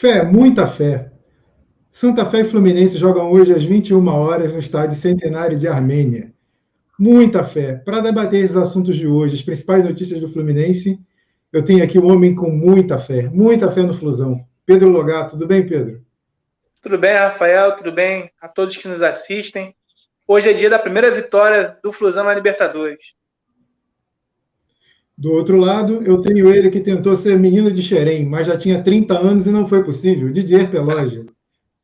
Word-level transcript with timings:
Fé, 0.00 0.22
muita 0.22 0.68
fé. 0.68 1.10
Santa 1.90 2.24
Fé 2.24 2.42
e 2.42 2.44
Fluminense 2.44 2.96
jogam 2.96 3.32
hoje 3.32 3.52
às 3.52 3.64
21 3.64 4.06
horas 4.06 4.52
no 4.52 4.60
estádio 4.60 4.96
Centenário 4.96 5.58
de 5.58 5.66
Armênia. 5.66 6.32
Muita 6.96 7.42
fé. 7.42 7.74
Para 7.84 8.00
debater 8.00 8.48
os 8.48 8.56
assuntos 8.56 8.94
de 8.94 9.08
hoje, 9.08 9.34
as 9.34 9.42
principais 9.42 9.82
notícias 9.82 10.20
do 10.20 10.32
Fluminense, 10.32 11.00
eu 11.52 11.64
tenho 11.64 11.82
aqui 11.82 11.98
um 11.98 12.12
homem 12.12 12.32
com 12.32 12.48
muita 12.48 13.00
fé, 13.00 13.28
muita 13.28 13.72
fé 13.72 13.82
no 13.82 13.92
Flusão. 13.92 14.46
Pedro 14.64 14.88
Logato, 14.88 15.32
tudo 15.32 15.48
bem, 15.48 15.66
Pedro? 15.66 16.00
Tudo 16.80 16.96
bem, 16.96 17.16
Rafael, 17.16 17.74
tudo 17.74 17.90
bem 17.90 18.30
a 18.40 18.46
todos 18.46 18.76
que 18.76 18.86
nos 18.86 19.02
assistem. 19.02 19.74
Hoje 20.28 20.48
é 20.48 20.52
dia 20.52 20.70
da 20.70 20.78
primeira 20.78 21.10
vitória 21.10 21.76
do 21.82 21.90
Flusão 21.90 22.22
na 22.22 22.34
Libertadores. 22.34 23.17
Do 25.18 25.32
outro 25.32 25.56
lado, 25.56 26.04
eu 26.04 26.22
tenho 26.22 26.48
ele 26.48 26.70
que 26.70 26.78
tentou 26.78 27.16
ser 27.16 27.36
menino 27.36 27.72
de 27.72 27.82
Xerém, 27.82 28.24
mas 28.24 28.46
já 28.46 28.56
tinha 28.56 28.84
30 28.84 29.18
anos 29.18 29.48
e 29.48 29.50
não 29.50 29.66
foi 29.66 29.82
possível. 29.82 30.30
Didier 30.30 30.70
Peloge. 30.70 31.26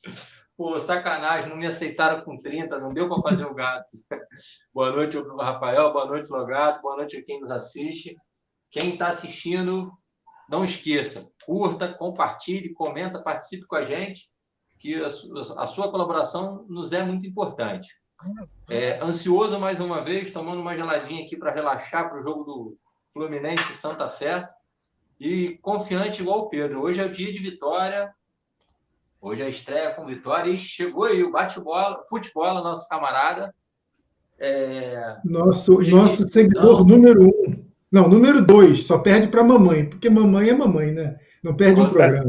Pô, 0.56 0.78
sacanagem, 0.78 1.50
não 1.50 1.56
me 1.56 1.66
aceitaram 1.66 2.20
com 2.20 2.40
30, 2.40 2.78
não 2.78 2.95
deu 2.95 3.09
para 3.09 3.20
fazer 3.23 3.45
o 3.45 3.52
gato. 3.52 3.88
boa 4.73 4.92
noite, 4.92 5.18
Rafael, 5.36 5.92
boa 5.92 6.06
noite, 6.06 6.30
Logato, 6.30 6.80
boa 6.80 6.95
noite 6.95 7.16
a 7.16 7.24
quem 7.24 7.40
nos 7.40 7.50
assiste. 7.50 8.16
Quem 8.70 8.90
está 8.90 9.09
assistindo, 9.09 9.90
não 10.48 10.62
esqueça, 10.62 11.28
curta, 11.45 11.92
compartilhe, 11.92 12.73
comenta, 12.73 13.18
participe 13.18 13.66
com 13.66 13.74
a 13.74 13.84
gente, 13.84 14.28
que 14.78 14.95
a, 14.95 15.06
a 15.06 15.66
sua 15.66 15.90
colaboração 15.90 16.64
nos 16.68 16.92
é 16.92 17.02
muito 17.02 17.26
importante. 17.26 17.88
É, 18.70 19.02
ansioso 19.02 19.59
mais 19.59 19.80
uma 19.80 20.04
vez, 20.04 20.32
tomando 20.32 20.60
uma 20.60 20.76
geladinha 20.76 21.24
aqui 21.24 21.37
para 21.37 21.51
relaxar 21.51 22.09
para 22.09 22.20
o 22.20 22.23
jogo 22.23 22.45
do, 22.45 22.78
Fluminense 23.14 23.73
Santa 23.74 24.09
Fé. 24.09 24.48
E 25.18 25.56
confiante 25.62 26.20
igual 26.20 26.41
o 26.41 26.48
Pedro. 26.48 26.82
Hoje 26.82 27.00
é 27.00 27.04
o 27.04 27.12
dia 27.12 27.32
de 27.32 27.38
vitória. 27.38 28.12
Hoje 29.20 29.40
é 29.40 29.46
a 29.46 29.48
estreia 29.48 29.95
com 29.95 30.04
vitória. 30.04 30.50
E 30.50 30.59
chegou 30.59 31.04
aí 31.04 31.23
o 31.23 31.30
bate-bola, 31.30 32.04
futebol, 32.10 32.52
nosso 32.54 32.88
camarada. 32.88 33.54
É... 34.38 35.16
Nosso, 35.24 35.80
nosso 35.82 36.29
seguidor 36.29 36.85
número 36.85 37.29
um. 37.29 37.65
Não, 37.90 38.09
número 38.09 38.45
dois. 38.45 38.85
Só 38.85 38.98
perde 38.98 39.29
para 39.29 39.45
mamãe, 39.45 39.88
porque 39.88 40.10
mamãe 40.10 40.48
é 40.48 40.54
mamãe, 40.54 40.90
né? 40.90 41.16
Não 41.42 41.57
perde 41.57 41.80
um 41.80 41.88
programa. 41.88 42.24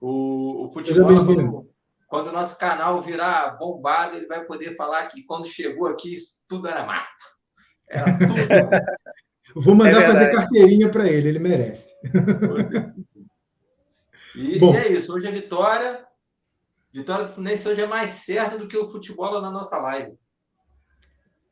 O, 0.00 0.66
o 0.66 0.72
futebol, 0.72 1.06
quando, 1.06 1.68
quando 2.06 2.28
o 2.28 2.32
nosso 2.32 2.56
canal 2.56 3.02
virar 3.02 3.58
bombado, 3.58 4.16
ele 4.16 4.26
vai 4.26 4.44
poder 4.44 4.76
falar 4.76 5.06
que 5.06 5.24
quando 5.24 5.46
chegou 5.46 5.88
aqui, 5.88 6.14
tudo 6.46 6.68
era 6.68 6.86
mato. 6.86 7.24
Era 7.88 8.04
tudo. 8.16 8.34
Vou 9.54 9.74
mandar 9.74 10.02
é 10.02 10.06
fazer 10.06 10.30
carteirinha 10.30 10.90
para 10.90 11.08
ele, 11.08 11.28
ele 11.28 11.38
merece. 11.38 11.88
E, 14.34 14.58
Bom, 14.58 14.74
e 14.74 14.78
é 14.78 14.92
isso, 14.92 15.14
hoje 15.14 15.26
é 15.26 15.30
vitória. 15.30 16.04
Vitória 16.92 17.26
do 17.26 17.32
Fluminense 17.32 17.68
hoje 17.68 17.80
é 17.80 17.86
mais 17.86 18.10
certa 18.10 18.56
do 18.58 18.66
que 18.66 18.76
o 18.76 18.86
futebol 18.86 19.40
na 19.40 19.50
nossa 19.50 19.76
live. 19.78 20.12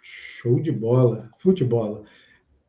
Show 0.03 0.61
de 0.61 0.73
bola, 0.73 1.29
futebol. 1.41 2.05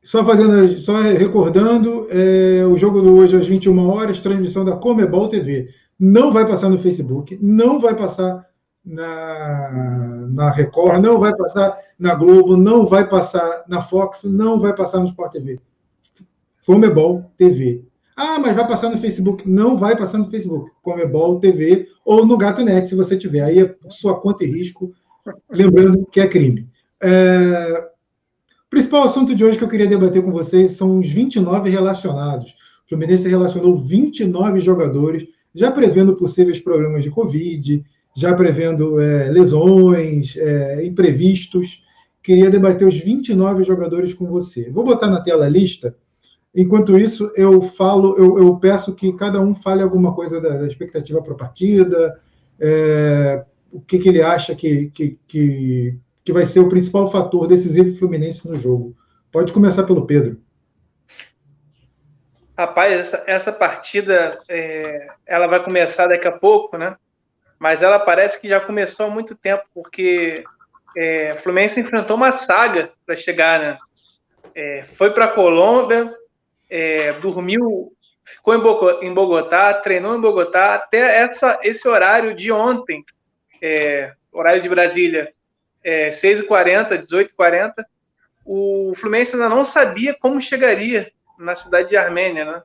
Só 0.03 0.25
fazendo, 0.25 0.79
só 0.79 0.99
recordando, 0.99 2.07
é, 2.09 2.65
o 2.65 2.77
jogo 2.77 3.01
de 3.01 3.07
hoje 3.07 3.37
às 3.37 3.47
21 3.47 3.89
horas, 3.89 4.19
transmissão 4.19 4.65
da 4.65 4.75
Comebol 4.75 5.29
TV. 5.29 5.69
Não 5.99 6.31
vai 6.31 6.47
passar 6.47 6.69
no 6.69 6.79
Facebook, 6.79 7.37
não 7.41 7.79
vai 7.79 7.95
passar 7.95 8.45
na, 8.83 10.27
na 10.29 10.51
Record, 10.51 11.01
não 11.01 11.19
vai 11.19 11.35
passar 11.35 11.77
na 11.97 12.15
Globo, 12.15 12.57
não 12.57 12.85
vai 12.85 13.07
passar 13.07 13.63
na 13.67 13.81
Fox, 13.81 14.23
não 14.23 14.59
vai 14.59 14.75
passar 14.75 14.99
no 14.99 15.05
Sport 15.05 15.31
TV. 15.31 15.59
Comebol 16.65 17.31
TV. 17.37 17.83
Ah, 18.15 18.37
mas 18.39 18.55
vai 18.55 18.67
passar 18.67 18.89
no 18.89 18.97
Facebook. 18.97 19.49
Não 19.49 19.77
vai 19.77 19.95
passar 19.95 20.17
no 20.17 20.29
Facebook. 20.29 20.69
Comebol 20.81 21.39
TV 21.39 21.87
ou 22.05 22.25
no 22.25 22.37
Gato 22.37 22.63
Net, 22.63 22.87
se 22.87 22.95
você 22.95 23.17
tiver. 23.17 23.41
Aí 23.41 23.59
é 23.59 23.75
sua 23.89 24.19
conta 24.19 24.43
e 24.43 24.51
risco. 24.51 24.93
Lembrando 25.49 26.05
que 26.05 26.19
é 26.19 26.27
crime. 26.27 26.67
É... 27.01 27.87
O 28.67 28.69
principal 28.69 29.03
assunto 29.03 29.35
de 29.35 29.43
hoje 29.43 29.57
que 29.57 29.63
eu 29.63 29.67
queria 29.67 29.87
debater 29.87 30.23
com 30.23 30.31
vocês 30.31 30.73
são 30.73 30.99
os 30.99 31.09
29 31.09 31.69
relacionados. 31.69 32.51
O 32.85 32.89
Fluminense 32.89 33.27
relacionou 33.27 33.77
29 33.77 34.59
jogadores, 34.59 35.27
já 35.53 35.71
prevendo 35.71 36.15
possíveis 36.15 36.59
problemas 36.59 37.03
de 37.03 37.09
Covid, 37.09 37.83
já 38.15 38.33
prevendo 38.33 38.99
é, 38.99 39.29
lesões, 39.29 40.35
é, 40.37 40.85
imprevistos. 40.85 41.83
Queria 42.21 42.49
debater 42.49 42.87
os 42.87 42.97
29 42.97 43.63
jogadores 43.63 44.13
com 44.13 44.25
você. 44.27 44.69
Vou 44.69 44.83
botar 44.83 45.09
na 45.09 45.21
tela 45.21 45.45
a 45.45 45.49
lista. 45.49 45.95
Enquanto 46.53 46.97
isso, 46.97 47.31
eu 47.35 47.61
falo, 47.61 48.15
eu, 48.17 48.37
eu 48.37 48.57
peço 48.57 48.93
que 48.93 49.13
cada 49.13 49.39
um 49.39 49.55
fale 49.55 49.81
alguma 49.81 50.13
coisa 50.13 50.41
da, 50.41 50.57
da 50.57 50.67
expectativa 50.67 51.21
para 51.21 51.33
a 51.33 51.37
partida, 51.37 52.19
é, 52.59 53.43
o 53.71 53.79
que, 53.79 53.97
que, 53.97 54.09
ele 54.09 54.21
acha 54.21 54.53
que, 54.53 54.91
que, 54.93 55.17
que, 55.27 55.97
que 56.25 56.33
vai 56.33 56.45
ser 56.45 56.59
o 56.59 56.67
principal 56.67 57.09
fator 57.09 57.47
decisivo 57.47 57.97
Fluminense 57.97 58.47
no 58.47 58.55
jogo. 58.55 58.95
Pode 59.31 59.53
começar 59.53 59.83
pelo 59.83 60.05
Pedro. 60.05 60.41
Rapaz, 62.57 62.93
essa, 62.93 63.23
essa 63.25 63.51
partida 63.51 64.37
é, 64.49 65.07
ela 65.25 65.47
vai 65.47 65.63
começar 65.63 66.07
daqui 66.07 66.27
a 66.27 66.31
pouco, 66.31 66.77
né? 66.77 66.97
Mas 67.61 67.83
ela 67.83 67.99
parece 67.99 68.41
que 68.41 68.49
já 68.49 68.59
começou 68.59 69.05
há 69.05 69.09
muito 69.11 69.35
tempo, 69.35 69.63
porque 69.71 70.43
é, 70.97 71.35
Fluminense 71.35 71.79
enfrentou 71.79 72.17
uma 72.17 72.31
saga 72.31 72.91
para 73.05 73.15
chegar, 73.15 73.59
né? 73.59 73.77
É, 74.55 74.85
foi 74.95 75.11
para 75.11 75.25
a 75.25 75.31
Colômbia, 75.31 76.11
é, 76.67 77.13
dormiu, 77.13 77.95
ficou 78.23 78.55
em 79.03 79.13
Bogotá, 79.13 79.75
treinou 79.75 80.15
em 80.15 80.19
Bogotá, 80.19 80.73
até 80.73 81.19
essa, 81.19 81.59
esse 81.61 81.87
horário 81.87 82.33
de 82.33 82.51
ontem, 82.51 83.05
é, 83.61 84.11
horário 84.31 84.63
de 84.63 84.67
Brasília, 84.67 85.29
é, 85.83 86.09
6h40, 86.09 87.05
18h40, 87.05 87.73
o 88.43 88.91
Fluminense 88.95 89.35
ainda 89.35 89.47
não 89.47 89.63
sabia 89.63 90.17
como 90.19 90.41
chegaria 90.41 91.11
na 91.37 91.55
cidade 91.55 91.89
de 91.89 91.95
Armênia, 91.95 92.43
né? 92.43 92.63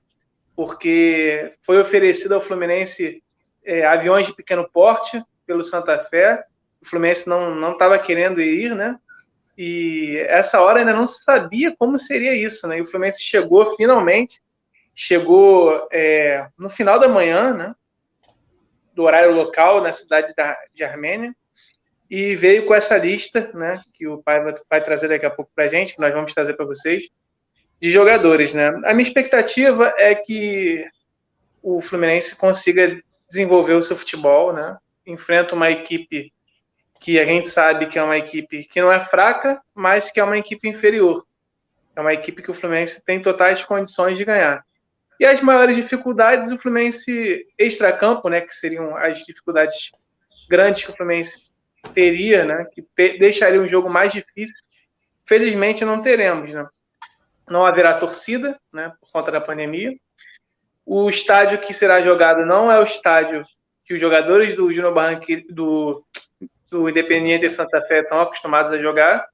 Porque 0.56 1.52
foi 1.60 1.78
oferecido 1.78 2.34
ao 2.34 2.42
Fluminense 2.42 3.22
é, 3.66 3.84
aviões 3.84 4.26
de 4.26 4.34
pequeno 4.34 4.68
porte 4.72 5.22
pelo 5.46 5.64
Santa 5.64 5.98
Fé. 6.04 6.44
O 6.80 6.86
Fluminense 6.86 7.28
não 7.28 7.72
estava 7.72 7.98
querendo 7.98 8.40
ir, 8.40 8.74
né? 8.74 8.96
E 9.58 10.18
essa 10.28 10.60
hora 10.60 10.80
ainda 10.80 10.92
não 10.92 11.06
se 11.06 11.24
sabia 11.24 11.74
como 11.76 11.98
seria 11.98 12.34
isso, 12.34 12.68
né? 12.68 12.78
E 12.78 12.82
o 12.82 12.86
Fluminense 12.86 13.22
chegou 13.22 13.74
finalmente, 13.76 14.40
chegou 14.94 15.88
é, 15.90 16.48
no 16.58 16.70
final 16.70 16.98
da 16.98 17.08
manhã, 17.08 17.52
né? 17.52 17.74
Do 18.94 19.02
horário 19.02 19.32
local 19.32 19.82
na 19.82 19.92
cidade 19.92 20.32
da, 20.36 20.56
de 20.72 20.84
Armênia 20.84 21.34
e 22.08 22.36
veio 22.36 22.66
com 22.66 22.74
essa 22.74 22.96
lista, 22.96 23.50
né? 23.54 23.80
Que 23.94 24.06
o 24.06 24.22
pai 24.22 24.42
vai, 24.70 24.80
trazer 24.82 25.08
daqui 25.08 25.26
a 25.26 25.30
pouco 25.30 25.50
para 25.54 25.68
gente, 25.68 25.94
que 25.94 26.00
nós 26.00 26.12
vamos 26.12 26.32
trazer 26.32 26.54
para 26.54 26.66
vocês, 26.66 27.08
de 27.80 27.90
jogadores, 27.90 28.54
né? 28.54 28.68
A 28.84 28.94
minha 28.94 29.08
expectativa 29.08 29.92
é 29.98 30.14
que 30.14 30.86
o 31.62 31.80
Fluminense 31.80 32.36
consiga 32.36 33.02
desenvolver 33.28 33.74
o 33.74 33.82
seu 33.82 33.96
futebol, 33.96 34.52
né? 34.52 34.78
Enfrenta 35.06 35.54
uma 35.54 35.70
equipe 35.70 36.32
que 37.00 37.18
a 37.18 37.24
gente 37.24 37.48
sabe 37.48 37.86
que 37.86 37.98
é 37.98 38.02
uma 38.02 38.16
equipe 38.16 38.64
que 38.64 38.80
não 38.80 38.90
é 38.90 39.00
fraca, 39.00 39.60
mas 39.74 40.10
que 40.10 40.20
é 40.20 40.24
uma 40.24 40.38
equipe 40.38 40.68
inferior. 40.68 41.24
É 41.94 42.00
uma 42.00 42.12
equipe 42.12 42.42
que 42.42 42.50
o 42.50 42.54
Fluminense 42.54 43.04
tem 43.04 43.22
totais 43.22 43.62
condições 43.64 44.18
de 44.18 44.24
ganhar. 44.24 44.64
E 45.18 45.24
as 45.24 45.40
maiores 45.40 45.76
dificuldades 45.76 46.50
o 46.50 46.58
Fluminense 46.58 47.46
extracampo, 47.58 48.28
né, 48.28 48.42
que 48.42 48.54
seriam 48.54 48.96
as 48.96 49.24
dificuldades 49.24 49.90
grandes 50.48 50.84
que 50.84 50.90
o 50.90 50.96
Fluminense 50.96 51.42
teria, 51.94 52.44
né, 52.44 52.66
que 52.66 52.86
deixaria 53.18 53.60
um 53.60 53.68
jogo 53.68 53.88
mais 53.88 54.12
difícil. 54.12 54.56
Felizmente 55.24 55.84
não 55.84 56.02
teremos, 56.02 56.52
né? 56.52 56.68
Não 57.48 57.64
haverá 57.64 57.98
torcida, 57.98 58.60
né, 58.72 58.92
por 59.00 59.10
conta 59.10 59.32
da 59.32 59.40
pandemia. 59.40 59.96
O 60.88 61.10
estádio 61.10 61.58
que 61.58 61.74
será 61.74 62.00
jogado 62.00 62.46
não 62.46 62.70
é 62.70 62.78
o 62.78 62.84
estádio 62.84 63.44
que 63.84 63.92
os 63.92 64.00
jogadores 64.00 64.54
do 64.54 64.72
Júnior 64.72 64.94
Barranquilla, 64.94 65.42
do, 65.50 66.06
do 66.70 66.88
Independiente 66.88 67.48
de 67.48 67.50
Santa 67.50 67.82
Fé 67.82 68.02
estão 68.02 68.20
acostumados 68.20 68.70
a 68.70 68.78
jogar. 68.78 69.26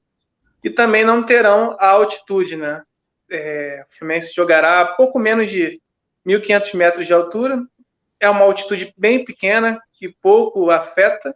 E 0.63 0.71
também 0.71 1.05
não 1.05 1.21
terão 1.21 1.77
a 1.79 1.89
altitude, 1.89 2.55
né? 2.55 2.81
É, 3.29 3.85
o 3.87 3.95
Fluminense 3.95 4.33
jogará 4.33 4.81
a 4.81 4.85
pouco 4.85 5.19
menos 5.19 5.51
de 5.51 5.79
1.500 6.25 6.75
metros 6.75 7.05
de 7.05 7.13
altura. 7.13 7.61
É 8.19 8.27
uma 8.27 8.45
altitude 8.45 8.91
bem 8.97 9.23
pequena, 9.23 9.79
que 9.93 10.09
pouco 10.09 10.71
afeta. 10.71 11.35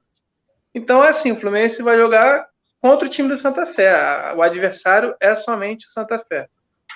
Então, 0.73 1.03
é 1.03 1.09
assim, 1.09 1.31
o 1.31 1.39
Fluminense 1.39 1.83
vai 1.83 1.95
jogar 1.95 2.47
contra 2.81 3.05
o 3.05 3.09
time 3.09 3.29
do 3.29 3.37
Santa 3.37 3.67
Fé. 3.67 4.33
O 4.35 4.41
adversário 4.41 5.15
é 5.19 5.35
somente 5.35 5.85
o 5.85 5.89
Santa 5.89 6.17
Fé 6.17 6.47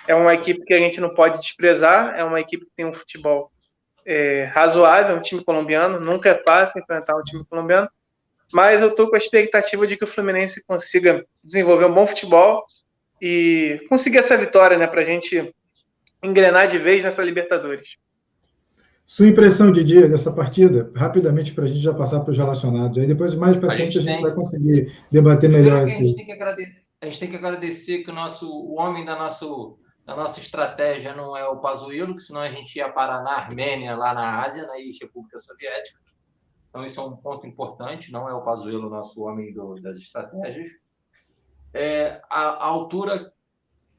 é 0.08 0.16
uma 0.16 0.34
equipe 0.34 0.64
que 0.66 0.74
a 0.74 0.80
gente 0.80 1.00
não 1.00 1.14
pode 1.14 1.40
desprezar, 1.40 2.16
é 2.18 2.24
uma 2.24 2.40
equipe 2.40 2.66
que 2.66 2.72
tem 2.76 2.86
um 2.86 2.94
futebol 2.94 3.52
é, 4.06 4.44
razoável, 4.46 5.16
um 5.16 5.22
time 5.22 5.44
colombiano, 5.44 6.00
nunca 6.00 6.30
é 6.30 6.44
fácil 6.44 6.80
enfrentar 6.82 7.16
um 7.16 7.24
time 7.24 7.46
colombiano, 7.46 7.90
mas 8.52 8.82
eu 8.82 8.90
estou 8.90 9.10
com 9.10 9.16
a 9.16 9.20
expectativa 9.20 9.88
de 9.88 9.96
que 9.96 10.04
o 10.04 10.08
Fluminense 10.08 10.64
consiga 10.66 11.26
desenvolver 11.44 11.86
um 11.86 11.94
bom 11.94 12.06
futebol 12.06 12.66
e 13.22 13.86
conseguir 13.88 14.18
essa 14.18 14.38
vitória, 14.38 14.78
né, 14.78 14.88
para 14.88 15.02
a 15.02 15.06
gente 15.06 15.54
engrenar 16.24 16.68
de 16.68 16.78
vez 16.78 17.04
nessa 17.04 17.24
Libertadores. 17.24 17.98
Sua 19.06 19.28
impressão, 19.28 19.72
Didier, 19.72 20.10
dessa 20.10 20.32
partida, 20.32 20.90
rapidamente 20.96 21.54
para 21.54 21.66
a 21.66 21.68
gente 21.68 21.80
já 21.80 21.94
passar 21.94 22.22
para 22.22 22.32
os 22.32 22.38
relacionados. 22.38 22.98
Aí 22.98 23.06
depois, 23.06 23.36
mais 23.36 23.58
para 23.58 23.76
frente, 23.76 23.98
a 23.98 24.02
gente 24.02 24.14
tem... 24.14 24.22
vai 24.22 24.34
conseguir 24.34 24.94
debater 25.12 25.50
melhor. 25.50 25.84
A 25.84 25.86
gente, 25.88 26.16
tem 26.16 26.26
que 26.26 26.32
agradecer, 26.32 26.84
a 27.02 27.06
gente 27.06 27.20
tem 27.20 27.30
que 27.30 27.36
agradecer 27.36 28.04
que 28.04 28.10
o 28.10 28.14
nosso 28.14 28.50
o 28.50 28.80
homem 28.80 29.04
da, 29.04 29.16
nosso, 29.16 29.78
da 30.12 30.18
nossa 30.18 30.42
estratégia 30.42 31.16
não 31.16 31.38
é 31.38 31.48
o 31.48 31.60
Pazuello, 31.60 32.16
que 32.16 32.22
senão 32.22 32.42
a 32.42 32.52
gente 32.52 32.76
ia 32.76 32.92
parar 32.92 33.24
na 33.24 33.32
Armênia, 33.32 33.96
lá 33.96 34.14
na 34.14 34.44
Ásia, 34.44 34.68
na 34.68 34.74
República 35.02 35.40
Soviética. 35.40 36.00
Então, 36.70 36.86
isso 36.86 37.00
é 37.00 37.04
um 37.04 37.16
ponto 37.16 37.48
importante, 37.48 38.12
não 38.12 38.28
é 38.28 38.34
o 38.34 38.42
Pazuello 38.42 38.90
nosso 38.90 39.22
homem 39.24 39.54
do, 39.54 39.76
das 39.76 39.98
estratégias. 39.98 40.70
É, 41.74 42.22
a, 42.30 42.42
a 42.42 42.66
altura 42.66 43.34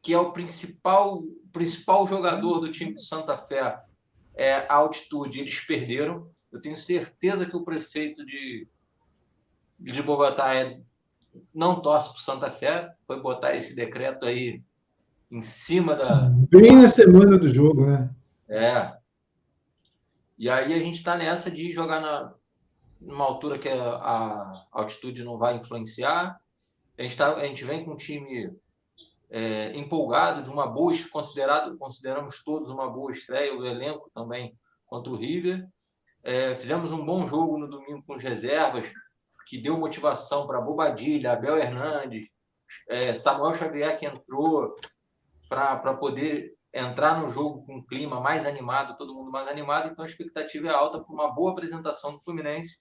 que 0.02 0.12
é 0.12 0.18
o 0.18 0.32
principal, 0.32 1.22
principal 1.50 2.06
jogador 2.06 2.60
do 2.60 2.70
time 2.70 2.92
de 2.92 3.02
Santa 3.02 3.38
Fé 3.38 3.82
é, 4.34 4.54
a 4.54 4.74
altitude, 4.74 5.40
eles 5.40 5.60
perderam. 5.60 6.30
Eu 6.50 6.60
tenho 6.60 6.76
certeza 6.76 7.46
que 7.46 7.56
o 7.56 7.64
prefeito 7.64 8.24
de, 8.26 8.68
de 9.78 10.02
Bogotá 10.02 10.54
é, 10.54 10.78
não 11.54 11.80
torce 11.80 12.10
para 12.10 12.20
Santa 12.20 12.50
Fé, 12.50 12.94
foi 13.06 13.20
botar 13.20 13.54
esse 13.54 13.74
decreto 13.74 14.26
aí 14.26 14.62
em 15.32 15.40
cima 15.40 15.96
da. 15.96 16.28
Bem 16.50 16.76
na 16.76 16.88
semana 16.88 17.38
do 17.38 17.48
jogo, 17.48 17.86
né? 17.86 18.14
É. 18.46 18.92
E 20.38 20.50
aí 20.50 20.74
a 20.74 20.78
gente 20.78 20.96
está 20.96 21.16
nessa 21.16 21.50
de 21.50 21.72
jogar 21.72 22.00
na, 22.00 22.34
numa 23.00 23.24
altura 23.24 23.58
que 23.58 23.68
a, 23.68 23.80
a 23.80 24.66
altitude 24.70 25.24
não 25.24 25.38
vai 25.38 25.56
influenciar. 25.56 26.38
A 26.98 27.02
gente, 27.02 27.16
tá, 27.16 27.34
a 27.34 27.46
gente 27.46 27.64
vem 27.64 27.82
com 27.82 27.92
um 27.92 27.96
time 27.96 28.54
é, 29.30 29.74
empolgado 29.74 30.42
de 30.42 30.50
uma 30.50 30.66
boa, 30.66 30.92
considerado, 31.10 31.78
consideramos 31.78 32.44
todos 32.44 32.68
uma 32.68 32.90
boa 32.90 33.10
estreia, 33.10 33.56
o 33.56 33.64
elenco 33.64 34.10
também 34.14 34.54
contra 34.86 35.10
o 35.10 35.16
River. 35.16 35.66
É, 36.22 36.54
fizemos 36.56 36.92
um 36.92 37.04
bom 37.04 37.26
jogo 37.26 37.56
no 37.56 37.66
domingo 37.66 38.04
com 38.06 38.14
os 38.14 38.22
reservas, 38.22 38.92
que 39.46 39.56
deu 39.56 39.78
motivação 39.78 40.46
para 40.46 40.60
Bobadilha, 40.60 41.32
Abel 41.32 41.56
Hernandes, 41.56 42.28
é, 42.88 43.14
Samuel 43.14 43.54
Xavier 43.54 43.98
que 43.98 44.06
entrou 44.06 44.76
para 45.52 45.94
poder 45.94 46.54
entrar 46.72 47.20
no 47.20 47.28
jogo 47.28 47.62
com 47.66 47.76
um 47.76 47.82
clima 47.82 48.18
mais 48.20 48.46
animado, 48.46 48.96
todo 48.96 49.14
mundo 49.14 49.30
mais 49.30 49.46
animado, 49.46 49.90
então 49.90 50.02
a 50.02 50.08
expectativa 50.08 50.68
é 50.68 50.70
alta 50.70 50.98
para 50.98 51.12
uma 51.12 51.30
boa 51.30 51.52
apresentação 51.52 52.12
do 52.12 52.20
Fluminense 52.20 52.78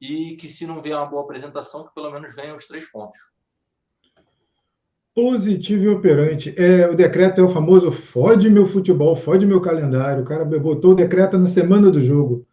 e 0.00 0.36
que 0.36 0.46
se 0.46 0.64
não 0.64 0.80
vier 0.80 0.96
uma 0.96 1.06
boa 1.06 1.24
apresentação, 1.24 1.84
que 1.84 1.92
pelo 1.92 2.12
menos 2.12 2.32
venham 2.34 2.54
os 2.54 2.66
três 2.66 2.88
pontos. 2.88 3.18
Positivo 5.12 5.84
e 5.84 5.88
operante. 5.88 6.54
É, 6.56 6.88
o 6.88 6.94
decreto 6.94 7.40
é 7.40 7.44
o 7.44 7.50
famoso 7.50 7.90
fode 7.90 8.48
meu 8.48 8.68
futebol, 8.68 9.16
fode 9.16 9.46
meu 9.46 9.60
calendário. 9.60 10.22
O 10.22 10.26
cara 10.26 10.44
botou 10.44 10.92
o 10.92 10.96
decreto 10.96 11.38
na 11.38 11.46
semana 11.46 11.90
do 11.90 12.00
jogo. 12.00 12.46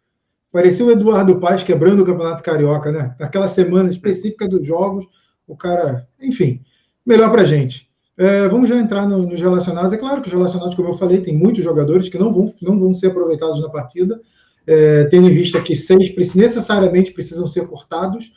Parecia 0.50 0.86
o 0.86 0.90
Eduardo 0.90 1.40
Paz 1.40 1.64
quebrando 1.64 2.02
o 2.02 2.06
Campeonato 2.06 2.42
Carioca, 2.42 2.92
né? 2.92 3.16
Naquela 3.18 3.48
semana 3.48 3.88
específica 3.88 4.48
dos 4.48 4.64
jogos, 4.64 5.06
o 5.46 5.56
cara. 5.56 6.08
Enfim, 6.20 6.64
melhor 7.04 7.32
pra 7.32 7.44
gente. 7.44 7.91
É, 8.22 8.46
vamos 8.46 8.68
já 8.68 8.76
entrar 8.76 9.08
no, 9.08 9.26
nos 9.26 9.40
relacionados. 9.40 9.92
É 9.92 9.96
claro 9.96 10.22
que 10.22 10.28
os 10.28 10.32
relacionados, 10.32 10.76
como 10.76 10.90
eu 10.90 10.96
falei, 10.96 11.20
tem 11.20 11.36
muitos 11.36 11.64
jogadores 11.64 12.08
que 12.08 12.16
não 12.16 12.32
vão, 12.32 12.54
não 12.62 12.78
vão 12.78 12.94
ser 12.94 13.08
aproveitados 13.08 13.60
na 13.60 13.68
partida, 13.68 14.20
é, 14.64 15.04
tendo 15.06 15.28
em 15.28 15.34
vista 15.34 15.60
que 15.60 15.74
seis 15.74 16.14
necessariamente 16.34 17.10
precisam 17.10 17.48
ser 17.48 17.66
cortados. 17.66 18.32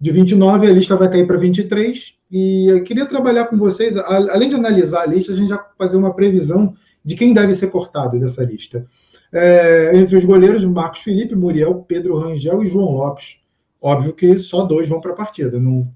De 0.00 0.10
29, 0.10 0.66
a 0.66 0.72
lista 0.72 0.96
vai 0.96 1.08
cair 1.08 1.24
para 1.24 1.36
23 1.36 2.14
e 2.30 2.66
eu 2.66 2.82
queria 2.82 3.06
trabalhar 3.06 3.46
com 3.46 3.56
vocês, 3.56 3.96
além 3.96 4.48
de 4.48 4.56
analisar 4.56 5.02
a 5.02 5.06
lista, 5.06 5.32
a 5.32 5.34
gente 5.34 5.48
já 5.48 5.64
fazer 5.76 5.96
uma 5.96 6.14
previsão 6.14 6.74
de 7.04 7.14
quem 7.14 7.32
deve 7.32 7.54
ser 7.54 7.68
cortado 7.68 8.18
dessa 8.18 8.44
lista. 8.44 8.86
É, 9.32 9.92
entre 9.94 10.16
os 10.16 10.24
goleiros, 10.24 10.64
Marcos 10.64 11.00
Felipe, 11.00 11.36
Muriel, 11.36 11.84
Pedro 11.86 12.18
Rangel 12.18 12.62
e 12.62 12.66
João 12.66 12.92
Lopes. 12.92 13.36
Óbvio 13.80 14.14
que 14.14 14.36
só 14.38 14.64
dois 14.64 14.88
vão 14.88 15.00
para 15.00 15.12
a 15.12 15.16
partida. 15.16 15.60
Não, 15.60 15.88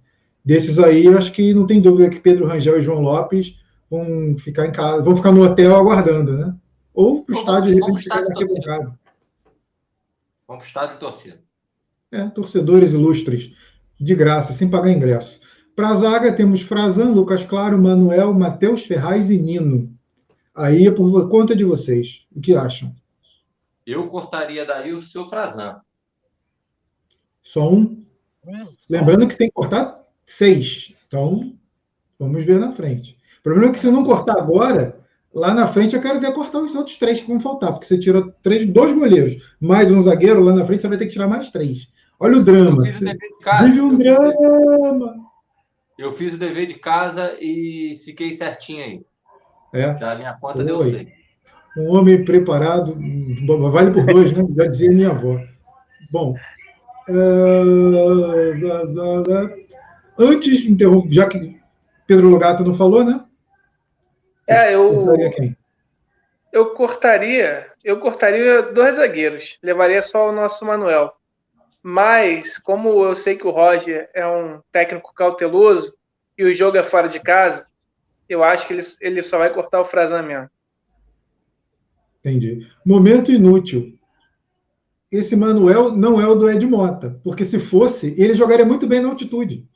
desses 0.45 0.79
aí, 0.79 1.05
eu 1.07 1.17
acho 1.17 1.33
que 1.33 1.55
não 1.55 1.67
tem 1.67 1.81
dúvida 1.81 2.11
que 2.11 2.21
Pedro 2.21 2.47
Rangel 2.47 2.79
e 2.79 2.83
João 2.83 3.01
Lopes 3.01 3.57
vão 3.91 4.37
ficar 4.39 4.67
em 4.67 4.73
casa, 4.73 5.03
vão 5.03 5.17
ficar 5.17 5.33
no 5.33 5.43
hotel 5.43 5.75
aguardando, 5.77 6.33
né? 6.33 6.55
Ou 6.95 7.25
para 7.25 7.35
o 7.35 7.39
estádio, 7.39 7.75
de 7.75 7.81
repente, 7.81 8.55
ficar. 8.55 8.79
Vamos 8.79 8.99
para 10.47 10.57
o 10.59 10.63
estádio 10.63 10.95
de 10.95 11.01
torcida. 11.01 11.41
É, 12.11 12.29
torcedores 12.29 12.93
ilustres, 12.93 13.53
de 13.99 14.15
graça, 14.15 14.53
sem 14.53 14.69
pagar 14.69 14.91
ingresso. 14.91 15.41
Para 15.75 15.89
a 15.89 15.95
zaga, 15.95 16.33
temos 16.35 16.61
Frazan, 16.61 17.13
Lucas 17.13 17.45
Claro, 17.45 17.81
Manuel, 17.81 18.35
Matheus 18.35 18.83
Ferraz 18.83 19.31
e 19.31 19.39
Nino. 19.39 19.91
Aí 20.55 20.87
é 20.87 20.91
por 20.91 21.31
conta 21.31 21.57
de 21.57 21.65
vocês. 21.65 22.27
O 22.35 22.41
que 22.41 22.55
acham? 22.55 22.95
Eu 23.87 24.09
cortaria 24.09 24.67
daí 24.67 24.93
o 24.93 25.01
seu 25.01 25.27
Frazan. 25.27 25.81
Só 27.43 27.73
um? 27.73 28.05
Lembrando 28.89 29.27
que 29.27 29.37
tem 29.37 29.49
que 29.49 29.55
cortar 29.55 30.02
seis. 30.33 30.95
Então, 31.07 31.53
vamos 32.19 32.45
ver 32.45 32.59
na 32.59 32.73
frente. 32.73 33.17
O 33.41 33.43
problema 33.43 33.69
é 33.69 33.73
que 33.73 33.81
se 33.81 33.91
não 33.91 34.05
cortar 34.05 34.39
agora, 34.39 34.99
lá 35.35 35.53
na 35.53 35.67
frente 35.69 35.95
eu 35.95 36.01
quero 36.01 36.21
ver 36.21 36.33
cortar 36.33 36.61
os 36.61 36.75
outros 36.75 36.97
três 36.97 37.21
que 37.21 37.29
vão 37.29 37.39
faltar, 37.39 37.73
porque 37.73 37.87
você 37.87 37.99
tirou 37.99 38.33
três, 38.43 38.67
dois 38.67 38.95
goleiros, 38.95 39.37
mais 39.61 39.91
um 39.91 40.01
zagueiro, 40.01 40.41
lá 40.41 40.55
na 40.55 40.65
frente 40.65 40.83
você 40.83 40.89
vai 40.89 40.97
ter 40.97 41.07
que 41.07 41.13
tirar 41.13 41.29
mais 41.29 41.51
três. 41.51 41.89
Olha 42.19 42.39
o 42.39 42.45
drama. 42.45 42.83
Vive 42.83 43.81
um 43.81 43.99
drama. 43.99 45.17
Eu 45.99 46.13
fiz 46.13 46.35
o 46.35 46.39
dever 46.39 46.67
de 46.67 46.75
casa 46.75 47.37
e 47.41 47.97
fiquei 48.05 48.33
certinho 48.33 48.83
aí. 48.83 49.03
É. 49.75 49.93
Da 49.95 50.15
minha 50.15 50.33
conta 50.35 50.61
Oi. 50.61 50.65
deu 50.65 50.79
certo. 50.79 51.13
Um 51.77 51.91
homem 51.97 52.25
preparado, 52.25 52.97
vale 53.71 53.91
por 53.91 54.05
dois, 54.07 54.33
né? 54.33 54.45
Já 54.57 54.67
dizia 54.67 54.91
minha 54.91 55.11
avó. 55.11 55.41
Bom, 56.11 56.35
uh, 57.09 58.55
antes, 60.19 60.65
já 61.11 61.29
que 61.29 61.61
Pedro 62.07 62.29
Logato 62.29 62.65
não 62.65 62.75
falou, 62.75 63.05
né? 63.05 63.25
É, 64.47 64.75
eu. 64.75 65.09
Eu 66.53 66.75
cortaria, 66.75 67.69
eu 67.83 67.99
cortaria 67.99 68.61
dois 68.61 68.97
zagueiros, 68.97 69.59
levaria 69.63 70.03
só 70.03 70.29
o 70.29 70.33
nosso 70.33 70.67
Manuel. 70.67 71.11
Mas, 71.83 72.59
como 72.59 73.05
eu 73.05 73.17
sei 73.17 73.37
que 73.37 73.47
o 73.47 73.51
Roger 73.51 74.11
é 74.13 74.27
um 74.27 74.61
técnico 74.71 75.15
cauteloso 75.15 75.95
e 76.37 76.45
o 76.45 76.53
jogo 76.53 76.77
é 76.77 76.83
fora 76.83 77.09
de 77.09 77.19
casa, 77.19 77.67
eu 78.29 78.45
acho 78.45 78.67
que 78.67 78.75
ele, 78.75 78.83
ele 79.01 79.23
só 79.23 79.39
vai 79.39 79.53
cortar 79.53 79.81
o 79.81 79.85
Frazan 79.85 80.23
mesmo. 80.23 80.51
Entendi. 82.21 82.69
Momento 82.85 83.33
inútil. 83.33 83.99
Esse 85.11 85.35
Manuel 85.35 85.91
não 85.93 86.21
é 86.21 86.27
o 86.27 86.35
do 86.35 86.49
Ed 86.49 86.65
Mota, 86.67 87.19
porque 87.25 87.45
se 87.45 87.59
fosse, 87.59 88.15
ele 88.17 88.35
jogaria 88.35 88.65
muito 88.65 88.87
bem 88.87 89.01
na 89.01 89.09
altitude. 89.09 89.67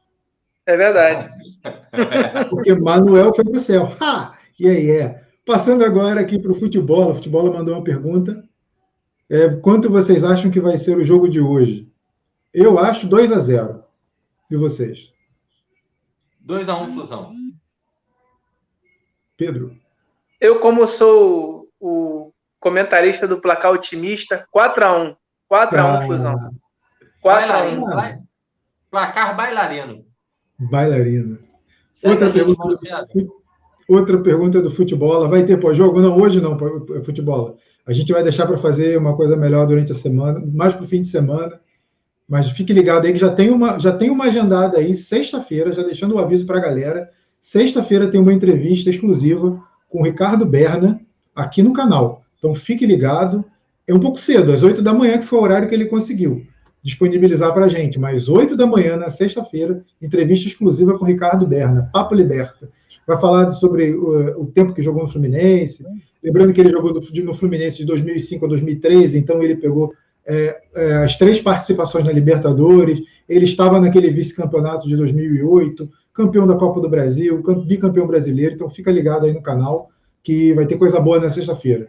É 0.66 0.76
verdade. 0.76 1.28
porque 2.50 2.74
Manuel 2.74 3.32
foi 3.34 3.44
para 3.44 3.56
o 3.56 3.60
céu. 3.60 3.96
Ha! 4.00 4.36
E 4.58 4.68
aí 4.68 4.90
é. 4.90 5.24
Passando 5.44 5.84
agora 5.84 6.20
aqui 6.20 6.40
para 6.40 6.50
o 6.50 6.58
futebol, 6.58 7.12
o 7.12 7.14
futebol 7.14 7.52
mandou 7.52 7.74
uma 7.74 7.84
pergunta. 7.84 8.42
É, 9.30 9.48
quanto 9.48 9.90
vocês 9.90 10.24
acham 10.24 10.50
que 10.50 10.60
vai 10.60 10.76
ser 10.76 10.96
o 10.96 11.04
jogo 11.04 11.28
de 11.28 11.40
hoje? 11.40 11.88
Eu 12.52 12.78
acho 12.78 13.06
2 13.06 13.32
a 13.32 13.38
0 13.38 13.84
E 14.50 14.56
vocês? 14.56 15.12
2 16.40 16.68
a 16.68 16.76
1 16.76 16.94
Fusão. 16.94 17.32
Pedro. 19.36 19.76
Eu, 20.40 20.60
como 20.60 20.86
sou 20.86 21.68
o 21.78 22.32
comentarista 22.58 23.28
do 23.28 23.40
placar 23.40 23.72
otimista, 23.72 24.46
4 24.50 24.84
a 24.84 24.96
1 24.96 25.16
4 25.48 25.78
a 25.78 25.98
1 26.00 26.06
Fusão. 26.06 26.50
4 27.20 27.52
a 27.52 27.62
1 27.62 28.26
Placar 28.90 29.36
bailarino. 29.36 30.05
Bailarino. 30.58 31.38
Outra 32.04 32.30
pergunta, 32.30 32.62
do, 33.14 33.32
outra 33.88 34.18
pergunta 34.18 34.62
do 34.62 34.70
futebol. 34.70 35.28
Vai 35.28 35.44
ter 35.44 35.58
pós-jogo? 35.58 36.00
Não, 36.00 36.16
hoje 36.18 36.40
não, 36.40 36.56
futebol. 37.04 37.56
A 37.86 37.92
gente 37.92 38.12
vai 38.12 38.22
deixar 38.22 38.46
para 38.46 38.58
fazer 38.58 38.98
uma 38.98 39.16
coisa 39.16 39.36
melhor 39.36 39.66
durante 39.66 39.92
a 39.92 39.94
semana, 39.94 40.42
mais 40.52 40.74
para 40.74 40.84
o 40.84 40.88
fim 40.88 41.02
de 41.02 41.08
semana. 41.08 41.60
Mas 42.28 42.50
fique 42.50 42.72
ligado 42.72 43.06
aí 43.06 43.12
que 43.12 43.18
já 43.18 43.30
tem 43.30 43.50
uma, 43.50 43.78
já 43.78 43.92
tem 43.92 44.10
uma 44.10 44.24
agendada 44.24 44.78
aí, 44.78 44.96
sexta-feira, 44.96 45.72
já 45.72 45.82
deixando 45.82 46.16
o 46.16 46.18
aviso 46.18 46.44
para 46.44 46.58
a 46.58 46.62
galera. 46.62 47.08
Sexta-feira 47.40 48.08
tem 48.08 48.20
uma 48.20 48.32
entrevista 48.32 48.90
exclusiva 48.90 49.62
com 49.88 50.00
o 50.00 50.04
Ricardo 50.04 50.44
Berna 50.44 51.00
aqui 51.34 51.62
no 51.62 51.72
canal. 51.72 52.22
Então 52.38 52.54
fique 52.54 52.84
ligado. 52.84 53.44
É 53.86 53.94
um 53.94 54.00
pouco 54.00 54.20
cedo, 54.20 54.52
às 54.52 54.64
8 54.64 54.82
da 54.82 54.92
manhã, 54.92 55.16
que 55.18 55.26
foi 55.26 55.38
o 55.38 55.42
horário 55.42 55.68
que 55.68 55.74
ele 55.74 55.86
conseguiu 55.86 56.44
disponibilizar 56.86 57.52
para 57.52 57.64
a 57.64 57.68
gente. 57.68 57.98
Mas 57.98 58.28
8 58.28 58.56
da 58.56 58.64
manhã, 58.64 58.96
na 58.96 59.10
sexta-feira, 59.10 59.82
entrevista 60.00 60.46
exclusiva 60.46 60.96
com 60.96 61.04
Ricardo 61.04 61.44
Berna, 61.44 61.90
Papo 61.92 62.14
Liberta. 62.14 62.70
Vai 63.04 63.18
falar 63.18 63.50
sobre 63.50 63.92
o, 63.92 64.42
o 64.42 64.46
tempo 64.46 64.72
que 64.72 64.84
jogou 64.84 65.02
no 65.02 65.08
Fluminense. 65.08 65.84
Lembrando 66.22 66.52
que 66.52 66.60
ele 66.60 66.70
jogou 66.70 66.92
no 66.94 67.34
Fluminense 67.34 67.78
de 67.78 67.86
2005 67.86 68.44
a 68.44 68.48
2013, 68.48 69.18
então 69.18 69.42
ele 69.42 69.56
pegou 69.56 69.92
é, 70.24 70.60
é, 70.76 70.94
as 70.98 71.16
três 71.16 71.40
participações 71.40 72.04
na 72.04 72.12
Libertadores, 72.12 73.00
ele 73.28 73.46
estava 73.46 73.80
naquele 73.80 74.10
vice-campeonato 74.10 74.88
de 74.88 74.96
2008, 74.96 75.90
campeão 76.14 76.46
da 76.46 76.54
Copa 76.54 76.80
do 76.80 76.88
Brasil, 76.88 77.42
bicampeão 77.66 78.06
brasileiro, 78.06 78.54
então 78.54 78.70
fica 78.70 78.92
ligado 78.92 79.26
aí 79.26 79.32
no 79.32 79.42
canal, 79.42 79.90
que 80.22 80.54
vai 80.54 80.66
ter 80.66 80.76
coisa 80.76 81.00
boa 81.00 81.18
na 81.18 81.30
sexta-feira. 81.30 81.88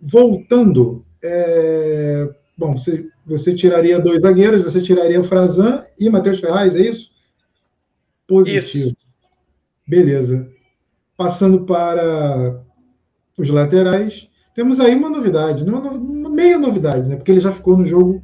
Voltando 0.00 1.04
é, 1.22 2.28
bom, 2.56 2.72
você, 2.76 3.06
você 3.24 3.54
tiraria 3.54 4.00
dois 4.00 4.22
zagueiros, 4.22 4.62
você 4.62 4.80
tiraria 4.80 5.20
o 5.20 5.24
Frazan 5.24 5.84
e 5.98 6.08
Matheus 6.10 6.40
Ferraz, 6.40 6.74
é 6.74 6.80
isso? 6.80 7.10
Positivo. 8.26 8.88
Isso. 8.88 8.96
Beleza. 9.86 10.50
Passando 11.16 11.64
para 11.64 12.62
os 13.38 13.48
laterais, 13.48 14.28
temos 14.54 14.80
aí 14.80 14.94
uma 14.94 15.10
novidade, 15.10 15.64
uma, 15.64 15.80
uma 15.80 16.30
meia 16.30 16.58
novidade, 16.58 17.08
né? 17.08 17.16
Porque 17.16 17.30
ele 17.30 17.40
já 17.40 17.52
ficou 17.52 17.76
no 17.76 17.86
jogo 17.86 18.22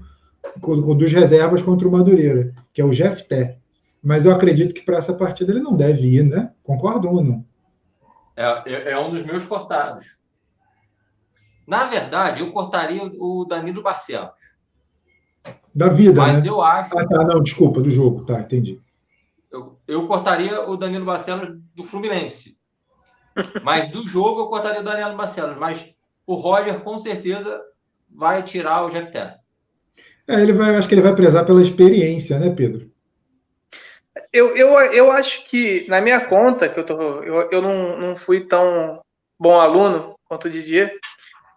dos 0.97 1.13
reservas 1.13 1.63
contra 1.63 1.87
o 1.87 1.93
Madureira, 1.93 2.55
que 2.73 2.81
é 2.81 2.85
o 2.85 2.93
Jefté. 2.93 3.59
Mas 4.03 4.25
eu 4.25 4.33
acredito 4.33 4.75
que 4.75 4.83
para 4.83 4.99
essa 4.99 5.13
partida 5.13 5.53
ele 5.53 5.61
não 5.61 5.77
deve 5.77 6.07
ir, 6.09 6.25
né? 6.25 6.53
Concordam 6.63 7.13
ou 7.13 7.23
não? 7.23 7.45
É, 8.37 8.45
é, 8.67 8.93
é 8.93 8.99
um 8.99 9.11
dos 9.11 9.25
meus 9.25 9.45
cortados. 9.45 10.17
Na 11.67 11.85
verdade, 11.85 12.41
eu 12.41 12.53
cortaria 12.53 13.03
o 13.05 13.45
Danilo 13.45 13.83
Barcelos. 13.83 14.31
Da 15.79 15.89
vida, 15.89 16.21
Mas 16.21 16.43
né? 16.43 16.51
eu 16.51 16.61
acho... 16.61 16.99
Ah, 16.99 17.07
tá, 17.07 17.25
não, 17.25 17.41
desculpa, 17.41 17.81
do 17.81 17.89
jogo. 17.89 18.25
Tá, 18.25 18.41
entendi. 18.41 18.81
Eu, 19.49 19.79
eu 19.87 20.09
cortaria 20.09 20.69
o 20.69 20.77
Danilo 20.77 21.05
Barcelos 21.05 21.57
do 21.73 21.85
Fluminense. 21.85 22.59
Mas 23.63 23.89
do 23.89 24.05
jogo 24.05 24.41
eu 24.41 24.47
cortaria 24.47 24.81
o 24.81 24.85
Danilo 24.85 25.17
Barcelos. 25.17 25.57
Mas 25.57 25.95
o 26.27 26.35
Roger, 26.35 26.81
com 26.81 26.99
certeza, 26.99 27.61
vai 28.11 28.43
tirar 28.43 28.87
o 28.87 28.91
Jeff 28.91 29.13
Terra. 29.13 29.39
É, 30.27 30.43
ele 30.43 30.53
vai, 30.53 30.75
acho 30.75 30.89
que 30.89 30.95
ele 30.95 31.01
vai 31.01 31.15
prezar 31.15 31.47
pela 31.47 31.63
experiência, 31.63 32.41
né, 32.41 32.51
Pedro? 32.51 32.91
Eu, 34.33 34.57
eu, 34.57 34.71
eu 34.93 35.13
acho 35.13 35.49
que, 35.49 35.87
na 35.89 36.01
minha 36.01 36.27
conta, 36.27 36.69
que 36.69 36.81
eu, 36.81 36.85
tô, 36.85 37.23
eu, 37.23 37.49
eu 37.53 37.63
não, 37.63 37.97
não 37.97 38.17
fui 38.17 38.41
tão 38.49 39.01
bom 39.39 39.61
aluno 39.61 40.17
quanto 40.25 40.49
o 40.49 40.51
Didier, 40.51 40.93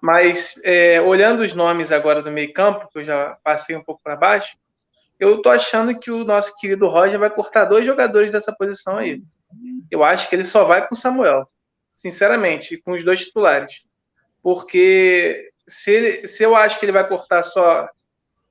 mas 0.01 0.59
é, 0.63 0.99
olhando 0.99 1.41
os 1.41 1.53
nomes 1.53 1.91
agora 1.91 2.23
do 2.23 2.31
meio 2.31 2.51
campo, 2.51 2.89
que 2.91 2.99
eu 2.99 3.03
já 3.03 3.37
passei 3.43 3.75
um 3.75 3.83
pouco 3.83 4.01
para 4.03 4.15
baixo, 4.15 4.57
eu 5.19 5.39
tô 5.39 5.49
achando 5.49 5.97
que 5.99 6.09
o 6.09 6.25
nosso 6.25 6.57
querido 6.57 6.87
Roger 6.87 7.19
vai 7.19 7.29
cortar 7.29 7.65
dois 7.65 7.85
jogadores 7.85 8.31
dessa 8.31 8.51
posição 8.51 8.97
aí. 8.97 9.21
Eu 9.91 10.03
acho 10.03 10.27
que 10.27 10.35
ele 10.35 10.43
só 10.43 10.63
vai 10.63 10.87
com 10.87 10.95
o 10.95 10.97
Samuel, 10.97 11.47
sinceramente, 11.95 12.77
com 12.77 12.93
os 12.93 13.03
dois 13.03 13.23
titulares. 13.23 13.81
Porque 14.41 15.49
se, 15.67 15.91
ele, 15.91 16.27
se 16.27 16.41
eu 16.41 16.55
acho 16.55 16.79
que 16.79 16.85
ele 16.85 16.91
vai 16.91 17.07
cortar 17.07 17.43
só 17.43 17.87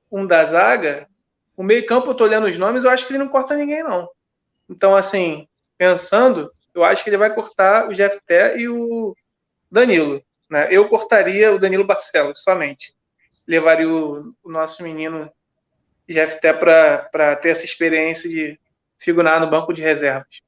um 0.09 0.25
da 0.25 0.45
zaga, 0.45 1.05
o 1.57 1.63
meio 1.63 1.85
campo, 1.85 2.11
eu 2.11 2.15
tô 2.15 2.23
olhando 2.23 2.47
os 2.47 2.57
nomes, 2.57 2.85
eu 2.85 2.89
acho 2.89 3.05
que 3.05 3.11
ele 3.11 3.19
não 3.19 3.27
corta 3.27 3.57
ninguém, 3.57 3.83
não. 3.83 4.09
Então, 4.69 4.95
assim, 4.95 5.47
pensando, 5.77 6.49
eu 6.73 6.85
acho 6.85 7.03
que 7.03 7.09
ele 7.09 7.17
vai 7.17 7.33
cortar 7.33 7.89
o 7.89 7.93
Jeff 7.93 8.17
Té 8.25 8.57
e 8.57 8.69
o 8.69 9.13
Danilo. 9.69 10.23
Né? 10.51 10.67
Eu 10.69 10.89
cortaria 10.89 11.55
o 11.55 11.57
Danilo 11.57 11.85
Barcelos 11.85 12.43
somente. 12.43 12.93
Levaria 13.47 13.87
o, 13.87 14.35
o 14.43 14.51
nosso 14.51 14.83
menino 14.83 15.31
Jefté 16.07 16.51
para 16.51 17.35
ter 17.37 17.49
essa 17.49 17.63
experiência 17.63 18.29
de 18.29 18.59
figurar 18.99 19.39
no 19.39 19.49
banco 19.49 19.73
de 19.73 19.81
reservas. 19.81 20.41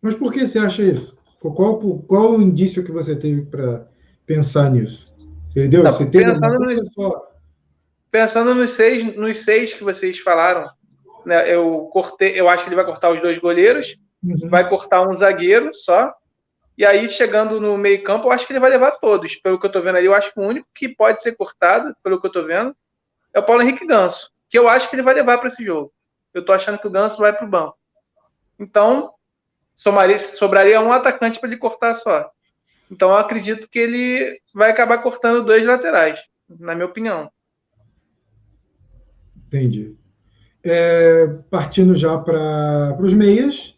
Mas 0.00 0.14
por 0.14 0.32
que 0.32 0.46
você 0.46 0.60
acha 0.60 0.82
isso? 0.82 1.18
Qual, 1.40 1.80
qual 2.02 2.36
o 2.36 2.42
indício 2.42 2.84
que 2.84 2.92
você 2.92 3.16
teve 3.16 3.42
para 3.42 3.88
pensar 4.24 4.70
nisso? 4.70 5.08
Entendeu? 5.50 5.82
Não, 5.82 5.90
você 5.90 6.06
pensando, 6.06 6.58
no, 6.60 6.92
só... 6.92 7.32
pensando 8.12 8.54
nos 8.54 8.70
seis, 8.70 9.16
nos 9.16 9.38
seis 9.40 9.74
que 9.74 9.82
vocês 9.82 10.20
falaram, 10.20 10.70
né, 11.26 11.52
eu 11.52 11.88
cortei, 11.92 12.38
eu 12.40 12.48
acho 12.48 12.62
que 12.62 12.68
ele 12.68 12.76
vai 12.76 12.86
cortar 12.86 13.10
os 13.10 13.20
dois 13.20 13.38
goleiros, 13.38 13.98
uhum. 14.22 14.48
vai 14.48 14.68
cortar 14.68 15.06
um 15.06 15.16
zagueiro 15.16 15.74
só, 15.74 16.14
e 16.76 16.86
aí, 16.86 17.06
chegando 17.06 17.60
no 17.60 17.76
meio-campo, 17.76 18.26
eu 18.26 18.32
acho 18.32 18.46
que 18.46 18.52
ele 18.52 18.60
vai 18.60 18.70
levar 18.70 18.92
todos. 18.92 19.36
Pelo 19.36 19.58
que 19.58 19.66
eu 19.66 19.68
estou 19.68 19.82
vendo 19.82 19.96
ali, 19.98 20.06
eu 20.06 20.14
acho 20.14 20.32
que 20.32 20.40
o 20.40 20.42
único 20.42 20.66
que 20.74 20.88
pode 20.88 21.22
ser 21.22 21.36
cortado, 21.36 21.94
pelo 22.02 22.18
que 22.18 22.26
eu 22.26 22.28
estou 22.28 22.46
vendo, 22.46 22.74
é 23.34 23.38
o 23.38 23.42
Paulo 23.42 23.62
Henrique 23.62 23.86
Ganso, 23.86 24.30
que 24.48 24.58
eu 24.58 24.68
acho 24.68 24.88
que 24.88 24.96
ele 24.96 25.02
vai 25.02 25.14
levar 25.14 25.38
para 25.38 25.48
esse 25.48 25.64
jogo. 25.64 25.92
Eu 26.32 26.40
estou 26.40 26.54
achando 26.54 26.78
que 26.78 26.86
o 26.86 26.90
Ganso 26.90 27.18
vai 27.18 27.32
para 27.32 27.46
o 27.46 27.50
banco. 27.50 27.76
Então, 28.58 29.12
somaria, 29.74 30.18
sobraria 30.18 30.80
um 30.80 30.92
atacante 30.92 31.38
para 31.38 31.48
ele 31.48 31.58
cortar 31.58 31.94
só. 31.96 32.30
Então, 32.90 33.10
eu 33.10 33.16
acredito 33.16 33.68
que 33.68 33.78
ele 33.78 34.40
vai 34.54 34.70
acabar 34.70 34.98
cortando 34.98 35.44
dois 35.44 35.64
laterais, 35.66 36.18
na 36.48 36.74
minha 36.74 36.86
opinião. 36.86 37.30
Entendi. 39.46 39.94
É, 40.64 41.26
partindo 41.50 41.94
já 41.96 42.16
para 42.16 42.96
os 43.00 43.12
meias, 43.12 43.71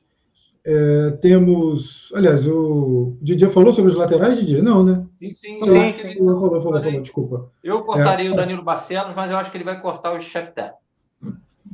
é, 0.66 1.11
temos. 1.21 2.11
Aliás, 2.14 2.47
o 2.47 3.16
Didier 3.21 3.50
falou 3.50 3.73
sobre 3.73 3.90
os 3.90 3.97
laterais, 3.97 4.38
Didier? 4.38 4.62
Não, 4.62 4.83
né? 4.83 5.04
Sim, 5.12 5.33
sim. 5.33 5.59
Falou, 5.59 5.75
sim. 5.75 5.94
Ele... 5.99 6.18
falou, 6.18 6.40
falou, 6.40 6.61
falou, 6.61 6.83
falou, 6.83 7.02
desculpa. 7.02 7.50
Eu 7.62 7.83
cortaria 7.83 8.30
é, 8.30 8.33
o 8.33 8.37
Danilo 8.37 8.62
Barcelos, 8.62 9.14
mas 9.14 9.30
eu 9.30 9.37
acho 9.37 9.50
que 9.50 9.56
ele 9.59 9.64
vai 9.64 9.80
cortar 9.80 10.16
o 10.16 10.21
Jefté. 10.21 10.73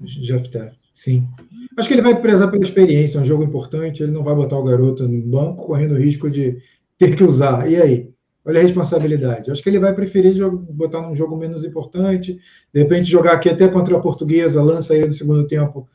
Jefté, 0.04 0.73
sim. 0.92 1.28
Acho 1.76 1.87
que 1.87 1.94
ele 1.94 2.02
vai 2.02 2.20
prezar 2.20 2.50
pela 2.50 2.64
experiência, 2.64 3.18
é 3.18 3.20
um 3.23 3.26
jogo 3.26 3.44
importante, 3.44 4.02
ele 4.02 4.12
não 4.12 4.25
vai 4.25 4.35
botar 4.35 4.59
o 4.59 4.64
garoto 4.64 5.06
no 5.06 5.23
banco 5.23 5.66
correndo 5.66 5.94
o 5.94 5.99
risco 5.99 6.30
de 6.30 6.59
ter 6.99 7.14
que 7.14 7.23
usar. 7.23 7.70
E 7.70 7.76
aí? 7.76 8.11
Olha 8.44 8.61
a 8.61 8.62
responsabilidade. 8.62 9.50
Acho 9.50 9.62
que 9.62 9.68
ele 9.68 9.78
vai 9.78 9.94
preferir 9.94 10.35
botar 10.50 11.02
num 11.02 11.14
jogo 11.14 11.37
menos 11.37 11.64
importante, 11.64 12.38
de 12.73 12.80
repente 12.82 13.11
jogar 13.11 13.35
aqui 13.35 13.50
até 13.50 13.68
contra 13.68 13.97
a 13.97 14.00
portuguesa, 14.00 14.62
lança 14.62 14.97
ele 14.97 15.06
no 15.06 15.12
segundo 15.12 15.47
tempo, 15.47 15.87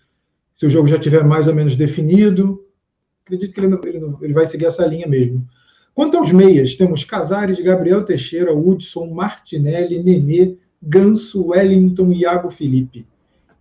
se 0.53 0.65
o 0.65 0.69
jogo 0.69 0.87
já 0.87 0.99
tiver 0.99 1.23
mais 1.23 1.47
ou 1.47 1.55
menos 1.55 1.75
definido 1.75 2.64
acredito 3.25 3.53
que 3.53 3.59
ele, 3.59 3.67
não, 3.67 3.81
ele, 3.83 3.99
não, 3.99 4.23
ele 4.23 4.33
vai 4.33 4.45
seguir 4.45 4.65
essa 4.65 4.85
linha 4.85 5.07
mesmo. 5.07 5.45
Quanto 5.93 6.17
aos 6.17 6.31
meias, 6.31 6.75
temos 6.75 7.03
Casares, 7.03 7.59
Gabriel 7.59 8.05
Teixeira, 8.05 8.53
Hudson, 8.53 9.07
Martinelli, 9.07 10.03
Nenê, 10.03 10.57
Ganso, 10.81 11.47
Wellington 11.47 12.11
e 12.11 12.21
Iago 12.21 12.51
Felipe. 12.51 13.07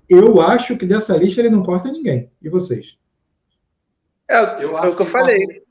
Eu 0.08 0.40
acho 0.40 0.76
que 0.76 0.84
dessa 0.84 1.16
lista 1.16 1.40
ele 1.40 1.48
não 1.48 1.62
corta 1.62 1.90
ninguém. 1.90 2.30
E 2.42 2.48
vocês? 2.50 2.98
É, 4.28 4.62
eu 4.62 4.76
foi 4.76 4.88
o 4.90 4.96
que 4.96 5.02
eu 5.02 5.06
falei. 5.06 5.46
Corta, 5.46 5.62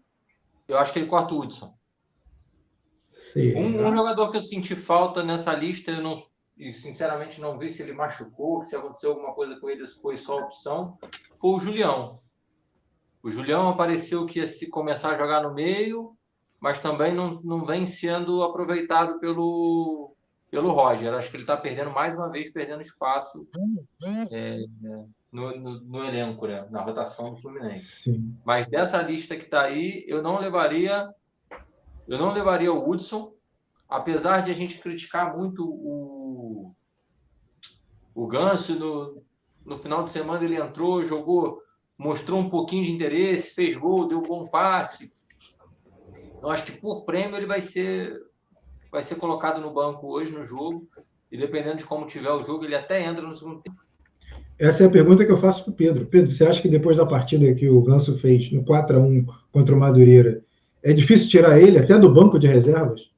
eu 0.67 0.77
acho 0.77 0.93
que 0.93 0.99
ele 0.99 1.07
corta 1.07 1.33
o 1.33 1.41
Hudson. 1.41 1.73
Um, 3.35 3.87
um, 3.87 3.95
jogador 3.95 4.31
que 4.31 4.37
eu 4.37 4.41
senti 4.41 4.75
falta 4.75 5.23
nessa 5.23 5.53
lista, 5.53 5.91
eu 5.91 6.01
não, 6.01 6.23
sinceramente 6.73 7.39
não 7.39 7.59
vi 7.59 7.69
se 7.69 7.83
ele 7.83 7.93
machucou, 7.93 8.63
se 8.63 8.75
aconteceu 8.75 9.11
alguma 9.11 9.33
coisa 9.33 9.59
com 9.59 9.69
ele, 9.69 9.85
se 9.85 10.01
foi 10.01 10.17
só 10.17 10.39
opção, 10.39 10.97
foi 11.39 11.51
o 11.51 11.59
Julião. 11.59 12.22
O 13.23 13.31
Julião 13.31 13.69
apareceu 13.69 14.25
que 14.25 14.39
ia 14.39 14.45
se 14.45 14.67
começar 14.67 15.15
a 15.15 15.17
jogar 15.17 15.41
no 15.41 15.53
meio, 15.53 16.13
mas 16.59 16.79
também 16.79 17.15
não, 17.15 17.41
não 17.41 17.65
vem 17.65 17.85
sendo 17.85 18.43
aproveitado 18.43 19.17
pelo, 19.17 20.13
pelo 20.51 20.73
Roger. 20.73 21.13
Acho 21.13 21.31
que 21.31 21.37
ele 21.37 21.43
está 21.43 21.55
perdendo 21.55 21.89
mais 21.91 22.13
uma 22.13 22.29
vez, 22.29 22.51
perdendo 22.51 22.81
espaço 22.81 23.47
é, 24.29 24.57
no, 25.31 25.57
no, 25.57 25.79
no, 25.79 26.03
elenco, 26.03 26.45
né? 26.45 26.67
na 26.69 26.81
rotação 26.81 27.33
do 27.33 27.41
Fluminense. 27.41 28.03
Sim. 28.03 28.35
Mas 28.43 28.67
dessa 28.67 29.01
lista 29.01 29.37
que 29.37 29.45
está 29.45 29.61
aí, 29.61 30.03
eu 30.05 30.21
não 30.21 30.37
levaria, 30.37 31.09
eu 32.05 32.17
não 32.17 32.33
levaria 32.33 32.73
o 32.73 32.89
Hudson, 32.89 33.33
apesar 33.87 34.41
de 34.41 34.51
a 34.51 34.53
gente 34.53 34.79
criticar 34.79 35.33
muito 35.33 35.65
o, 35.65 36.75
o 38.13 38.27
Ganso 38.27 38.77
no, 38.77 39.23
no 39.65 39.77
final 39.77 40.03
de 40.03 40.11
semana 40.11 40.43
ele 40.43 40.57
entrou, 40.57 41.05
jogou 41.05 41.62
mostrou 41.97 42.39
um 42.39 42.49
pouquinho 42.49 42.85
de 42.85 42.91
interesse, 42.91 43.53
fez 43.53 43.75
gol, 43.75 44.07
deu 44.07 44.19
um 44.19 44.23
bom 44.23 44.47
passe. 44.47 45.11
Eu 46.41 46.49
acho 46.49 46.65
que 46.65 46.73
por 46.73 47.05
prêmio 47.05 47.37
ele 47.37 47.45
vai 47.45 47.61
ser 47.61 48.21
vai 48.91 49.01
ser 49.01 49.15
colocado 49.15 49.59
no 49.59 49.73
banco 49.73 50.07
hoje 50.07 50.31
no 50.31 50.45
jogo 50.45 50.87
e 51.31 51.37
dependendo 51.37 51.77
de 51.77 51.85
como 51.85 52.05
tiver 52.05 52.29
o 52.29 52.43
jogo 52.43 52.63
ele 52.63 52.75
até 52.75 53.01
entra 53.01 53.25
no 53.25 53.35
segundo 53.35 53.61
tempo. 53.61 53.77
Essa 54.59 54.83
é 54.83 54.87
a 54.87 54.91
pergunta 54.91 55.25
que 55.25 55.31
eu 55.31 55.37
faço 55.37 55.63
para 55.63 55.71
o 55.71 55.75
Pedro. 55.75 56.05
Pedro, 56.05 56.31
você 56.31 56.45
acha 56.45 56.61
que 56.61 56.67
depois 56.67 56.97
da 56.97 57.05
partida 57.05 57.53
que 57.55 57.67
o 57.67 57.81
Ganso 57.81 58.19
fez 58.19 58.51
no 58.51 58.63
4 58.63 58.97
a 58.97 58.99
1 58.99 59.25
contra 59.51 59.73
o 59.73 59.79
Madureira, 59.79 60.43
é 60.83 60.93
difícil 60.93 61.29
tirar 61.29 61.59
ele 61.59 61.79
até 61.79 61.97
do 61.97 62.13
banco 62.13 62.37
de 62.37 62.47
reservas? 62.47 63.11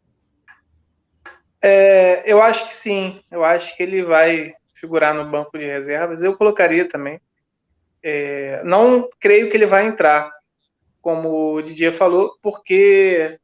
É, 1.62 2.32
eu 2.32 2.42
acho 2.42 2.68
que 2.68 2.76
sim. 2.76 3.20
Eu 3.30 3.44
acho 3.44 3.76
que 3.76 3.84
ele 3.84 4.04
vai 4.04 4.54
figurar 4.76 5.14
no 5.14 5.30
banco 5.30 5.58
de 5.58 5.66
reservas. 5.66 6.22
Eu 6.22 6.38
colocaria 6.38 6.88
também. 6.88 7.20
É, 8.08 8.62
não 8.64 9.10
creio 9.20 9.50
que 9.50 9.58
ele 9.58 9.66
vai 9.66 9.88
entrar, 9.88 10.32
como 11.02 11.56
o 11.56 11.62
Didier 11.64 11.98
falou, 11.98 12.38
porque 12.40 13.40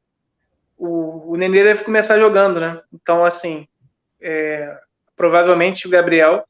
o, 0.78 1.32
o 1.32 1.36
Nenê 1.36 1.64
deve 1.64 1.84
começar 1.84 2.20
jogando, 2.20 2.60
né? 2.60 2.80
Então, 2.94 3.26
assim, 3.26 3.68
é, 4.22 4.80
provavelmente 5.16 5.88
o 5.88 5.90
Gabriel 5.90 6.46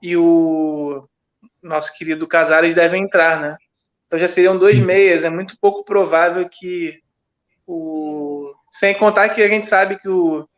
e 0.00 0.16
o 0.16 1.06
nosso 1.62 1.94
querido 1.98 2.26
Casares 2.26 2.74
devem 2.74 3.04
entrar, 3.04 3.38
né? 3.38 3.58
Então 4.06 4.18
já 4.18 4.26
seriam 4.26 4.56
dois 4.56 4.78
meias, 4.78 5.22
é 5.22 5.28
muito 5.28 5.54
pouco 5.60 5.84
provável 5.84 6.48
que 6.48 7.02
o. 7.66 8.54
Sem 8.72 8.94
contar 8.94 9.28
que 9.30 9.42
a 9.42 9.48
gente 9.48 9.66
sabe 9.66 9.98
que 9.98 10.08
o, 10.08 10.48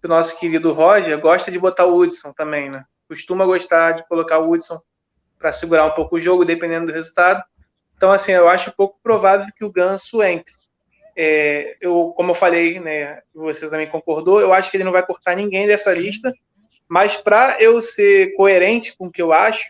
que 0.00 0.06
o 0.06 0.08
nosso 0.08 0.36
querido 0.40 0.72
Roger 0.72 1.16
gosta 1.20 1.48
de 1.48 1.60
botar 1.60 1.86
o 1.86 1.96
Hudson 1.96 2.32
também, 2.32 2.68
né? 2.68 2.84
Costuma 3.06 3.46
gostar 3.46 3.92
de 3.92 4.08
colocar 4.08 4.40
o 4.40 4.50
Hudson 4.50 4.80
para 5.38 5.52
segurar 5.52 5.86
um 5.86 5.92
pouco 5.92 6.16
o 6.16 6.20
jogo, 6.20 6.44
dependendo 6.44 6.86
do 6.86 6.92
resultado. 6.92 7.42
Então, 7.96 8.12
assim, 8.12 8.32
eu 8.32 8.48
acho 8.48 8.74
pouco 8.76 8.98
provável 9.02 9.46
que 9.56 9.64
o 9.64 9.72
Ganso 9.72 10.22
entre. 10.22 10.52
é, 11.16 11.76
eu, 11.80 12.12
como 12.16 12.30
eu 12.30 12.34
falei, 12.34 12.78
né, 12.78 13.22
você 13.34 13.68
também 13.68 13.88
concordou, 13.88 14.40
eu 14.40 14.52
acho 14.52 14.70
que 14.70 14.76
ele 14.76 14.84
não 14.84 14.92
vai 14.92 15.04
cortar 15.04 15.34
ninguém 15.34 15.66
dessa 15.66 15.92
lista, 15.92 16.32
mas 16.88 17.16
para 17.16 17.56
eu 17.60 17.82
ser 17.82 18.34
coerente 18.36 18.96
com 18.96 19.06
o 19.06 19.10
que 19.10 19.20
eu 19.20 19.32
acho, 19.32 19.64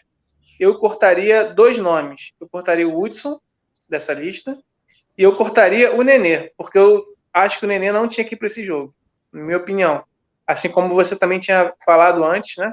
eu 0.61 0.79
cortaria 0.79 1.45
dois 1.45 1.79
nomes. 1.79 2.33
Eu 2.41 2.49
cortaria 2.49 2.87
o 2.87 3.01
Hudson 3.01 3.41
dessa 3.89 4.13
lista 4.13 4.59
e 5.17 5.23
eu 5.23 5.35
cortaria 5.37 5.95
o 5.95 6.03
Nenê, 6.03 6.53
porque 6.57 6.79
eu 6.79 7.05
acho 7.33 7.59
que 7.59 7.65
o 7.65 7.69
Nenê 7.69 7.91
não 7.91 8.07
tinha 8.07 8.25
que 8.25 8.35
ir 8.35 8.39
para 8.39 8.47
esse 8.47 8.65
jogo, 8.65 8.95
na 9.33 9.43
minha 9.43 9.57
opinião. 9.57 10.05
Assim 10.47 10.71
como 10.71 10.95
você 10.95 11.17
também 11.17 11.41
tinha 11.41 11.73
falado 11.85 12.25
antes, 12.25 12.57
né? 12.57 12.73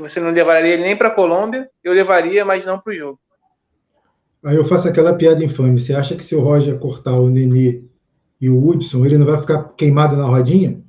Que 0.00 0.08
você 0.08 0.18
não 0.18 0.30
levaria 0.30 0.72
ele 0.72 0.82
nem 0.82 0.96
para 0.96 1.08
a 1.08 1.14
Colômbia, 1.14 1.68
eu 1.84 1.92
levaria, 1.92 2.42
mas 2.42 2.64
não 2.64 2.78
para 2.80 2.90
o 2.90 2.96
jogo. 2.96 3.20
Aí 4.42 4.56
eu 4.56 4.64
faço 4.64 4.88
aquela 4.88 5.14
piada 5.14 5.44
infame. 5.44 5.78
Você 5.78 5.94
acha 5.94 6.16
que 6.16 6.24
se 6.24 6.34
o 6.34 6.40
Roger 6.40 6.78
cortar 6.78 7.16
o 7.16 7.28
Nenê 7.28 7.84
e 8.40 8.48
o 8.48 8.66
Hudson, 8.66 9.04
ele 9.04 9.18
não 9.18 9.26
vai 9.26 9.38
ficar 9.38 9.62
queimado 9.74 10.16
na 10.16 10.24
rodinha? 10.24 10.80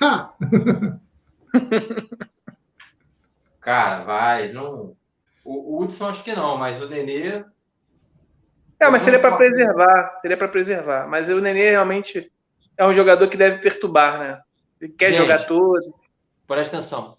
Ha! 0.00 0.32
Cara, 3.60 4.04
vai. 4.04 4.52
Não... 4.52 4.96
O, 5.44 5.76
o 5.76 5.82
Hudson 5.82 6.08
acho 6.08 6.24
que 6.24 6.34
não, 6.34 6.56
mas 6.56 6.82
o 6.82 6.88
Nenê. 6.88 7.44
É, 8.80 8.88
mas 8.88 9.02
seria 9.02 9.18
para 9.18 9.36
preservar. 9.36 10.18
Seria 10.22 10.36
para 10.38 10.48
preservar. 10.48 11.06
Mas 11.06 11.28
o 11.28 11.42
Nenê 11.42 11.72
realmente 11.72 12.32
é 12.74 12.86
um 12.86 12.94
jogador 12.94 13.28
que 13.28 13.36
deve 13.36 13.58
perturbar, 13.58 14.18
né? 14.18 14.40
Ele 14.80 14.92
quer 14.92 15.10
Gente, 15.10 15.18
jogar 15.18 15.46
todo. 15.46 15.94
Presta 16.46 16.78
atenção. 16.78 17.17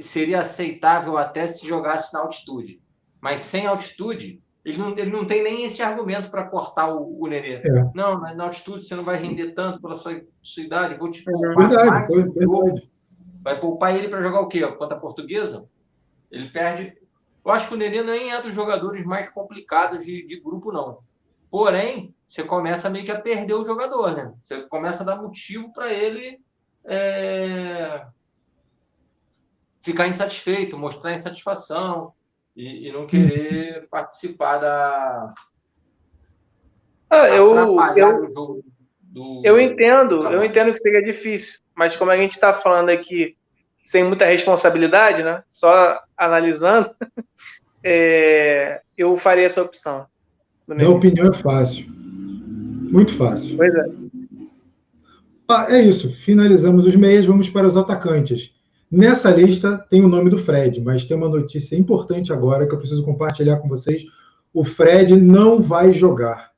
Seria 0.00 0.40
aceitável 0.40 1.16
até 1.16 1.46
se 1.46 1.66
jogasse 1.66 2.12
na 2.12 2.20
altitude. 2.20 2.80
Mas 3.20 3.40
sem 3.40 3.66
altitude, 3.66 4.42
ele 4.64 4.78
não, 4.78 4.90
ele 4.90 5.10
não 5.10 5.24
tem 5.24 5.42
nem 5.42 5.64
esse 5.64 5.82
argumento 5.82 6.30
para 6.30 6.46
cortar 6.46 6.92
o, 6.92 7.20
o 7.20 7.26
Nenê. 7.26 7.54
É. 7.56 7.60
Não, 7.94 8.20
na 8.20 8.44
altitude 8.44 8.86
você 8.86 8.94
não 8.94 9.04
vai 9.04 9.16
render 9.16 9.52
tanto 9.52 9.80
pela 9.80 9.96
sua, 9.96 10.22
sua 10.42 10.62
idade, 10.62 10.98
vou 10.98 11.10
te 11.10 11.22
poupar. 11.24 11.68
Verdade, 11.68 11.88
mais, 11.88 12.34
verdade. 12.34 12.90
Vai 13.42 13.60
poupar 13.60 13.94
ele 13.96 14.08
para 14.08 14.22
jogar 14.22 14.40
o 14.40 14.48
quê? 14.48 14.66
Contra 14.66 14.96
a 14.96 15.00
portuguesa? 15.00 15.64
Ele 16.30 16.48
perde. 16.48 16.96
Eu 17.44 17.50
acho 17.50 17.68
que 17.68 17.74
o 17.74 17.76
Nenê 17.76 18.02
nem 18.02 18.32
é 18.32 18.40
dos 18.40 18.54
jogadores 18.54 19.04
mais 19.04 19.28
complicados 19.28 20.04
de, 20.04 20.24
de 20.26 20.40
grupo, 20.40 20.72
não. 20.72 20.98
Porém, 21.50 22.14
você 22.26 22.42
começa 22.42 22.88
meio 22.88 23.04
que 23.04 23.10
a 23.10 23.20
perder 23.20 23.54
o 23.54 23.64
jogador, 23.64 24.16
né? 24.16 24.32
Você 24.42 24.62
começa 24.62 25.02
a 25.02 25.06
dar 25.06 25.20
motivo 25.20 25.72
para 25.72 25.92
ele 25.92 26.40
é... 26.84 28.06
ficar 29.82 30.08
insatisfeito, 30.08 30.78
mostrar 30.78 31.14
insatisfação 31.14 32.12
e, 32.56 32.88
e 32.88 32.92
não 32.92 33.06
querer 33.06 33.88
participar 33.90 34.58
da. 34.58 35.34
Ah, 37.10 37.28
eu, 37.28 37.54
eu, 37.96 38.62
do, 39.02 39.42
eu 39.44 39.60
entendo, 39.60 40.26
eu 40.28 40.42
entendo 40.42 40.72
que 40.72 40.78
seria 40.78 41.02
difícil, 41.02 41.54
mas 41.74 41.94
como 41.96 42.10
a 42.10 42.16
gente 42.16 42.32
está 42.32 42.54
falando 42.54 42.88
aqui 42.88 43.36
sem 43.84 44.04
muita 44.04 44.24
responsabilidade, 44.24 45.22
né? 45.22 45.42
Só 45.50 46.00
analisando, 46.16 46.90
é, 47.84 48.80
eu 48.96 49.16
faria 49.18 49.44
essa 49.44 49.62
opção. 49.62 50.06
Minha 50.66 50.88
opinião 50.88 51.26
é 51.26 51.34
fácil. 51.34 51.90
Muito 51.90 53.14
fácil. 53.16 53.56
Pois 53.56 53.74
é. 53.74 53.84
Ah, 55.48 55.66
é 55.68 55.80
isso. 55.82 56.10
Finalizamos 56.10 56.86
os 56.86 56.94
meias, 56.94 57.26
vamos 57.26 57.50
para 57.50 57.66
os 57.66 57.76
atacantes. 57.76 58.54
Nessa 58.92 59.30
lista 59.30 59.78
tem 59.88 60.04
o 60.04 60.08
nome 60.08 60.28
do 60.28 60.38
Fred, 60.38 60.78
mas 60.82 61.02
tem 61.02 61.16
uma 61.16 61.28
notícia 61.30 61.74
importante 61.74 62.30
agora 62.30 62.66
que 62.66 62.74
eu 62.74 62.78
preciso 62.78 63.02
compartilhar 63.02 63.56
com 63.56 63.66
vocês. 63.66 64.04
O 64.52 64.64
Fred 64.64 65.16
não 65.16 65.62
vai 65.62 65.94
jogar. 65.94 66.50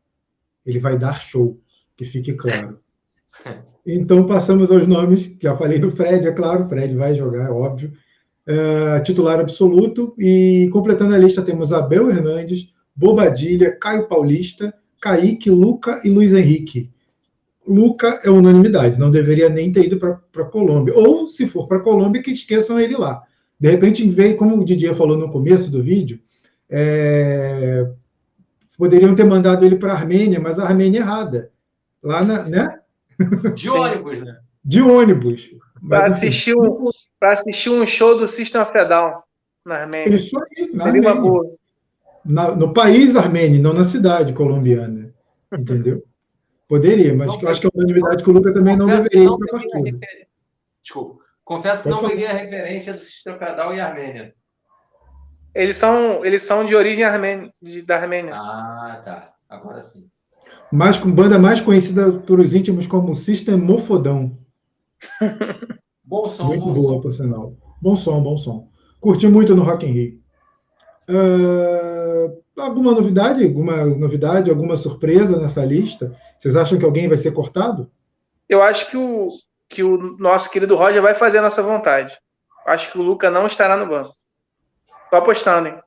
Ele 0.66 0.80
vai 0.80 0.98
dar 0.98 1.20
show, 1.20 1.56
que 1.96 2.04
fique 2.04 2.32
claro. 2.32 2.80
Então 3.86 4.24
passamos 4.24 4.70
aos 4.70 4.86
nomes. 4.86 5.30
Já 5.38 5.54
falei 5.54 5.78
do 5.78 5.94
Fred, 5.94 6.26
é 6.26 6.32
claro. 6.32 6.64
O 6.64 6.68
Fred 6.70 6.96
vai 6.96 7.14
jogar, 7.14 7.48
é 7.48 7.50
óbvio. 7.50 7.92
É, 8.46 8.98
titular 9.00 9.38
absoluto. 9.38 10.14
E 10.18 10.70
completando 10.72 11.14
a 11.14 11.18
lista 11.18 11.42
temos 11.42 11.70
Abel 11.70 12.08
Hernandes, 12.08 12.72
Bobadilha, 12.96 13.78
Caio 13.78 14.08
Paulista, 14.08 14.72
Kaique, 15.02 15.50
Luca 15.50 16.00
e 16.02 16.08
Luiz 16.08 16.32
Henrique. 16.32 16.93
Luca 17.66 18.20
é 18.22 18.30
unanimidade, 18.30 18.98
não 18.98 19.10
deveria 19.10 19.48
nem 19.48 19.72
ter 19.72 19.86
ido 19.86 19.98
para 19.98 20.20
a 20.36 20.44
Colômbia. 20.44 20.94
Ou, 20.96 21.28
se 21.28 21.46
for 21.46 21.66
para 21.66 21.78
a 21.78 21.82
Colômbia, 21.82 22.22
que 22.22 22.32
esqueçam 22.32 22.78
ele 22.78 22.96
lá. 22.96 23.22
De 23.58 23.70
repente, 23.70 24.06
veio, 24.08 24.36
como 24.36 24.56
o 24.56 24.64
Didier 24.64 24.94
falou 24.94 25.16
no 25.16 25.30
começo 25.30 25.70
do 25.70 25.82
vídeo, 25.82 26.20
é... 26.68 27.88
poderiam 28.76 29.14
ter 29.14 29.24
mandado 29.24 29.64
ele 29.64 29.76
para 29.76 29.92
a 29.92 29.96
Armênia, 29.96 30.38
mas 30.38 30.58
a 30.58 30.64
Armênia 30.64 30.98
é 30.98 31.02
errada. 31.02 31.50
Lá 32.02 32.22
na, 32.22 32.44
né? 32.44 32.78
De 33.54 33.70
ônibus, 33.70 34.20
né? 34.20 34.38
De 34.62 34.82
ônibus. 34.82 35.50
Para 35.88 36.06
assim, 36.06 36.28
assistir, 36.28 36.56
um, 36.56 36.90
assistir 37.22 37.70
um 37.70 37.86
show 37.86 38.18
do 38.18 38.26
System 38.26 38.60
of 38.60 38.76
a 38.76 38.84
Down 38.84 39.12
na 39.64 39.76
Armênia. 39.76 40.14
Isso 40.14 40.36
aí, 40.38 40.70
na 40.74 40.86
Armênia. 40.86 41.14
Na, 42.24 42.56
no 42.56 42.72
país 42.72 43.16
armênio, 43.16 43.62
não 43.62 43.74
na 43.74 43.84
cidade 43.84 44.32
colombiana. 44.32 45.12
Entendeu? 45.52 46.02
Poderia, 46.68 47.14
mas 47.14 47.28
não, 47.28 47.40
eu 47.42 47.48
acho 47.48 47.60
que 47.60 47.66
é 47.66 47.70
uma 47.72 47.84
unanimidade 47.84 48.22
que 48.22 48.30
o 48.30 48.32
Lucas 48.32 48.54
também 48.54 48.76
não 48.76 48.86
deveria 48.86 49.24
ir 49.24 49.38
para 49.38 49.58
a 49.58 49.60
partida. 49.60 49.98
Desculpa. 50.82 51.24
Confesso 51.44 51.82
que 51.82 51.90
Pode 51.90 52.02
não 52.02 52.08
peguei 52.08 52.26
a 52.26 52.32
referência 52.32 52.94
do 52.94 53.00
Sistema 53.00 53.38
e 53.74 53.80
Armênia. 53.80 54.34
Eles 55.54 55.76
são, 55.76 56.24
eles 56.24 56.42
são 56.42 56.66
de 56.66 56.74
origem 56.74 57.04
armênia, 57.04 57.52
de, 57.62 57.82
da 57.82 57.96
Armênia. 57.96 58.34
Ah, 58.34 59.02
tá. 59.04 59.32
Agora 59.48 59.80
sim. 59.80 60.08
Mas 60.72 60.96
com 60.96 61.12
banda 61.12 61.38
mais 61.38 61.60
conhecida 61.60 62.12
por 62.12 62.40
os 62.40 62.54
íntimos 62.54 62.86
como 62.86 63.14
Sistemofodão. 63.14 64.36
bom 66.02 66.28
som, 66.28 66.46
muito 66.46 66.64
bom 66.64 66.74
boa, 66.74 66.94
som. 66.94 67.00
por 67.00 67.12
sinal. 67.12 67.56
Bom 67.80 67.96
som, 67.96 68.22
bom 68.22 68.36
som. 68.36 68.68
Curti 69.00 69.28
muito 69.28 69.54
no 69.54 69.62
Rock 69.62 69.86
in 69.86 69.92
Rio. 69.92 70.20
Uh, 71.08 71.93
alguma 72.56 72.92
novidade? 72.92 73.44
Alguma 73.44 73.84
novidade? 73.84 74.50
Alguma 74.50 74.76
surpresa 74.76 75.40
nessa 75.40 75.64
lista? 75.64 76.16
Vocês 76.38 76.56
acham 76.56 76.78
que 76.78 76.84
alguém 76.84 77.08
vai 77.08 77.16
ser 77.16 77.32
cortado? 77.32 77.90
Eu 78.48 78.62
acho 78.62 78.90
que 78.90 78.96
o, 78.96 79.30
que 79.68 79.82
o 79.82 80.16
nosso 80.18 80.50
querido 80.50 80.76
Roger 80.76 81.02
vai 81.02 81.14
fazer 81.14 81.38
a 81.38 81.42
nossa 81.42 81.62
vontade. 81.62 82.16
Acho 82.66 82.92
que 82.92 82.98
o 82.98 83.02
Luca 83.02 83.30
não 83.30 83.46
estará 83.46 83.76
no 83.76 83.86
banco. 83.86 84.14
Estou 85.04 85.18
apostando, 85.18 85.68
hein? 85.68 85.78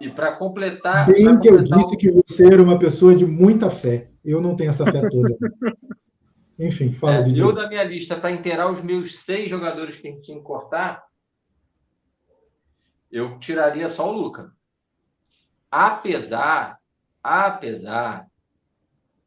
E 0.00 0.08
para 0.08 0.32
completar. 0.32 1.06
Bem 1.06 1.24
pra 1.24 1.38
que 1.38 1.48
completar 1.48 1.78
eu 1.78 1.82
disse 1.82 1.94
o... 1.94 1.98
que 1.98 2.10
você 2.10 2.46
era 2.46 2.62
uma 2.62 2.78
pessoa 2.78 3.14
de 3.14 3.26
muita 3.26 3.70
fé. 3.70 4.10
Eu 4.24 4.40
não 4.40 4.56
tenho 4.56 4.70
essa 4.70 4.84
fé 4.90 5.08
toda. 5.08 5.36
Enfim, 6.58 6.92
fala 6.92 7.16
é, 7.16 7.22
de 7.22 7.40
Eu, 7.40 7.52
da 7.52 7.68
minha 7.68 7.82
lista, 7.82 8.16
para 8.16 8.30
inteirar 8.30 8.70
os 8.70 8.82
meus 8.82 9.20
seis 9.20 9.48
jogadores 9.48 9.96
que 9.96 10.06
a 10.06 10.10
gente 10.10 10.22
tinha 10.22 10.36
que 10.36 10.44
cortar, 10.44 11.02
eu 13.10 13.38
tiraria 13.38 13.88
só 13.88 14.10
o 14.10 14.12
Luca. 14.12 14.52
Apesar, 15.70 16.78
apesar 17.22 18.26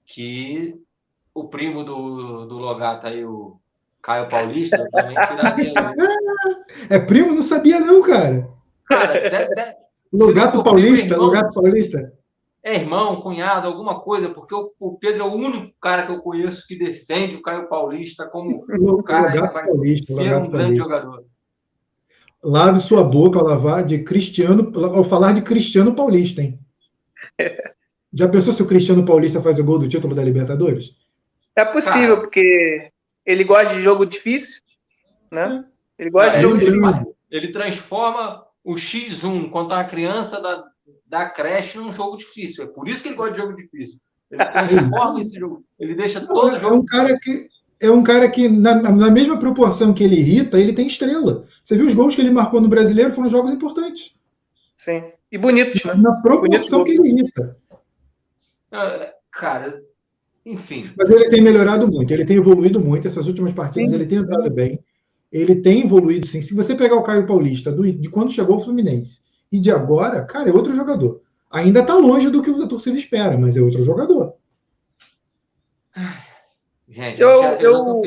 que 0.06 0.76
o 1.34 1.48
primo 1.48 1.84
do, 1.84 2.46
do 2.46 2.58
Logato 2.58 3.08
aí, 3.08 3.24
o 3.26 3.58
Caio 4.02 4.28
Paulista, 4.28 4.88
também 4.92 5.16
tiraria. 5.16 5.74
É 6.90 7.00
primo? 7.00 7.34
Não 7.34 7.42
sabia 7.42 7.80
não, 7.80 8.02
cara. 8.02 8.48
Cara, 8.86 9.14
deve, 9.14 9.56
deve, 9.56 9.76
Logato 10.12 10.64
Paulista, 10.64 11.14
irmão, 11.14 11.26
Logato 11.28 11.54
Paulista. 11.54 12.14
É 12.62 12.76
irmão, 12.76 13.22
cunhado, 13.22 13.68
alguma 13.68 14.02
coisa, 14.02 14.30
porque 14.30 14.54
o, 14.54 14.72
o, 14.80 14.98
Pedro 14.98 15.24
é 15.24 15.26
o 15.26 15.34
único 15.34 15.74
cara 15.82 16.06
que 16.06 16.12
eu 16.12 16.20
conheço 16.20 16.68
que 16.68 16.78
defende 16.78 17.36
o 17.36 17.42
Caio 17.42 17.68
Paulista 17.68 18.26
como 18.28 18.64
o 18.70 19.04
cara 19.04 19.28
Logato 19.28 19.48
que 19.48 19.54
vai 19.54 19.66
Paulista, 19.66 20.14
ser 20.14 20.24
Logato 20.24 20.48
um 20.48 20.52
grande 20.52 20.76
jogador. 20.76 21.26
Lave 22.44 22.80
sua 22.80 23.04
boca 23.04 23.40
ao 23.40 23.46
lavar 23.46 23.86
de 23.86 24.04
Cristiano, 24.04 24.72
ao 24.94 25.04
falar 25.04 25.34
de 25.34 25.42
Cristiano 25.42 25.96
Paulista, 25.96 26.42
hein? 26.42 26.60
Já 28.14 28.28
pensou 28.28 28.54
se 28.54 28.62
o 28.62 28.68
Cristiano 28.68 29.06
Paulista 29.06 29.42
faz 29.42 29.58
o 29.58 29.64
gol 29.64 29.80
do 29.80 29.88
título 29.88 30.14
da 30.14 30.24
Libertadores? 30.24 30.96
É 31.56 31.66
possível, 31.66 32.16
Cara, 32.16 32.22
porque 32.22 32.92
ele 33.26 33.44
gosta 33.44 33.74
de 33.76 33.82
jogo 33.82 34.06
difícil, 34.06 34.62
né? 35.32 35.66
Ele 35.98 36.10
gosta 36.10 36.36
de 36.36 36.42
jogo 36.42 36.58
ele, 36.58 36.72
difícil. 36.72 37.16
Ele 37.32 37.48
transforma 37.48 38.46
o 38.64 38.76
X1 38.76 39.50
contra 39.50 39.80
a 39.80 39.84
criança 39.84 40.40
da, 40.40 40.64
da 41.08 41.30
creche 41.30 41.78
num 41.78 41.92
jogo 41.92 42.18
difícil. 42.18 42.66
É 42.66 42.68
por 42.68 42.88
isso 42.88 43.02
que 43.02 43.10
ele 43.10 43.16
gosta 43.16 43.34
de 43.34 43.42
jogo 43.42 43.56
difícil. 43.56 44.00
Ele 44.30 44.46
transforma 44.46 45.20
esse 45.20 45.40
jogo. 45.40 45.64
Ele 45.80 45.96
deixa 45.96 46.22
todo 46.22 46.50
é, 46.50 46.54
o 46.54 46.58
jogo. 46.58 46.76
É 46.76 46.78
um 46.78 46.86
cara 46.86 47.18
que 47.20 47.48
é 47.84 47.92
um 47.92 48.02
cara 48.02 48.30
que, 48.30 48.48
na, 48.48 48.76
na, 48.82 49.12
mesma 49.12 49.38
proporção 49.38 49.94
que 49.94 50.04
ele 50.04 50.16
irrita, 50.16 50.58
ele 50.58 50.72
tem 50.72 50.88
estrela. 50.88 51.46
Você 51.62 51.76
viu 51.76 51.86
os 51.86 51.94
gols 51.94 52.16
que 52.16 52.22
ele 52.22 52.32
marcou 52.32 52.62
no 52.62 52.70
brasileiro? 52.70 53.12
Foram 53.12 53.30
jogos 53.30 53.52
importantes. 53.52 54.16
Sim. 54.78 55.04
E 55.30 55.38
bonitos, 55.38 55.84
né? 55.84 55.94
Na 55.94 56.22
proporção 56.22 56.84
que 56.86 56.92
ele 56.92 57.10
irrita. 57.10 57.58
É, 58.72 59.14
cara, 59.32 59.82
enfim. 60.46 60.92
Mas 60.98 61.10
ele 61.10 61.28
tem 61.28 61.42
melhorado 61.42 61.86
muito, 61.92 62.12
ele 62.12 62.26
tem 62.26 62.38
evoluído 62.38 62.80
muito. 62.80 63.08
Essas 63.08 63.28
últimas 63.28 63.52
partidas 63.52 63.90
sim. 63.90 63.96
ele 63.96 64.06
tem 64.06 64.20
entrado 64.20 64.50
bem. 64.50 64.80
Ele 65.30 65.56
tem 65.62 65.82
evoluído, 65.84 66.26
sim. 66.26 66.42
Se 66.42 66.54
você 66.54 66.76
pegar 66.76 66.96
o 66.96 67.04
Caio 67.04 67.26
Paulista, 67.26 67.72
do, 67.72 67.92
de 67.92 68.10
quando 68.10 68.32
chegou 68.32 68.58
o 68.58 68.60
Fluminense, 68.62 69.20
e 69.52 69.60
de 69.60 69.72
agora, 69.72 70.24
cara, 70.24 70.50
é 70.50 70.54
outro 70.54 70.74
jogador. 70.74 71.22
Ainda 71.52 71.82
está 71.82 71.96
longe 71.96 72.30
do 72.30 72.42
que 72.42 72.50
a 72.50 72.68
torcida 72.68 72.98
espera, 72.98 73.38
mas 73.38 73.58
é 73.58 73.62
outro 73.62 73.84
jogador. 73.84 74.34
Gente, 76.94 77.20
eu, 77.20 77.44
eu... 77.60 78.02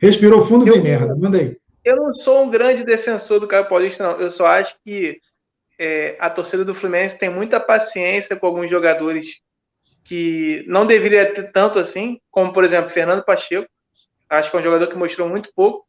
Respirou 0.00 0.46
fundo, 0.46 0.68
eu, 0.68 0.80
merda. 0.80 1.16
Manda 1.16 1.38
aí. 1.38 1.56
Eu 1.84 1.96
não 1.96 2.14
sou 2.14 2.44
um 2.44 2.50
grande 2.50 2.84
defensor 2.84 3.40
do 3.40 3.48
Caio 3.48 3.68
Paulista, 3.68 4.04
não. 4.04 4.20
Eu 4.20 4.30
só 4.30 4.46
acho 4.46 4.76
que 4.84 5.20
é, 5.78 6.16
a 6.20 6.30
torcida 6.30 6.64
do 6.64 6.74
Fluminense 6.74 7.18
tem 7.18 7.28
muita 7.28 7.58
paciência 7.58 8.36
com 8.36 8.46
alguns 8.46 8.70
jogadores 8.70 9.40
que 10.04 10.64
não 10.68 10.86
deveria 10.86 11.34
ter 11.34 11.50
tanto 11.50 11.78
assim, 11.78 12.20
como, 12.30 12.52
por 12.52 12.62
exemplo, 12.62 12.90
Fernando 12.90 13.24
Pacheco. 13.24 13.68
Acho 14.30 14.50
que 14.50 14.56
é 14.56 14.60
um 14.60 14.64
jogador 14.64 14.86
que 14.86 14.96
mostrou 14.96 15.28
muito 15.28 15.50
pouco. 15.54 15.86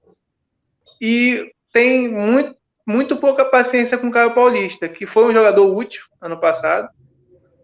E 0.99 1.51
tem 1.71 2.07
muito, 2.07 2.55
muito 2.87 3.17
pouca 3.17 3.45
paciência 3.45 3.97
com 3.99 4.07
o 4.07 4.11
Caio 4.11 4.33
Paulista, 4.33 4.89
que 4.89 5.05
foi 5.05 5.25
um 5.25 5.33
jogador 5.33 5.75
útil 5.75 6.03
ano 6.19 6.39
passado. 6.39 6.89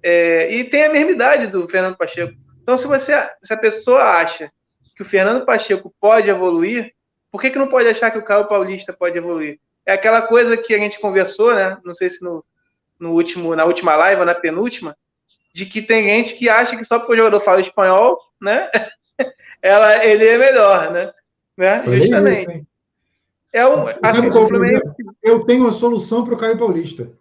É, 0.04 0.54
e 0.54 0.64
tem 0.66 0.84
a 0.84 0.94
mesma 0.94 1.12
idade 1.12 1.48
do 1.48 1.68
Fernando 1.68 1.98
Pacheco. 1.98 2.45
Então, 2.66 2.80
se 2.80 2.88
você, 2.88 3.14
se 3.44 3.54
a 3.54 3.58
pessoa 3.58 4.02
acha 4.02 4.52
que 4.96 5.04
o 5.04 5.06
Fernando 5.06 5.46
Pacheco 5.46 5.94
pode 6.02 6.32
evoluir, 6.32 6.92
por 7.32 7.40
que, 7.40 7.52
que 7.52 7.60
não 7.60 7.68
pode 7.68 7.88
achar 7.88 8.10
que 8.10 8.18
o 8.18 8.24
Caio 8.24 8.48
Paulista 8.48 8.92
pode 8.92 9.16
evoluir? 9.16 9.60
É 9.86 9.94
aquela 9.94 10.24
coisa 10.24 10.58
que 10.58 10.74
a 10.74 10.80
gente 10.80 11.00
conversou, 11.00 11.54
né? 11.54 11.78
Não 11.86 11.94
sei 11.94 12.10
se 12.10 12.26
no, 12.26 12.44
no 13.00 13.12
último, 13.12 13.56
na 13.56 13.66
última 13.66 13.96
live 13.96 14.22
ou 14.22 14.26
na 14.26 14.34
penúltima, 14.34 14.98
de 15.54 15.68
que 15.68 15.80
tem 15.80 16.08
gente 16.08 16.36
que 16.40 16.50
acha 16.50 16.76
que 16.76 16.84
só 16.84 16.98
porque 16.98 17.14
o 17.14 17.18
jogador 17.18 17.40
fala 17.40 17.62
espanhol, 17.62 18.18
né? 18.42 18.68
Ela, 19.62 20.04
ele 20.04 20.28
é 20.28 20.38
melhor, 20.38 20.92
né? 20.92 21.14
né? 21.56 21.84
Justamente. 21.86 22.66
É 23.54 23.66
um, 23.68 23.86
assim, 24.02 24.28
eu 25.24 25.46
tenho 25.46 25.68
a 25.68 25.72
solução 25.72 26.24
para 26.24 26.34
o 26.34 26.38
Caio 26.38 26.58
Paulista. 26.58 27.12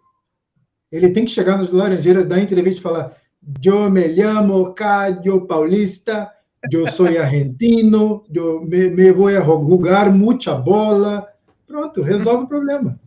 Ele 0.91 1.11
tem 1.11 1.23
que 1.23 1.31
chegar 1.31 1.57
nas 1.57 1.71
Laranjeiras, 1.71 2.25
dar 2.25 2.39
entrevista 2.39 2.79
e 2.79 2.83
falar: 2.83 3.15
Eu 3.63 3.89
me 3.89 4.15
chamo 4.15 4.73
Caio 4.73 5.45
Paulista, 5.45 6.31
eu 6.71 6.91
sou 6.91 7.05
argentino, 7.05 8.25
eu 8.33 8.61
me, 8.61 8.89
me 8.89 9.11
vou 9.11 9.27
a 9.27 9.41
jogar 9.41 10.11
muita 10.11 10.55
bola. 10.55 11.27
Pronto, 11.67 12.01
resolve 12.01 12.45
o 12.45 12.47
problema. 12.47 12.99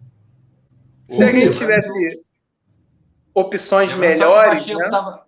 Se 1.09 1.24
a 1.24 1.33
gente 1.33 1.59
tivesse 1.59 2.22
opções 3.35 3.92
melhores. 3.94 4.66
Né? 4.66 4.88
Tava... 4.88 5.27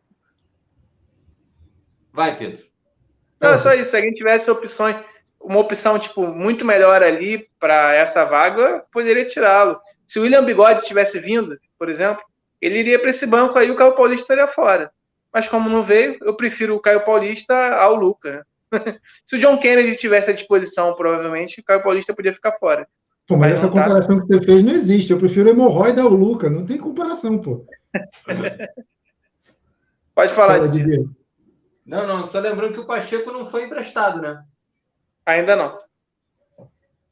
Vai, 2.13 2.37
Pedro. 2.37 2.65
Não, 3.41 3.59
só 3.59 3.75
isso. 3.75 3.91
Se 3.91 3.97
a 3.97 4.01
gente 4.01 4.17
tivesse 4.17 4.51
opções, 4.51 4.97
uma 5.41 5.59
opção 5.59 5.99
tipo 5.99 6.27
muito 6.27 6.65
melhor 6.65 7.03
ali 7.03 7.49
para 7.59 7.95
essa 7.95 8.25
vaga, 8.25 8.85
poderia 8.93 9.27
tirá-lo. 9.27 9.81
Se 10.07 10.19
o 10.19 10.23
William 10.23 10.45
Bigode 10.45 10.85
tivesse 10.85 11.19
vindo, 11.19 11.59
por 11.79 11.89
exemplo, 11.89 12.23
ele 12.61 12.79
iria 12.79 12.99
para 12.99 13.11
esse 13.11 13.27
banco 13.27 13.59
aí, 13.59 13.71
o 13.71 13.77
Caio 13.77 13.95
Paulista 13.95 14.23
estaria 14.23 14.53
fora. 14.53 14.93
Mas 15.33 15.49
como 15.49 15.69
não 15.69 15.85
veio, 15.85 16.17
eu 16.23 16.35
prefiro 16.35 16.75
o 16.75 16.81
Caio 16.81 17.05
Paulista 17.05 17.55
ao 17.77 17.95
Luca. 17.95 18.47
Se 19.25 19.37
o 19.37 19.39
John 19.39 19.59
Kennedy 19.59 19.97
tivesse 19.97 20.31
à 20.31 20.33
disposição, 20.33 20.95
provavelmente, 20.95 21.61
o 21.61 21.65
Caio 21.65 21.83
Paulista 21.83 22.15
podia 22.15 22.33
ficar 22.33 22.53
fora. 22.53 22.87
Pô, 23.27 23.37
mas, 23.37 23.53
mas 23.53 23.61
essa 23.61 23.69
tá. 23.69 23.73
comparação 23.73 24.17
tá... 24.17 24.23
que 24.23 24.29
você 24.29 24.43
fez 24.43 24.65
não 24.65 24.73
existe. 24.73 25.13
Eu 25.13 25.19
prefiro 25.19 25.49
o 25.49 25.53
hemorroida 25.53 26.03
ao 26.03 26.09
Luca. 26.09 26.51
Não 26.51 26.65
tem 26.67 26.79
comparação, 26.79 27.39
pô. 27.39 27.65
Pode 30.15 30.33
falar, 30.35 30.55
Fala, 30.55 30.69
Didi. 30.69 31.09
Não, 31.87 32.07
não. 32.07 32.27
Só 32.27 32.41
lembrando 32.41 32.75
que 32.75 32.81
o 32.81 32.87
Pacheco 32.87 33.31
não 33.31 33.47
foi 33.47 33.65
emprestado, 33.65 34.21
né? 34.21 34.43
Ainda 35.25 35.55
não. 35.55 35.79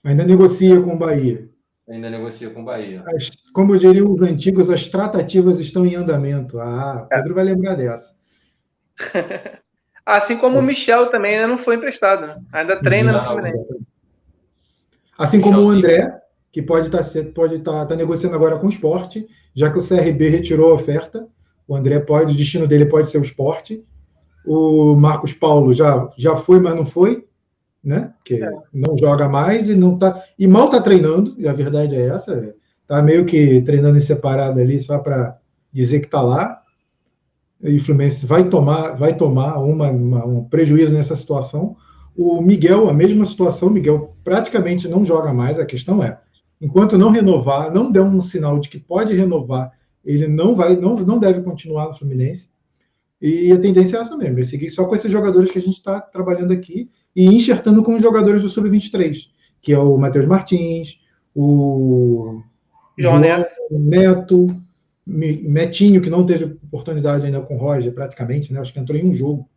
Ainda 0.04 0.24
negocia 0.24 0.80
com 0.80 0.94
o 0.94 0.98
Bahia. 0.98 1.48
Ainda 1.88 2.10
negocia 2.10 2.50
com 2.50 2.60
o 2.60 2.64
Bahia. 2.64 3.02
As, 3.06 3.30
como 3.52 3.78
diriam 3.78 4.12
os 4.12 4.20
antigos, 4.20 4.68
as 4.68 4.86
tratativas 4.86 5.58
estão 5.58 5.86
em 5.86 5.94
andamento. 5.94 6.60
Ah, 6.60 7.06
Pedro 7.08 7.32
é. 7.32 7.34
vai 7.34 7.44
lembrar 7.44 7.74
dessa. 7.76 8.14
assim 10.04 10.36
como 10.36 10.58
o 10.58 10.62
Michel 10.62 11.06
também 11.06 11.36
ainda 11.36 11.48
não 11.48 11.58
foi 11.58 11.76
emprestado. 11.76 12.26
Né? 12.26 12.38
Ainda 12.52 12.76
treina 12.76 13.12
no 13.12 13.24
Fluminense. 13.24 13.64
Assim 15.16 15.40
como 15.40 15.62
o 15.62 15.70
André, 15.70 16.12
que 16.52 16.60
pode 16.60 16.86
estar 16.86 17.02
tá, 17.02 17.30
pode 17.34 17.56
estar 17.56 17.72
tá, 17.72 17.86
tá 17.86 17.96
negociando 17.96 18.36
agora 18.36 18.58
com 18.58 18.66
o 18.66 18.70
esporte, 18.70 19.26
já 19.54 19.70
que 19.70 19.78
o 19.78 19.86
CRB 19.86 20.28
retirou 20.28 20.72
a 20.72 20.74
oferta. 20.74 21.26
O 21.66 21.74
André 21.74 22.00
pode, 22.00 22.34
o 22.34 22.36
destino 22.36 22.66
dele 22.66 22.86
pode 22.86 23.10
ser 23.10 23.18
o 23.18 23.22
esporte. 23.22 23.82
O 24.46 24.94
Marcos 24.94 25.32
Paulo 25.32 25.72
já, 25.72 26.10
já 26.16 26.36
foi, 26.36 26.60
mas 26.60 26.74
não 26.74 26.84
foi 26.84 27.27
né? 27.88 28.12
Que 28.22 28.44
é. 28.44 28.52
não 28.70 28.98
joga 28.98 29.30
mais 29.30 29.70
e 29.70 29.74
não 29.74 29.98
tá 29.98 30.22
e 30.38 30.46
mal 30.46 30.68
tá 30.68 30.78
treinando, 30.78 31.34
e 31.38 31.48
a 31.48 31.54
verdade 31.54 31.96
é 31.96 32.08
essa, 32.08 32.34
é, 32.34 32.54
tá 32.86 33.02
meio 33.02 33.24
que 33.24 33.62
treinando 33.62 33.96
em 33.96 34.02
separado 34.02 34.60
ali 34.60 34.78
só 34.78 34.98
para 34.98 35.38
dizer 35.72 36.00
que 36.00 36.08
tá 36.08 36.20
lá. 36.20 36.62
E 37.62 37.78
o 37.78 37.84
Fluminense 37.84 38.26
vai 38.26 38.46
tomar, 38.48 38.92
vai 38.92 39.16
tomar 39.16 39.58
uma, 39.58 39.90
uma, 39.90 40.26
um 40.26 40.44
prejuízo 40.44 40.92
nessa 40.92 41.16
situação. 41.16 41.76
O 42.14 42.42
Miguel, 42.42 42.90
a 42.90 42.92
mesma 42.92 43.24
situação, 43.24 43.68
o 43.68 43.72
Miguel 43.72 44.14
praticamente 44.22 44.86
não 44.86 45.02
joga 45.02 45.32
mais. 45.32 45.58
A 45.58 45.64
questão 45.64 46.02
é, 46.02 46.20
enquanto 46.60 46.98
não 46.98 47.10
renovar, 47.10 47.72
não 47.72 47.90
der 47.90 48.02
um 48.02 48.20
sinal 48.20 48.60
de 48.60 48.68
que 48.68 48.78
pode 48.78 49.14
renovar, 49.14 49.72
ele 50.04 50.28
não 50.28 50.54
vai, 50.54 50.76
não, 50.76 50.94
não 50.94 51.18
deve 51.18 51.40
continuar 51.40 51.88
no 51.88 51.94
Fluminense. 51.94 52.50
E 53.20 53.50
a 53.50 53.58
tendência 53.58 53.96
é 53.96 54.00
essa 54.00 54.16
mesmo, 54.16 54.38
é 54.38 54.44
seguir 54.44 54.70
só 54.70 54.84
com 54.84 54.94
esses 54.94 55.10
jogadores 55.10 55.50
que 55.50 55.58
a 55.58 55.62
gente 55.62 55.74
está 55.74 56.00
trabalhando 56.00 56.52
aqui 56.52 56.88
e 57.18 57.26
enxertando 57.26 57.82
com 57.82 57.96
os 57.96 58.00
jogadores 58.00 58.42
do 58.42 58.48
Sub-23, 58.48 59.28
que 59.60 59.72
é 59.72 59.78
o 59.78 59.98
Matheus 59.98 60.24
Martins, 60.24 61.00
o 61.34 62.40
João 62.96 63.18
Neto. 63.18 63.50
Neto, 63.72 64.46
Metinho, 65.04 66.00
que 66.00 66.08
não 66.08 66.24
teve 66.24 66.56
oportunidade 66.62 67.26
ainda 67.26 67.40
com 67.40 67.56
o 67.56 67.58
Roger, 67.58 67.92
praticamente, 67.92 68.52
né? 68.52 68.60
Acho 68.60 68.72
que 68.72 68.78
entrou 68.78 68.96
em 68.96 69.04
um 69.04 69.12
jogo. 69.12 69.48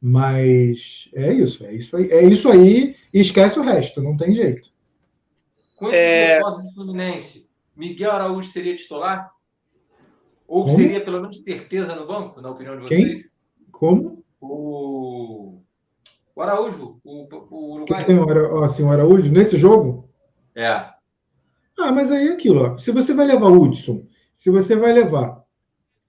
Mas 0.00 1.10
é 1.14 1.34
isso, 1.34 1.66
é 1.66 1.74
isso 1.74 1.94
aí. 1.98 2.10
É 2.10 2.24
isso 2.24 2.48
aí 2.48 2.96
e 3.12 3.20
esquece 3.20 3.58
o 3.58 3.62
resto, 3.62 4.00
não 4.00 4.16
tem 4.16 4.34
jeito. 4.34 4.70
Com 5.76 5.88
esse 5.88 5.96
é... 5.96 6.40
do 6.40 6.72
Fluminense, 6.72 7.46
Miguel 7.76 8.12
Araújo 8.12 8.48
seria 8.48 8.74
titular? 8.74 9.30
Ou 10.48 10.64
Como? 10.64 10.74
seria 10.74 11.02
pelo 11.02 11.20
menos 11.20 11.44
certeza 11.44 11.94
no 11.94 12.06
banco, 12.06 12.40
na 12.40 12.50
opinião 12.50 12.76
de 12.76 12.84
vocês? 12.84 13.04
Quem? 13.04 13.24
Como? 13.70 14.24
O 14.40 15.60
o 16.36 16.42
Araújo, 16.42 17.00
o, 17.02 17.26
o 17.50 17.74
Uruguai. 17.74 18.00
Que 18.00 18.06
tem 18.06 18.18
o, 18.18 18.62
assim, 18.62 18.82
o 18.82 18.90
Araújo 18.90 19.32
nesse 19.32 19.56
jogo? 19.56 20.10
É. 20.54 20.90
Ah, 21.78 21.92
mas 21.92 22.10
aí 22.10 22.28
é 22.28 22.32
aquilo, 22.32 22.60
ó. 22.60 22.78
Se 22.78 22.92
você 22.92 23.14
vai 23.14 23.26
levar 23.26 23.46
o 23.46 23.62
Hudson, 23.62 24.06
se 24.36 24.50
você 24.50 24.76
vai 24.76 24.92
levar, 24.92 25.42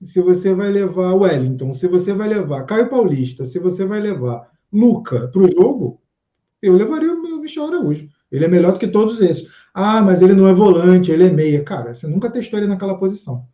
se 0.04 0.22
você 0.22 0.54
vai 0.54 0.70
levar 0.70 1.14
o 1.14 1.20
Wellington, 1.20 1.74
se 1.74 1.88
você 1.88 2.14
vai 2.14 2.28
levar 2.28 2.66
Caio 2.66 2.90
Paulista, 2.90 3.46
se 3.46 3.58
você 3.58 3.86
vai 3.86 4.02
levar 4.02 4.52
Luca 4.72 5.30
para 5.30 5.42
o 5.42 5.52
jogo, 5.52 6.02
eu 6.62 6.74
levaria 6.74 7.14
o 7.14 7.40
Michel 7.40 7.68
Araújo. 7.68 8.10
Ele 8.30 8.44
é 8.44 8.48
melhor 8.50 8.74
do 8.74 8.80
que 8.80 8.88
todos 8.88 9.22
esses. 9.22 9.48
Ah, 9.74 10.02
mas 10.02 10.22
ele 10.22 10.34
não 10.34 10.48
é 10.48 10.54
volante, 10.54 11.10
ele 11.10 11.26
é 11.26 11.32
meia. 11.32 11.64
Cara, 11.64 11.94
você 11.94 12.06
nunca 12.06 12.30
testou 12.30 12.60
ele 12.60 12.68
naquela 12.68 12.98
posição. 12.98 13.46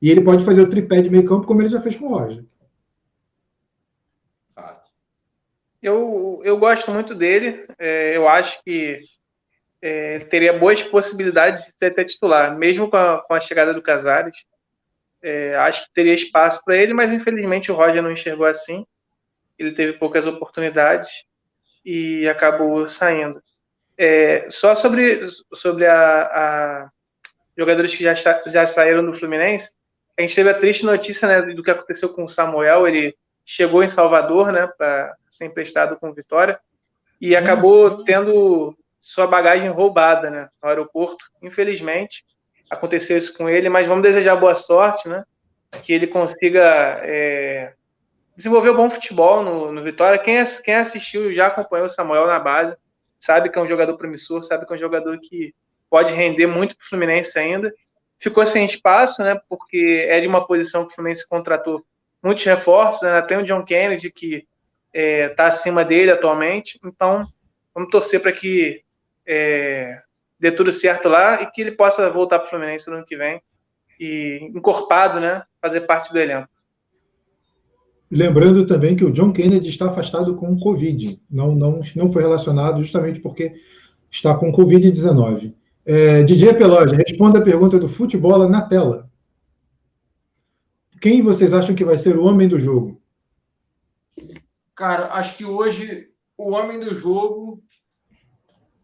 E 0.00 0.10
ele 0.10 0.22
pode 0.22 0.44
fazer 0.44 0.62
o 0.62 0.68
tripé 0.68 1.02
de 1.02 1.10
meio 1.10 1.26
campo 1.26 1.46
como 1.46 1.60
ele 1.60 1.68
já 1.68 1.80
fez 1.80 1.94
com 1.96 2.06
o 2.06 2.08
Roger. 2.08 2.44
Eu, 5.82 6.40
eu 6.44 6.56
gosto 6.58 6.90
muito 6.90 7.14
dele. 7.14 7.66
É, 7.78 8.16
eu 8.16 8.28
acho 8.28 8.62
que 8.62 9.00
é, 9.82 10.20
teria 10.20 10.56
boas 10.56 10.82
possibilidades 10.82 11.64
de 11.64 11.72
ser 11.76 11.86
até 11.86 12.04
titular, 12.04 12.56
mesmo 12.56 12.88
com 12.88 12.96
a, 12.96 13.20
com 13.20 13.34
a 13.34 13.40
chegada 13.40 13.74
do 13.74 13.82
Casares. 13.82 14.46
É, 15.20 15.56
acho 15.56 15.86
que 15.86 15.92
teria 15.92 16.14
espaço 16.14 16.62
para 16.64 16.76
ele, 16.76 16.94
mas 16.94 17.12
infelizmente 17.12 17.70
o 17.70 17.74
Roger 17.74 18.02
não 18.02 18.12
enxergou 18.12 18.46
assim. 18.46 18.86
Ele 19.58 19.72
teve 19.72 19.94
poucas 19.94 20.26
oportunidades 20.26 21.08
e 21.84 22.28
acabou 22.28 22.88
saindo. 22.88 23.42
É, 23.98 24.48
só 24.50 24.74
sobre, 24.74 25.28
sobre 25.52 25.86
a, 25.86 26.22
a, 26.22 26.90
jogadores 27.56 27.94
que 27.94 28.04
já, 28.04 28.14
já 28.14 28.66
saíram 28.66 29.04
do 29.04 29.14
Fluminense, 29.14 29.74
a 30.16 30.22
gente 30.22 30.34
teve 30.34 30.50
a 30.50 30.58
triste 30.58 30.84
notícia 30.84 31.26
né, 31.28 31.54
do 31.54 31.62
que 31.62 31.70
aconteceu 31.70 32.08
com 32.10 32.24
o 32.24 32.28
Samuel. 32.28 32.86
Ele 32.86 33.14
chegou 33.44 33.82
em 33.82 33.88
Salvador, 33.88 34.52
né, 34.52 34.66
para 34.78 35.14
ser 35.30 35.46
emprestado 35.46 35.96
com 35.96 36.12
Vitória, 36.12 36.58
e 37.20 37.36
acabou 37.36 38.02
tendo 38.04 38.76
sua 38.98 39.26
bagagem 39.26 39.68
roubada, 39.68 40.30
né, 40.30 40.48
no 40.62 40.68
aeroporto. 40.68 41.24
Infelizmente, 41.42 42.24
aconteceu 42.70 43.18
isso 43.18 43.36
com 43.36 43.48
ele, 43.48 43.68
mas 43.68 43.86
vamos 43.86 44.02
desejar 44.02 44.36
boa 44.36 44.54
sorte, 44.54 45.08
né, 45.08 45.24
que 45.82 45.92
ele 45.92 46.06
consiga 46.06 47.00
é, 47.02 47.74
desenvolver 48.36 48.70
um 48.70 48.76
bom 48.76 48.90
futebol 48.90 49.42
no, 49.42 49.72
no 49.72 49.82
Vitória. 49.82 50.18
Quem, 50.18 50.44
quem 50.64 50.74
assistiu 50.74 51.34
já 51.34 51.48
acompanhou 51.48 51.86
o 51.86 51.90
Samuel 51.90 52.26
na 52.26 52.38
base, 52.38 52.76
sabe 53.18 53.48
que 53.48 53.58
é 53.58 53.62
um 53.62 53.68
jogador 53.68 53.96
promissor, 53.96 54.42
sabe 54.42 54.66
que 54.66 54.72
é 54.72 54.76
um 54.76 54.80
jogador 54.80 55.18
que 55.18 55.54
pode 55.88 56.14
render 56.14 56.46
muito 56.46 56.76
para 56.76 56.84
o 56.84 56.88
Fluminense 56.88 57.38
ainda. 57.38 57.72
Ficou 58.18 58.46
sem 58.46 58.64
espaço, 58.66 59.22
né, 59.22 59.40
porque 59.48 60.06
é 60.08 60.20
de 60.20 60.28
uma 60.28 60.46
posição 60.46 60.86
que 60.86 60.92
o 60.92 60.94
Fluminense 60.94 61.28
contratou 61.28 61.82
muitos 62.22 62.44
reforços, 62.44 63.02
né? 63.02 63.20
tem 63.22 63.38
o 63.38 63.44
John 63.44 63.64
Kennedy 63.64 64.10
que 64.10 64.36
está 64.36 64.46
é, 64.94 65.28
tá 65.30 65.46
acima 65.48 65.84
dele 65.84 66.10
atualmente, 66.10 66.78
então 66.84 67.26
vamos 67.74 67.90
torcer 67.90 68.20
para 68.20 68.32
que 68.32 68.82
é, 69.26 69.98
dê 70.38 70.52
tudo 70.52 70.70
certo 70.70 71.08
lá 71.08 71.42
e 71.42 71.50
que 71.50 71.60
ele 71.60 71.72
possa 71.72 72.10
voltar 72.10 72.38
para 72.38 72.46
o 72.46 72.50
Fluminense 72.50 72.90
no 72.90 72.96
ano 72.96 73.06
que 73.06 73.16
vem 73.16 73.40
e 73.98 74.50
encorpado, 74.54 75.20
né, 75.20 75.42
fazer 75.60 75.82
parte 75.82 76.12
do 76.12 76.18
elenco. 76.18 76.48
Lembrando 78.10 78.66
também 78.66 78.94
que 78.94 79.04
o 79.04 79.10
John 79.10 79.32
Kennedy 79.32 79.70
está 79.70 79.88
afastado 79.88 80.36
com 80.36 80.58
Covid. 80.58 81.18
Não, 81.30 81.54
não, 81.54 81.80
não 81.96 82.12
foi 82.12 82.20
relacionado 82.20 82.78
justamente 82.80 83.20
porque 83.20 83.54
está 84.10 84.34
com 84.34 84.52
Covid-19. 84.52 85.54
É, 85.86 86.22
DJ 86.22 86.54
Peloge, 86.54 86.94
responda 86.94 87.38
a 87.38 87.42
pergunta 87.42 87.78
do 87.78 87.88
futebol 87.88 88.46
na 88.50 88.60
tela. 88.60 89.10
Quem 91.02 91.20
vocês 91.20 91.52
acham 91.52 91.74
que 91.74 91.84
vai 91.84 91.98
ser 91.98 92.16
o 92.16 92.24
homem 92.24 92.46
do 92.46 92.60
jogo? 92.60 93.02
Cara, 94.72 95.12
acho 95.14 95.36
que 95.36 95.44
hoje 95.44 96.08
o 96.38 96.52
homem 96.52 96.78
do 96.78 96.94
jogo 96.94 97.60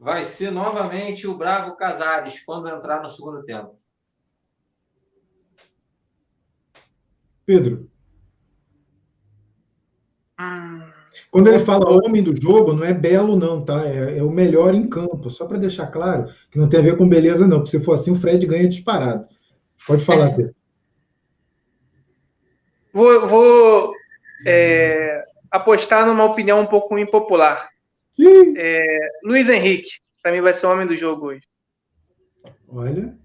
vai 0.01 0.25
ser 0.25 0.51
novamente 0.51 1.29
o 1.29 1.39
Bravo 1.39 1.77
Casares 1.77 2.43
quando 2.45 2.69
entrar 2.69 3.01
no 3.05 3.09
segundo 3.09 3.45
tempo. 3.45 3.73
Pedro. 7.47 7.89
Ah. 10.37 10.93
Quando 11.31 11.47
ele 11.47 11.65
fala 11.65 12.05
homem 12.05 12.23
do 12.23 12.35
jogo, 12.37 12.73
não 12.73 12.83
é 12.83 12.93
belo, 12.93 13.37
não, 13.37 13.65
tá? 13.65 13.87
É, 13.87 14.19
é 14.19 14.23
o 14.25 14.31
melhor 14.33 14.75
em 14.75 14.89
campo. 14.89 15.31
Só 15.31 15.47
para 15.47 15.57
deixar 15.57 15.87
claro 15.87 16.29
que 16.51 16.59
não 16.59 16.69
tem 16.69 16.81
a 16.81 16.83
ver 16.83 16.97
com 16.97 17.09
beleza, 17.09 17.47
não. 17.47 17.59
Porque 17.59 17.79
se 17.79 17.85
for 17.85 17.95
assim, 17.95 18.11
o 18.11 18.19
Fred 18.19 18.45
ganha 18.45 18.69
disparado. 18.69 19.25
Pode 19.87 20.05
falar, 20.05 20.31
Pedro. 20.35 20.58
Vou, 22.93 23.29
vou 23.29 23.93
é, 24.47 25.23
apostar 25.51 26.07
numa 26.07 26.25
opinião 26.25 26.61
um 26.61 26.67
pouco 26.67 26.99
impopular. 26.99 27.69
É, 28.57 28.85
Luiz 29.25 29.49
Henrique, 29.49 29.91
para 30.23 30.33
mim, 30.33 30.41
vai 30.41 30.53
ser 30.53 30.67
o 30.67 30.73
homem 30.73 30.87
do 30.87 30.97
jogo 30.97 31.27
hoje. 31.27 31.43
Olha. 32.69 33.17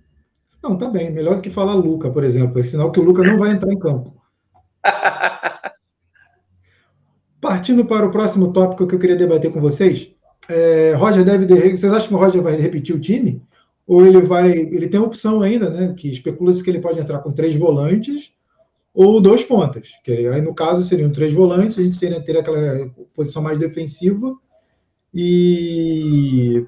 Não, 0.62 0.78
tá 0.78 0.88
bem. 0.88 1.12
Melhor 1.12 1.36
do 1.36 1.41
que 1.41 1.49
falar 1.49 1.73
Luca, 1.73 2.10
por 2.10 2.23
exemplo. 2.23 2.60
É 2.60 2.63
sinal 2.63 2.91
que 2.91 2.99
o 2.99 3.04
Luca 3.04 3.23
não 3.23 3.38
vai 3.38 3.52
entrar 3.52 3.71
em 3.71 3.80
campo. 3.80 4.15
Partindo 7.41 7.84
para 7.84 8.06
o 8.06 8.12
próximo 8.12 8.54
tópico 8.54 8.88
que 8.88 8.95
eu 8.95 8.99
queria 8.99 9.17
debater 9.17 9.52
com 9.52 9.60
vocês, 9.60 10.10
é, 10.47 10.93
Roger 10.93 11.26
deve. 11.26 11.45
Vocês 11.71 11.91
acham 11.91 12.08
que 12.08 12.13
o 12.13 12.17
Roger 12.17 12.41
vai 12.41 12.56
repetir 12.56 12.95
o 12.95 13.02
time? 13.02 13.41
Ou 13.86 14.06
ele 14.06 14.21
vai. 14.21 14.52
Ele 14.52 14.88
tem 14.88 14.99
opção 14.99 15.41
ainda, 15.41 15.69
né? 15.69 15.93
Que 15.97 16.10
especula-se 16.13 16.63
que 16.63 16.69
ele 16.69 16.80
pode 16.80 16.99
entrar 16.99 17.19
com 17.19 17.34
três 17.34 17.54
volantes 17.56 18.33
ou 18.93 19.19
dois 19.19 19.43
pontas. 19.43 19.89
Que 20.03 20.27
aí, 20.27 20.41
no 20.41 20.53
caso, 20.53 20.86
seriam 20.86 21.12
três 21.12 21.34
volantes, 21.34 21.77
a 21.77 21.82
gente 21.82 21.99
teria, 21.99 22.21
teria 22.21 22.41
aquela 22.41 22.89
posição 23.15 23.41
mais 23.41 23.58
defensiva. 23.58 24.36
E, 25.13 26.65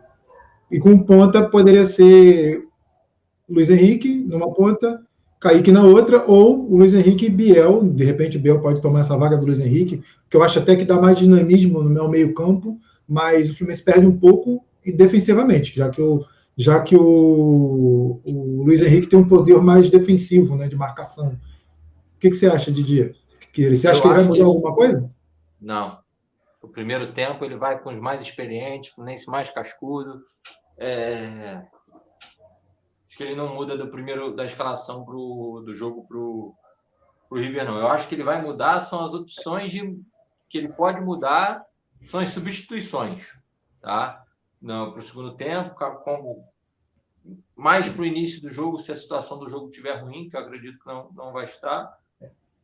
e 0.72 0.80
com 0.80 0.98
ponta 1.00 1.48
poderia 1.50 1.86
ser 1.86 2.64
Luiz 3.50 3.70
Henrique 3.70 4.24
numa 4.28 4.52
ponta, 4.52 5.02
Kaique 5.40 5.72
na 5.72 5.84
outra, 5.84 6.24
ou 6.26 6.72
o 6.72 6.78
Luiz 6.78 6.94
Henrique 6.94 7.26
e 7.26 7.30
Biel. 7.30 7.84
De 7.84 8.04
repente, 8.04 8.40
Biel 8.40 8.62
pode 8.62 8.82
tomar 8.82 9.02
essa 9.02 9.18
vaga 9.18 9.38
do 9.38 9.46
Luiz 9.46 9.60
Henrique, 9.60 10.02
que 10.30 10.38
eu 10.38 10.42
acho 10.42 10.60
até 10.60 10.76
que 10.76 10.86
dá 10.86 11.00
mais 11.00 11.18
dinamismo 11.20 11.84
no 11.84 11.90
meu 11.90 12.10
meio-campo, 12.10 12.80
mas 13.08 13.50
o 13.50 13.56
Fluminense 13.56 13.84
perde 13.84 14.08
um 14.08 14.18
pouco 14.18 14.64
e 14.84 14.92
defensivamente, 14.92 15.76
já 15.76 15.90
que 15.90 16.02
o, 16.02 16.24
já 16.58 16.80
que 16.80 16.96
o, 16.96 18.22
o 18.24 18.64
Luiz 18.64 18.82
Henrique 18.82 19.08
tem 19.08 19.20
um 19.20 19.28
poder 19.28 19.62
mais 19.62 19.90
defensivo, 19.90 20.56
né, 20.56 20.68
de 20.68 20.76
marcação. 20.76 21.36
O 22.16 22.20
que, 22.20 22.30
que 22.30 22.36
você 22.36 22.48
acha, 22.48 22.72
Didier? 22.72 23.16
Que 23.54 23.70
você 23.76 23.88
acha 23.88 24.00
eu 24.00 24.02
que 24.02 24.08
ele 24.08 24.16
vai 24.16 24.24
mudar 24.24 24.38
que... 24.38 24.44
alguma 24.44 24.76
coisa? 24.76 25.16
Não. 25.62 26.00
O 26.62 26.68
primeiro 26.68 27.14
tempo 27.14 27.46
ele 27.46 27.56
vai 27.56 27.80
com 27.80 27.90
os 27.94 28.00
mais 28.00 28.22
experientes, 28.22 28.92
o 28.92 28.96
Fluminense 28.96 29.28
mais 29.28 29.50
cascudo. 29.50 30.24
É... 30.78 31.62
Acho 33.08 33.18
que 33.18 33.24
ele 33.24 33.36
não 33.36 33.54
muda 33.54 33.78
do 33.78 33.88
primeiro 33.88 34.36
da 34.36 34.44
escalação 34.44 35.06
pro, 35.06 35.64
do 35.66 35.74
jogo 35.74 36.06
para 36.08 36.18
o 36.18 36.56
River, 37.32 37.66
não. 37.66 37.78
Eu 37.78 37.88
acho 37.88 38.08
que 38.08 38.16
ele 38.16 38.24
vai 38.24 38.42
mudar, 38.42 38.80
são 38.82 39.06
as 39.06 39.14
opções 39.14 39.72
de, 39.72 39.98
que 40.50 40.58
ele 40.58 40.70
pode 40.70 41.00
mudar, 41.00 41.64
são 42.08 42.20
as 42.20 42.30
substituições. 42.30 43.32
Tá? 43.82 44.26
Para 44.62 44.98
o 44.98 45.02
segundo 45.02 45.36
tempo, 45.36 45.76
como 46.04 46.44
mais 47.56 47.88
para 47.88 48.02
o 48.02 48.06
início 48.06 48.42
do 48.42 48.50
jogo, 48.50 48.80
se 48.80 48.92
a 48.92 48.96
situação 48.96 49.40
do 49.40 49.50
jogo 49.50 49.70
estiver 49.70 50.02
ruim, 50.02 50.30
que 50.30 50.36
eu 50.36 50.42
acredito 50.42 50.78
que 50.80 50.88
não, 50.88 51.10
não 51.14 51.32
vai 51.32 51.46
estar, 51.46 51.98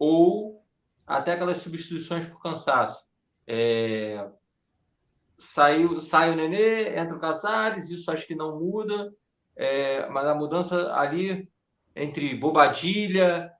ou 0.01 0.65
até 1.05 1.33
aquelas 1.33 1.57
substituições 1.57 2.25
por 2.25 2.41
cansaço. 2.41 3.05
É, 3.45 4.27
saiu, 5.37 5.99
sai 5.99 6.31
o 6.31 6.35
Nenê, 6.35 6.97
entra 6.97 7.15
o 7.15 7.19
Casares, 7.19 7.91
isso 7.91 8.09
acho 8.09 8.25
que 8.25 8.33
não 8.33 8.59
muda 8.59 9.13
é, 9.55 10.07
mas 10.09 10.25
a 10.25 10.33
mudança 10.33 10.93
ali 10.93 11.47
entre 11.95 12.33
Bobadilha, 12.35 13.51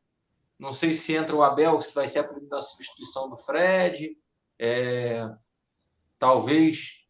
não 0.57 0.71
sei 0.71 0.93
se 0.93 1.13
entra 1.13 1.35
o 1.35 1.43
Abel, 1.43 1.81
se 1.81 1.93
vai 1.93 2.07
ser 2.07 2.19
a, 2.19 2.57
a 2.57 2.61
substituição 2.61 3.29
do 3.29 3.37
Fred, 3.37 4.17
é, 4.57 5.29
talvez 6.17 7.05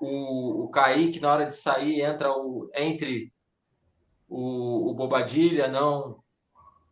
o, 0.00 0.64
o 0.64 0.68
Kaique, 0.70 1.20
na 1.20 1.32
hora 1.32 1.46
de 1.46 1.56
sair, 1.56 2.00
entra 2.00 2.32
o, 2.32 2.70
entre 2.74 3.32
o, 4.28 4.90
o 4.90 4.94
Bobadilha, 4.94 5.68
não, 5.68 6.23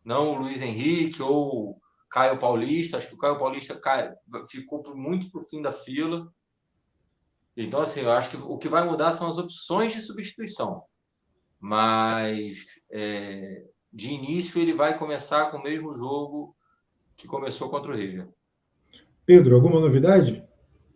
não 0.03 0.31
o 0.31 0.35
Luiz 0.35 0.61
Henrique 0.61 1.21
ou 1.21 1.79
Caio 2.09 2.39
Paulista. 2.39 2.97
Acho 2.97 3.07
que 3.07 3.15
o 3.15 3.17
Caio 3.17 3.39
Paulista 3.39 3.75
cai, 3.75 4.13
ficou 4.49 4.83
muito 4.95 5.31
para 5.31 5.41
o 5.41 5.45
fim 5.45 5.61
da 5.61 5.71
fila. 5.71 6.31
Então, 7.55 7.81
assim, 7.81 8.01
eu 8.01 8.11
acho 8.11 8.29
que 8.29 8.37
o 8.37 8.57
que 8.57 8.67
vai 8.67 8.83
mudar 8.83 9.13
são 9.13 9.29
as 9.29 9.37
opções 9.37 9.93
de 9.93 10.01
substituição. 10.01 10.83
Mas, 11.59 12.65
é, 12.91 13.63
de 13.91 14.11
início, 14.11 14.61
ele 14.61 14.73
vai 14.73 14.97
começar 14.97 15.51
com 15.51 15.57
o 15.57 15.63
mesmo 15.63 15.95
jogo 15.95 16.55
que 17.15 17.27
começou 17.27 17.69
contra 17.69 17.91
o 17.91 17.95
River. 17.95 18.27
Pedro, 19.25 19.55
alguma 19.55 19.79
novidade? 19.79 20.43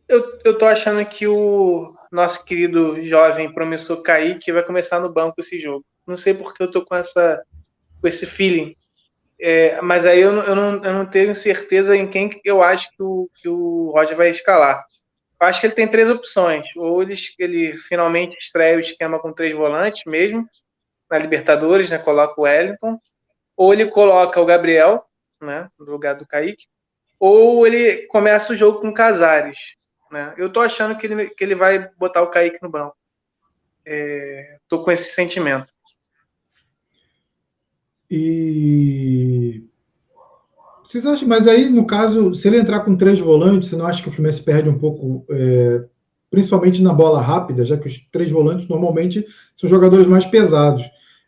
Eu, 0.07 0.39
eu 0.43 0.57
tô 0.57 0.65
achando 0.65 1.05
que 1.05 1.27
o 1.27 1.95
nosso 2.11 2.43
querido 2.43 3.05
jovem 3.05 3.53
promissor 3.53 4.01
Kaique 4.01 4.51
vai 4.51 4.63
começar 4.63 4.99
no 4.99 5.11
banco 5.11 5.39
esse 5.39 5.59
jogo. 5.59 5.85
Não 6.05 6.17
sei 6.17 6.33
porque 6.33 6.63
eu 6.63 6.71
tô 6.71 6.85
com, 6.85 6.95
essa, 6.95 7.41
com 8.01 8.07
esse 8.07 8.25
feeling. 8.25 8.71
É, 9.39 9.79
mas 9.81 10.05
aí 10.05 10.19
eu, 10.19 10.31
eu, 10.43 10.55
não, 10.55 10.83
eu 10.83 10.93
não 10.93 11.05
tenho 11.05 11.35
certeza 11.35 11.95
em 11.95 12.07
quem 12.07 12.41
eu 12.43 12.63
acho 12.63 12.89
que 12.91 13.03
o, 13.03 13.29
que 13.35 13.47
o 13.47 13.91
Roger 13.91 14.17
vai 14.17 14.29
escalar. 14.29 14.83
Eu 15.39 15.47
acho 15.47 15.61
que 15.61 15.67
ele 15.67 15.75
tem 15.75 15.87
três 15.87 16.09
opções. 16.09 16.65
Ou 16.75 17.01
ele, 17.03 17.13
ele 17.37 17.77
finalmente 17.77 18.37
estreia 18.39 18.77
o 18.77 18.79
esquema 18.79 19.19
com 19.19 19.31
três 19.31 19.55
volantes 19.55 20.03
mesmo, 20.05 20.47
na 21.09 21.19
Libertadores, 21.19 21.89
né? 21.89 21.99
Coloca 21.99 22.39
o 22.39 22.43
Wellington. 22.43 22.99
Ou 23.55 23.73
ele 23.73 23.85
coloca 23.87 24.41
o 24.41 24.45
Gabriel, 24.45 25.05
né? 25.41 25.69
No 25.77 25.85
lugar 25.85 26.15
do 26.15 26.27
Kaique. 26.27 26.65
Ou 27.19 27.65
ele 27.65 28.07
começa 28.07 28.53
o 28.53 28.55
jogo 28.55 28.81
com 28.81 28.93
Casares. 28.93 29.57
Né? 30.11 30.33
Eu 30.37 30.51
tô 30.51 30.61
achando 30.61 30.97
que 30.97 31.05
ele, 31.05 31.29
que 31.29 31.43
ele 31.43 31.55
vai 31.55 31.89
botar 31.97 32.21
o 32.21 32.31
Kaique 32.31 32.59
no 32.61 32.69
banco. 32.69 32.95
É, 33.85 34.57
tô 34.67 34.83
com 34.83 34.91
esse 34.91 35.13
sentimento. 35.13 35.71
E 38.09 39.63
vocês 40.87 41.05
acham, 41.05 41.27
mas 41.27 41.47
aí, 41.47 41.69
no 41.69 41.85
caso, 41.85 42.33
se 42.33 42.47
ele 42.47 42.57
entrar 42.57 42.79
com 42.79 42.95
três 42.95 43.19
volantes, 43.19 43.67
você 43.67 43.75
não 43.75 43.85
acha 43.85 44.01
que 44.01 44.07
o 44.07 44.11
Fluminense 44.11 44.41
perde 44.41 44.69
um 44.69 44.77
pouco, 44.77 45.25
é, 45.29 45.83
principalmente 46.31 46.81
na 46.81 46.93
bola 46.93 47.21
rápida, 47.21 47.65
já 47.65 47.77
que 47.77 47.87
os 47.87 47.99
três 48.09 48.31
volantes 48.31 48.69
normalmente 48.69 49.25
são 49.57 49.69
jogadores 49.69 50.07
mais 50.07 50.25
pesados. 50.25 50.83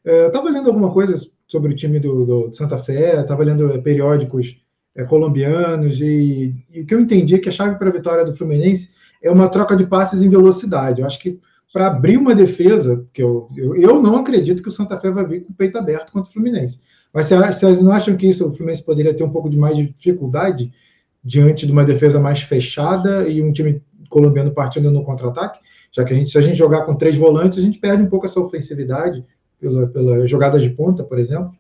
É, 0.06 0.24
eu 0.24 0.28
estava 0.28 0.50
lendo 0.50 0.70
alguma 0.70 0.94
coisa 0.94 1.20
sobre 1.46 1.74
o 1.74 1.76
time 1.76 2.00
do, 2.00 2.26
do 2.26 2.54
Santa 2.54 2.78
Fé, 2.78 3.20
estava 3.20 3.44
lendo 3.44 3.70
é, 3.70 3.78
periódicos 3.80 4.56
é, 4.96 5.04
colombianos, 5.04 6.00
e, 6.00 6.56
e, 6.72 6.80
o 6.80 6.86
que 6.86 6.96
eu 6.96 7.02
entendi 7.02 7.36
é 7.36 7.40
que 7.40 7.50
a 7.50 7.52
chave 7.52 7.78
para 7.78 7.90
a 7.90 7.94
vitória 7.94 8.24
do 8.24 8.36
Fluminense 8.36 8.92
é 9.22 9.30
uma 9.30 9.50
troca 9.50 9.76
de 9.76 9.86
passes 9.86 10.22
em 10.22 10.30
velocidade. 10.30 11.02
Eu 11.02 11.08
acho 11.08 11.20
que 11.20 11.38
para 11.72 11.88
abrir 11.88 12.18
uma 12.18 12.34
defesa, 12.34 13.06
que 13.14 13.22
eu, 13.22 13.50
eu, 13.56 13.76
eu 13.76 14.02
não 14.02 14.18
acredito 14.18 14.62
que 14.64 14.70
o 14.70 14.72
Santa 14.72 15.00
Fé 15.00 15.12
vai 15.12 15.26
vir 15.26 15.44
com 15.44 15.52
o 15.52 15.56
peito 15.56 15.78
aberto 15.78 16.12
contra 16.12 16.30
o 16.30 16.34
Fluminense. 16.34 16.82
Mas 17.14 17.30
vocês 17.30 17.82
não 17.82 17.92
acham 17.92 18.16
que 18.18 18.28
isso 18.28 18.48
o 18.48 18.56
Fluminense 18.56 18.84
poderia 18.84 19.14
ter 19.14 19.24
um 19.24 19.32
pouco 19.32 19.50
de 19.50 19.58
mais 19.58 19.76
de 19.76 19.88
dificuldade 19.88 20.72
diante 21.24 21.66
de 21.66 21.72
uma 21.72 21.86
defesa 21.86 22.20
mais 22.20 22.42
fechada 22.42 23.28
e 23.28 23.42
um 23.42 23.52
time 23.52 23.84
colombiano 24.10 24.52
partindo 24.52 24.90
no 24.90 25.04
contra-ataque? 25.04 25.60
Já 25.92 26.04
que 26.04 26.14
a 26.14 26.16
gente, 26.16 26.32
se 26.32 26.38
a 26.38 26.42
gente 26.42 26.56
jogar 26.56 26.86
com 26.86 26.96
três 26.96 27.18
volantes, 27.18 27.60
a 27.60 27.62
gente 27.62 27.80
perde 27.80 28.04
um 28.04 28.10
pouco 28.10 28.26
essa 28.26 28.40
ofensividade 28.40 29.24
pela, 29.60 29.88
pela 29.88 30.28
jogada 30.28 30.60
de 30.60 30.70
ponta, 30.72 31.04
por 31.04 31.20
exemplo. 31.20 31.56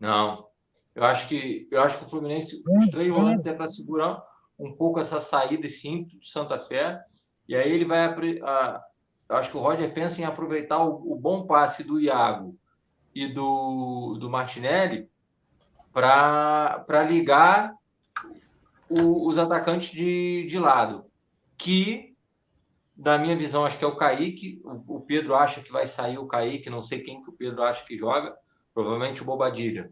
Não, 0.00 0.46
eu 0.94 1.04
acho 1.04 1.28
que 1.28 1.66
eu 1.70 1.80
acho 1.80 1.98
que 1.98 2.04
o 2.04 2.08
Fluminense 2.08 2.62
os 2.66 2.86
três 2.88 3.10
volantes 3.10 3.46
é 3.46 3.52
para 3.52 3.66
segurar 3.66 4.22
um 4.58 4.72
pouco 4.72 5.00
essa 5.00 5.20
saída 5.20 5.68
sim 5.68 6.04
do 6.04 6.24
Santa 6.24 6.58
Fé 6.58 7.02
e 7.48 7.54
aí 7.54 7.70
ele 7.70 7.84
vai 7.84 8.04
a, 8.42 8.82
acho 9.28 9.50
que 9.50 9.56
o 9.56 9.60
Roger 9.60 9.92
pensa 9.92 10.20
em 10.20 10.24
aproveitar 10.24 10.82
o, 10.82 11.12
o 11.12 11.16
bom 11.16 11.46
passe 11.46 11.84
do 11.84 12.00
Iago 12.00 12.56
e 13.14 13.26
do, 13.26 14.16
do 14.18 14.28
Martinelli 14.28 15.08
para 15.92 17.02
ligar 17.08 17.74
o, 18.88 19.26
os 19.26 19.38
atacantes 19.38 19.90
de, 19.90 20.46
de 20.46 20.58
lado. 20.58 21.04
Que, 21.56 22.16
na 22.96 23.16
minha 23.16 23.36
visão, 23.36 23.64
acho 23.64 23.78
que 23.78 23.84
é 23.84 23.88
o 23.88 23.96
Kaique. 23.96 24.60
O, 24.64 24.96
o, 24.96 25.00
Pedro 25.00 25.36
acha 25.36 25.62
que 25.62 25.70
vai 25.70 25.86
sair 25.86 26.18
o 26.18 26.26
Kaique, 26.26 26.68
não 26.68 26.82
sei 26.82 27.00
quem 27.00 27.22
que 27.22 27.30
o 27.30 27.34
Pedro 27.34 27.62
acha 27.62 27.84
que 27.84 27.96
joga. 27.96 28.34
Provavelmente 28.72 29.22
o 29.22 29.24
Bobadilha. 29.24 29.90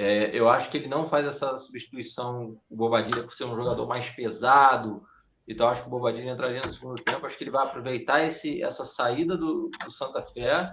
É, 0.00 0.30
eu 0.32 0.48
acho 0.48 0.70
que 0.70 0.76
ele 0.76 0.86
não 0.86 1.04
faz 1.04 1.26
essa 1.26 1.58
substituição, 1.58 2.56
o 2.70 2.76
Bobadilha, 2.76 3.24
por 3.24 3.32
ser 3.32 3.46
um 3.46 3.56
jogador 3.56 3.84
mais 3.88 4.08
pesado. 4.08 5.02
Então, 5.48 5.68
acho 5.68 5.82
que 5.82 5.88
o 5.88 5.90
Bobadilha 5.90 6.30
entraria 6.30 6.62
no 6.64 6.72
segundo 6.72 7.02
tempo. 7.02 7.26
Acho 7.26 7.36
que 7.36 7.42
ele 7.42 7.50
vai 7.50 7.66
aproveitar 7.66 8.24
esse, 8.24 8.62
essa 8.62 8.84
saída 8.84 9.36
do, 9.36 9.68
do 9.84 9.90
Santa 9.90 10.22
Fé, 10.22 10.72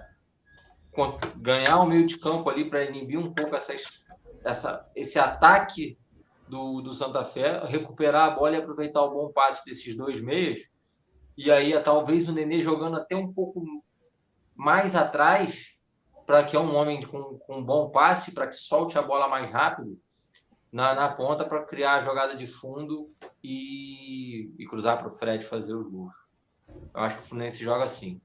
ganhar 1.38 1.80
o 1.80 1.86
meio 1.86 2.06
de 2.06 2.16
campo 2.18 2.48
ali 2.48 2.70
para 2.70 2.84
inibir 2.84 3.18
um 3.18 3.34
pouco 3.34 3.56
essa, 3.56 3.74
essa, 4.44 4.88
esse 4.94 5.18
ataque 5.18 5.98
do, 6.48 6.80
do 6.80 6.94
Santa 6.94 7.24
Fé, 7.24 7.64
recuperar 7.66 8.28
a 8.28 8.30
bola 8.30 8.54
e 8.54 8.60
aproveitar 8.60 9.02
o 9.02 9.10
bom 9.10 9.32
passe 9.32 9.66
desses 9.66 9.96
dois 9.96 10.20
meios. 10.20 10.70
E 11.36 11.50
aí, 11.50 11.76
talvez 11.82 12.28
o 12.28 12.32
Nenê 12.32 12.60
jogando 12.60 12.96
até 12.96 13.16
um 13.16 13.32
pouco 13.32 13.60
mais 14.54 14.94
atrás, 14.94 15.75
para 16.26 16.44
que 16.44 16.56
é 16.56 16.60
um 16.60 16.74
homem 16.74 17.06
com, 17.06 17.38
com 17.38 17.58
um 17.58 17.64
bom 17.64 17.88
passe, 17.90 18.32
para 18.32 18.48
que 18.48 18.56
solte 18.56 18.98
a 18.98 19.02
bola 19.02 19.28
mais 19.28 19.50
rápido 19.50 19.98
na, 20.72 20.94
na 20.94 21.08
ponta 21.08 21.44
para 21.44 21.64
criar 21.64 21.94
a 21.94 22.02
jogada 22.02 22.36
de 22.36 22.46
fundo 22.46 23.08
e, 23.42 24.50
e 24.58 24.66
cruzar 24.66 24.98
para 24.98 25.08
o 25.08 25.16
Fred 25.16 25.44
fazer 25.44 25.72
o 25.72 25.88
gol. 25.88 26.10
Eu 26.94 27.00
acho 27.00 27.16
que 27.16 27.24
o 27.24 27.26
Fluminense 27.26 27.62
joga 27.62 27.84
assim. 27.84 28.20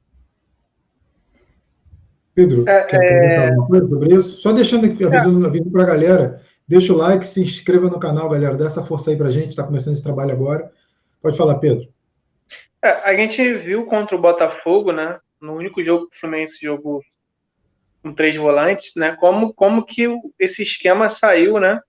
Pedro, 2.34 2.68
é, 2.68 2.84
quer 2.84 3.04
é... 3.04 3.50
alguma 3.50 3.68
coisa 3.68 3.88
sobre 3.88 4.16
isso? 4.16 4.42
Só 4.42 4.52
deixando 4.52 4.86
aqui, 4.88 5.06
avisando, 5.06 5.46
aviso 5.46 5.70
para 5.72 5.84
a 5.84 5.88
galera, 5.88 6.42
deixa 6.68 6.92
o 6.92 6.98
like, 6.98 7.28
se 7.28 7.42
inscreva 7.42 7.90
no 7.90 8.00
canal, 8.00 8.30
galera, 8.30 8.58
dá 8.58 8.66
essa 8.66 8.84
força 8.84 9.12
aí 9.12 9.18
para 9.18 9.28
a 9.28 9.32
gente, 9.32 9.50
está 9.50 9.64
começando 9.64 9.94
esse 9.94 10.04
trabalho 10.04 10.32
agora. 10.32 10.72
Pode 11.22 11.38
falar, 11.38 11.56
Pedro. 11.56 11.88
É, 12.84 12.90
a 12.90 13.16
gente 13.16 13.54
viu 13.60 13.86
contra 13.86 14.16
o 14.16 14.22
Botafogo, 14.22 14.92
né? 14.92 15.20
No 15.40 15.54
único 15.54 15.84
jogo 15.84 16.10
que 16.10 16.18
o 16.18 16.20
Fluminense 16.20 16.58
jogou 16.60 17.02
com 18.02 18.14
três 18.14 18.36
volantes, 18.36 18.94
né? 18.96 19.16
Como, 19.16 19.54
como 19.54 19.86
que 19.86 20.08
esse 20.40 20.64
esquema 20.64 21.08
saiu, 21.08 21.60
né? 21.60 21.80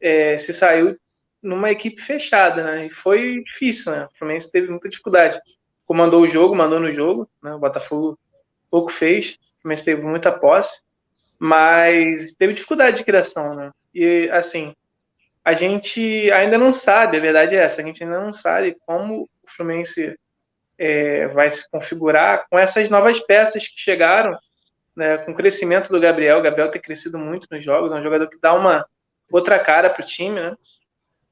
É, 0.00 0.38
se 0.38 0.52
saiu 0.52 0.96
numa 1.42 1.70
equipe 1.70 2.00
fechada, 2.00 2.62
né? 2.62 2.86
E 2.86 2.90
foi 2.90 3.42
difícil, 3.44 3.92
né? 3.92 4.04
O 4.04 4.18
Fluminense 4.18 4.52
teve 4.52 4.68
muita 4.68 4.88
dificuldade. 4.88 5.40
Comandou 5.86 6.22
o 6.22 6.26
jogo, 6.26 6.54
mandou 6.54 6.78
no 6.78 6.92
jogo, 6.92 7.28
né? 7.42 7.54
O 7.54 7.58
Botafogo 7.58 8.18
pouco 8.70 8.90
fez, 8.90 9.38
o 9.58 9.62
Fluminense 9.62 9.84
teve 9.84 10.02
muita 10.02 10.30
posse, 10.30 10.84
mas 11.38 12.34
teve 12.34 12.52
dificuldade 12.52 12.98
de 12.98 13.04
criação, 13.04 13.54
né? 13.54 13.70
E 13.94 14.28
assim, 14.30 14.74
a 15.44 15.54
gente 15.54 16.30
ainda 16.32 16.58
não 16.58 16.72
sabe, 16.72 17.16
a 17.16 17.20
verdade 17.20 17.56
é 17.56 17.62
essa, 17.62 17.80
a 17.80 17.84
gente 17.84 18.04
ainda 18.04 18.20
não 18.20 18.32
sabe 18.32 18.76
como 18.86 19.22
o 19.22 19.50
Fluminense 19.50 20.16
é, 20.78 21.26
vai 21.28 21.50
se 21.50 21.68
configurar 21.70 22.46
com 22.48 22.58
essas 22.58 22.88
novas 22.88 23.18
peças 23.20 23.66
que 23.66 23.78
chegaram, 23.78 24.38
né, 24.96 25.18
com 25.18 25.32
o 25.32 25.34
crescimento 25.34 25.88
do 25.90 26.00
Gabriel. 26.00 26.38
O 26.38 26.42
Gabriel 26.42 26.70
tem 26.70 26.80
crescido 26.80 27.18
muito 27.18 27.46
nos 27.50 27.64
jogos, 27.64 27.90
é 27.92 27.94
um 27.94 28.02
jogador 28.02 28.28
que 28.28 28.38
dá 28.40 28.54
uma 28.54 28.84
outra 29.30 29.58
cara 29.58 29.90
para 29.90 30.02
o 30.02 30.06
time, 30.06 30.40
né? 30.40 30.56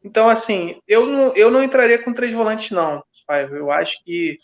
Então, 0.03 0.29
assim, 0.29 0.81
eu 0.87 1.07
não, 1.07 1.35
eu 1.35 1.51
não 1.51 1.62
entraria 1.62 1.99
com 1.99 2.14
três 2.14 2.33
volantes, 2.33 2.71
não. 2.71 3.03
Eu 3.51 3.71
acho 3.71 4.03
que 4.05 4.38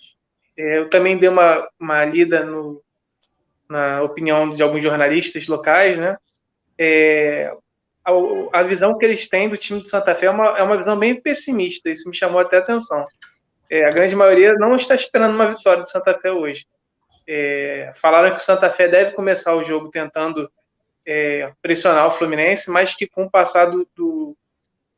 é, 0.56 0.78
eu 0.78 0.90
também 0.90 1.16
dei 1.16 1.28
uma, 1.28 1.66
uma 1.78 2.04
lida 2.04 2.44
no, 2.44 2.82
na 3.68 4.02
opinião 4.02 4.54
de 4.54 4.62
alguns 4.62 4.82
jornalistas 4.82 5.46
locais, 5.46 5.98
né? 5.98 6.16
É, 6.78 7.54
a, 8.04 8.10
a, 8.60 8.62
visão 8.62 8.98
que 8.98 9.04
eles 9.04 9.28
têm 9.28 9.48
do 9.48 9.56
time 9.56 9.82
de 9.82 9.88
Santa 9.88 10.14
Fé 10.14 10.26
é 10.26 10.30
uma, 10.30 10.58
é 10.58 10.62
uma 10.62 10.76
visão 10.76 10.98
bem 10.98 11.20
pessimista. 11.20 11.88
Isso 11.88 12.08
me 12.08 12.16
chamou 12.16 12.40
até 12.40 12.56
a 12.56 12.60
atenção. 12.60 13.06
É, 13.70 13.86
a 13.86 13.90
grande 13.90 14.14
maioria 14.14 14.52
não 14.54 14.76
está 14.76 14.94
esperando 14.94 15.34
uma 15.34 15.48
vitória 15.48 15.84
de 15.84 15.90
Santa 15.90 16.18
Fé 16.18 16.30
hoje. 16.30 16.66
É, 17.26 17.92
falaram 17.96 18.30
que 18.30 18.42
o 18.42 18.44
Santa 18.44 18.70
Fé 18.70 18.88
deve 18.88 19.12
começar 19.12 19.54
o 19.54 19.64
jogo 19.64 19.90
tentando 19.90 20.50
é, 21.06 21.52
pressionar 21.62 22.06
o 22.06 22.12
Fluminense, 22.12 22.70
mas 22.70 22.94
que 22.94 23.06
com 23.06 23.24
o 23.24 23.30
passar 23.30 23.66
do, 23.66 23.88
do, 23.94 24.36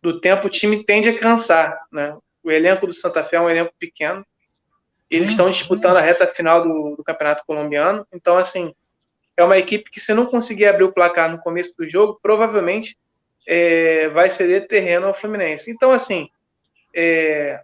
do, 0.02 0.20
tempo 0.20 0.46
o 0.46 0.50
time 0.50 0.84
tende 0.84 1.08
a 1.08 1.18
cansar. 1.18 1.80
Né? 1.92 2.16
O 2.42 2.50
elenco 2.50 2.86
do 2.86 2.92
Santa 2.92 3.24
Fé 3.24 3.36
é 3.36 3.40
um 3.40 3.50
elenco 3.50 3.72
pequeno. 3.78 4.26
Eles 5.08 5.30
estão 5.30 5.50
disputando 5.50 5.96
a 5.96 6.00
reta 6.00 6.26
final 6.26 6.62
do, 6.62 6.96
do 6.96 7.04
Campeonato 7.04 7.44
Colombiano. 7.46 8.06
Então, 8.12 8.36
assim, 8.36 8.74
é 9.36 9.44
uma 9.44 9.58
equipe 9.58 9.90
que, 9.90 10.00
se 10.00 10.14
não 10.14 10.26
conseguir 10.26 10.66
abrir 10.66 10.84
o 10.84 10.92
placar 10.92 11.30
no 11.30 11.38
começo 11.38 11.76
do 11.76 11.88
jogo, 11.88 12.18
provavelmente 12.20 12.96
é, 13.46 14.08
vai 14.08 14.30
ceder 14.30 14.66
terreno 14.66 15.06
ao 15.06 15.14
Fluminense. 15.14 15.70
Então, 15.70 15.92
assim, 15.92 16.28
é, 16.94 17.60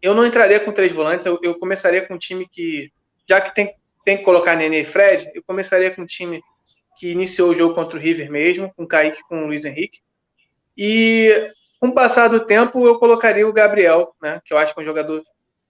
eu 0.00 0.14
não 0.14 0.24
entraria 0.24 0.60
com 0.60 0.72
três 0.72 0.92
volantes, 0.92 1.26
eu, 1.26 1.38
eu, 1.42 1.58
começaria 1.58 2.06
com 2.06 2.14
um 2.14 2.18
time 2.18 2.48
que, 2.48 2.90
já 3.30 3.40
que 3.40 3.54
tem, 3.54 3.72
tem 4.04 4.16
que 4.18 4.24
colocar 4.24 4.56
Nenê 4.56 4.80
e 4.80 4.84
Fred, 4.84 5.30
eu 5.32 5.42
começaria 5.44 5.94
com 5.94 6.02
um 6.02 6.06
time 6.06 6.42
que 6.96 7.12
iniciou 7.12 7.50
o 7.50 7.54
jogo 7.54 7.76
contra 7.76 7.96
o 7.96 8.00
River 8.00 8.28
mesmo, 8.28 8.74
com 8.74 8.82
o 8.82 8.88
Kaique 8.88 9.22
com 9.28 9.44
o 9.44 9.46
Luiz 9.46 9.64
Henrique. 9.64 10.00
E 10.76 11.48
com 11.78 11.88
o 11.88 11.94
passar 11.94 12.26
do 12.26 12.44
tempo, 12.44 12.84
eu 12.84 12.98
colocaria 12.98 13.48
o 13.48 13.52
Gabriel, 13.52 14.16
né, 14.20 14.42
que 14.44 14.52
eu 14.52 14.58
acho 14.58 14.74
que 14.74 14.80
é 14.80 14.82
um 14.82 14.86
jogador 14.86 15.22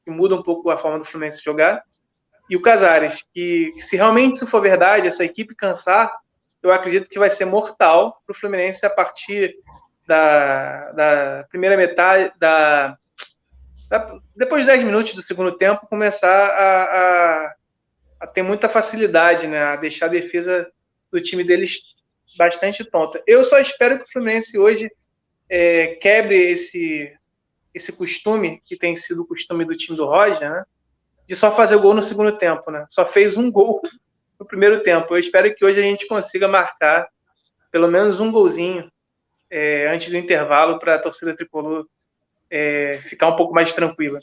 que 0.02 0.10
muda 0.10 0.34
um 0.34 0.42
pouco 0.42 0.70
a 0.70 0.76
forma 0.78 0.98
do 0.98 1.04
Fluminense 1.04 1.44
jogar. 1.44 1.84
E 2.48 2.56
o 2.56 2.62
Casares, 2.62 3.26
que 3.34 3.70
se 3.78 3.94
realmente 3.94 4.36
isso 4.36 4.46
for 4.46 4.62
verdade, 4.62 5.06
essa 5.06 5.22
equipe 5.22 5.54
cansar, 5.54 6.10
eu 6.62 6.72
acredito 6.72 7.10
que 7.10 7.18
vai 7.18 7.30
ser 7.30 7.44
mortal 7.44 8.22
para 8.26 8.32
o 8.32 8.36
Fluminense 8.36 8.86
a 8.86 8.90
partir 8.90 9.54
da, 10.06 10.92
da 10.92 11.44
primeira 11.50 11.76
metade, 11.76 12.32
da 12.38 12.96
depois 14.36 14.62
de 14.62 14.68
10 14.68 14.84
minutos 14.84 15.14
do 15.14 15.22
segundo 15.22 15.52
tempo, 15.52 15.86
começar 15.88 16.28
a, 16.28 16.82
a, 16.84 17.54
a, 18.20 18.26
ter 18.28 18.42
muita 18.42 18.68
facilidade, 18.68 19.48
né? 19.48 19.60
A 19.60 19.76
deixar 19.76 20.06
a 20.06 20.10
defesa 20.10 20.70
do 21.10 21.20
time 21.20 21.42
deles 21.42 21.80
bastante 22.38 22.84
tonta. 22.84 23.20
Eu 23.26 23.44
só 23.44 23.58
espero 23.58 23.98
que 23.98 24.04
o 24.04 24.12
Fluminense 24.12 24.56
hoje 24.56 24.88
é, 25.48 25.96
quebre 25.96 26.36
esse, 26.36 27.12
esse 27.74 27.92
costume, 27.92 28.62
que 28.64 28.76
tem 28.76 28.94
sido 28.94 29.22
o 29.22 29.26
costume 29.26 29.64
do 29.64 29.76
time 29.76 29.96
do 29.96 30.06
Roger, 30.06 30.48
né? 30.48 30.64
De 31.26 31.34
só 31.34 31.54
fazer 31.54 31.76
gol 31.78 31.92
no 31.92 32.02
segundo 32.02 32.38
tempo, 32.38 32.70
né? 32.70 32.86
Só 32.90 33.04
fez 33.04 33.36
um 33.36 33.50
gol 33.50 33.82
no 34.38 34.46
primeiro 34.46 34.84
tempo. 34.84 35.14
Eu 35.14 35.18
espero 35.18 35.52
que 35.52 35.64
hoje 35.64 35.80
a 35.80 35.82
gente 35.82 36.06
consiga 36.06 36.46
marcar 36.46 37.08
pelo 37.72 37.88
menos 37.88 38.20
um 38.20 38.30
golzinho 38.30 38.90
é, 39.50 39.90
antes 39.92 40.10
do 40.10 40.16
intervalo 40.16 40.78
para 40.78 40.94
a 40.94 40.98
torcida 40.98 41.36
tricolor 41.36 41.86
é, 42.50 42.98
ficar 43.02 43.28
um 43.28 43.36
pouco 43.36 43.54
mais 43.54 43.72
tranquila. 43.72 44.18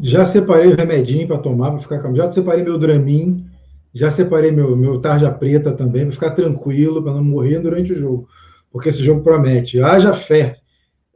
Já 0.00 0.26
separei 0.26 0.72
o 0.72 0.76
remedinho 0.76 1.26
para 1.26 1.38
tomar, 1.38 1.70
para 1.70 1.80
ficar 1.80 2.00
calmo. 2.00 2.16
Já 2.16 2.30
separei 2.32 2.64
meu 2.64 2.78
Dramin, 2.78 3.46
já 3.94 4.10
separei 4.10 4.50
meu, 4.50 4.76
meu 4.76 5.00
tarja 5.00 5.30
preta 5.30 5.72
também, 5.72 6.02
para 6.02 6.12
ficar 6.12 6.30
tranquilo, 6.30 7.02
para 7.02 7.14
não 7.14 7.22
morrer 7.22 7.60
durante 7.60 7.92
o 7.92 7.98
jogo, 7.98 8.28
porque 8.70 8.88
esse 8.88 9.02
jogo 9.02 9.22
promete. 9.22 9.80
Haja 9.80 10.12
fé. 10.12 10.58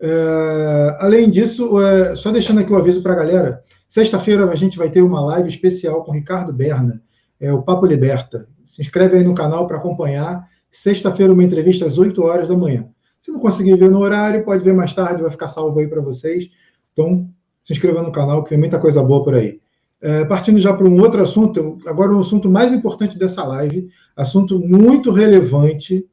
É, 0.01 0.97
além 1.01 1.31
disso, 1.31 1.81
é, 1.81 2.15
só 2.17 2.31
deixando 2.31 2.61
aqui 2.61 2.73
o 2.73 2.77
aviso 2.77 3.03
para 3.03 3.13
a 3.13 3.17
galera: 3.17 3.63
sexta-feira 3.89 4.45
a 4.45 4.55
gente 4.55 4.79
vai 4.79 4.91
ter 4.91 5.03
uma 5.03 5.21
live 5.21 5.49
especial 5.49 6.05
com 6.05 6.13
Ricardo 6.13 6.53
Berna, 6.53 7.03
é 7.41 7.53
o 7.53 7.63
Papo 7.63 7.87
Liberta. 7.87 8.47
Se 8.65 8.81
inscreve 8.83 9.17
aí 9.17 9.25
no 9.25 9.35
canal 9.35 9.67
para 9.67 9.79
acompanhar. 9.79 10.47
Sexta-feira, 10.71 11.33
uma 11.33 11.45
entrevista 11.45 11.87
às 11.87 11.97
8 11.97 12.23
horas 12.23 12.49
da 12.49 12.57
manhã. 12.57 12.87
Se 13.27 13.33
não 13.33 13.41
conseguir 13.41 13.77
ver 13.77 13.91
no 13.91 13.99
horário, 13.99 14.45
pode 14.45 14.63
ver 14.63 14.73
mais 14.73 14.95
tarde, 14.95 15.21
vai 15.21 15.33
ficar 15.33 15.49
salvo 15.49 15.81
aí 15.81 15.89
para 15.89 16.01
vocês. 16.01 16.49
Então, 16.93 17.29
se 17.61 17.73
inscreva 17.73 18.01
no 18.01 18.13
canal, 18.13 18.45
que 18.45 18.51
tem 18.51 18.59
muita 18.59 18.79
coisa 18.79 19.03
boa 19.03 19.25
por 19.25 19.35
aí. 19.35 19.61
É, 20.01 20.25
partindo 20.27 20.61
já 20.61 20.73
para 20.73 20.87
um 20.87 21.01
outro 21.01 21.21
assunto, 21.21 21.77
agora 21.89 22.13
o 22.13 22.19
um 22.19 22.21
assunto 22.21 22.49
mais 22.49 22.73
importante 22.73 23.19
dessa 23.19 23.43
live, 23.43 23.91
assunto 24.15 24.61
muito 24.61 25.11
relevante. 25.11 26.09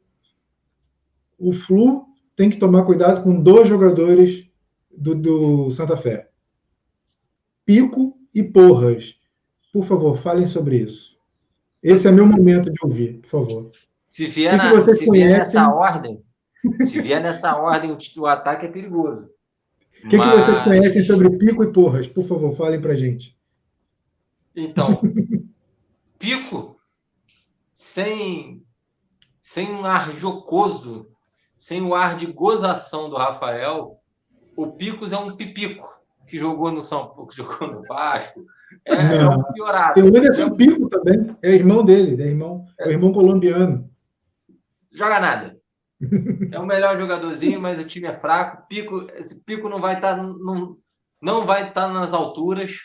O 1.37 1.53
Flu 1.53 2.05
tem 2.35 2.49
que 2.49 2.57
tomar 2.57 2.83
cuidado 2.83 3.21
com 3.21 3.39
dois 3.39 3.69
jogadores 3.69 4.47
do, 4.91 5.13
do 5.13 5.69
Santa 5.69 5.95
Fé: 5.95 6.31
Pico 7.63 8.17
e 8.33 8.41
Porras. 8.41 9.19
Por 9.71 9.85
favor, 9.85 10.17
falem 10.17 10.47
sobre 10.47 10.77
isso. 10.77 11.15
Esse 11.83 12.07
é 12.07 12.11
meu 12.11 12.25
momento 12.25 12.71
de 12.71 12.79
ouvir, 12.83 13.19
por 13.19 13.29
favor. 13.29 13.71
Se 13.99 14.25
vier, 14.25 14.57
na, 14.57 14.81
se 14.81 15.07
vier 15.11 15.29
nessa 15.29 15.71
ordem, 15.71 16.19
se 16.85 17.01
vier 17.01 17.21
nessa 17.21 17.55
ordem, 17.55 17.97
o 18.17 18.25
ataque 18.25 18.65
é 18.65 18.71
perigoso. 18.71 19.29
O 20.03 20.07
que, 20.07 20.17
Mas... 20.17 20.29
que 20.29 20.37
vocês 20.37 20.61
conhecem 20.63 21.05
sobre 21.05 21.29
pico 21.37 21.63
e 21.63 21.71
porras? 21.71 22.07
Por 22.07 22.25
favor, 22.25 22.55
falem 22.55 22.81
para 22.81 22.95
gente. 22.95 23.37
Então, 24.55 25.01
pico, 26.19 26.77
sem, 27.73 28.63
sem 29.41 29.71
um 29.71 29.85
ar 29.85 30.13
jocoso, 30.13 31.07
sem 31.57 31.81
o 31.81 31.95
ar 31.95 32.17
de 32.17 32.25
gozação 32.25 33.09
do 33.09 33.15
Rafael, 33.15 33.99
o 34.55 34.67
Picos 34.67 35.11
é 35.11 35.17
um 35.17 35.35
pipico 35.35 35.87
que 36.27 36.37
jogou 36.37 36.71
no 36.71 36.81
São 36.81 37.07
Paulo, 37.07 37.27
que 37.27 37.35
jogou 37.37 37.67
no 37.67 37.81
Vasco. 37.83 38.45
É, 38.85 38.93
é 38.93 39.29
um 39.29 39.43
piorado. 39.53 39.93
Tem 39.93 40.03
o 40.03 40.07
Anderson 40.07 40.47
é 40.47 40.55
Pico 40.55 40.89
também, 40.89 41.35
é 41.41 41.51
irmão 41.51 41.83
dele, 41.85 42.21
é 42.21 42.27
irmão, 42.27 42.65
é 42.79 42.89
irmão 42.89 43.11
colombiano. 43.11 43.89
Joga 44.91 45.19
nada. 45.19 45.57
É 46.51 46.59
o 46.59 46.65
melhor 46.65 46.97
jogadorzinho, 46.97 47.61
mas 47.61 47.79
o 47.79 47.85
time 47.85 48.07
é 48.07 48.19
fraco. 48.19 48.67
Pico, 48.67 49.07
esse 49.15 49.43
pico 49.43 49.69
não 49.69 49.79
vai 49.79 49.95
estar 49.95 50.15
tá, 50.15 50.23
não, 50.23 50.77
não 51.21 51.45
vai 51.45 51.67
estar 51.67 51.87
tá 51.87 51.89
nas 51.89 52.13
alturas 52.13 52.77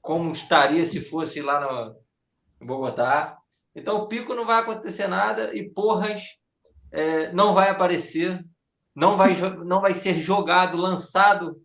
como 0.00 0.32
estaria 0.32 0.84
se 0.84 1.00
fosse 1.00 1.42
lá 1.42 1.60
no 1.60 2.66
Bogotá. 2.66 3.36
Então 3.74 3.98
o 3.98 4.06
pico 4.06 4.34
não 4.34 4.46
vai 4.46 4.60
acontecer 4.60 5.06
nada 5.06 5.54
e 5.54 5.68
Porras 5.68 6.22
é, 6.90 7.32
não 7.32 7.54
vai 7.54 7.68
aparecer, 7.68 8.44
não 8.94 9.16
vai, 9.16 9.34
não 9.64 9.80
vai 9.80 9.92
ser 9.92 10.18
jogado, 10.18 10.76
lançado 10.76 11.60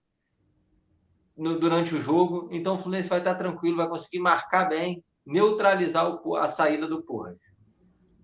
no, 1.35 1.57
durante 1.59 1.95
o 1.95 2.01
jogo. 2.01 2.49
Então 2.51 2.75
o 2.75 2.79
Fluminense 2.79 3.09
vai 3.09 3.19
estar 3.19 3.35
tranquilo, 3.35 3.77
vai 3.77 3.89
conseguir 3.89 4.19
marcar 4.19 4.65
bem, 4.65 5.03
neutralizar 5.25 6.07
o, 6.07 6.35
a 6.35 6.47
saída 6.47 6.87
do 6.87 7.03
Porras. 7.03 7.37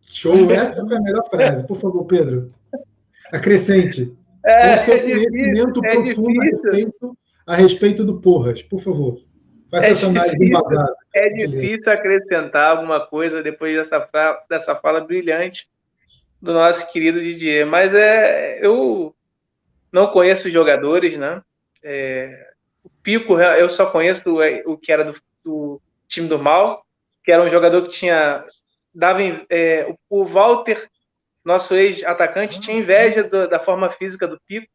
Show, 0.06 0.34
essa 0.52 0.76
é 0.76 0.80
a 0.80 1.02
melhor 1.02 1.30
frase. 1.30 1.66
Por 1.66 1.80
favor, 1.80 2.06
Pedro. 2.06 2.54
Acrescente. 3.32 4.14
É, 4.46 4.76
o 4.76 4.86
seu 4.86 4.94
é 4.96 5.00
conhecimento 5.00 5.82
difícil, 5.82 5.86
é 5.86 6.04
profundo 6.04 6.44
é 6.44 6.48
a, 6.48 6.52
respeito, 6.52 7.18
a 7.48 7.56
respeito 7.56 8.04
do 8.04 8.20
Porras, 8.20 8.64
por 8.64 8.82
favor. 8.82 9.22
Faça 9.70 9.88
é 9.88 9.92
essa 9.92 10.08
análise 10.08 10.38
difícil, 10.38 10.96
É 11.14 11.30
difícil 11.30 11.94
acrescentar 11.94 12.72
alguma 12.72 13.06
coisa 13.06 13.42
depois 13.42 13.76
dessa, 13.76 14.10
dessa 14.50 14.76
fala 14.76 15.00
brilhante 15.00 15.70
do 16.42 16.52
nosso 16.52 16.92
querido 16.92 17.22
Didier. 17.22 17.66
Mas 17.66 17.94
é, 17.94 18.60
eu 18.62 19.16
não 19.92 20.08
conheço 20.08 20.48
os 20.48 20.54
jogadores, 20.54 21.18
né? 21.18 21.42
É, 21.84 22.52
o 22.84 22.90
Pico, 23.02 23.40
eu 23.40 23.70
só 23.70 23.86
conheço 23.86 24.30
o, 24.30 24.74
o 24.74 24.78
que 24.78 24.92
era 24.92 25.06
do, 25.06 25.16
do, 25.44 25.82
time 26.08 26.28
do 26.28 26.38
Mal, 26.38 26.86
que 27.24 27.32
era 27.32 27.44
um 27.44 27.50
jogador 27.50 27.84
que 27.84 27.90
tinha. 27.90 28.44
Dava, 28.94 29.22
é, 29.50 29.94
o 30.10 30.26
Walter, 30.26 30.90
nosso 31.44 31.74
ex-atacante, 31.76 32.62
tinha 32.62 32.78
inveja 32.78 33.24
do, 33.24 33.48
da 33.48 33.60
forma 33.60 33.90
física 33.90 34.28
do 34.28 34.40
Pico, 34.48 34.68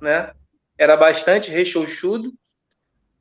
né? 0.00 0.32
Era 0.76 0.96
bastante 0.96 1.50
rechonchudo. 1.50 2.32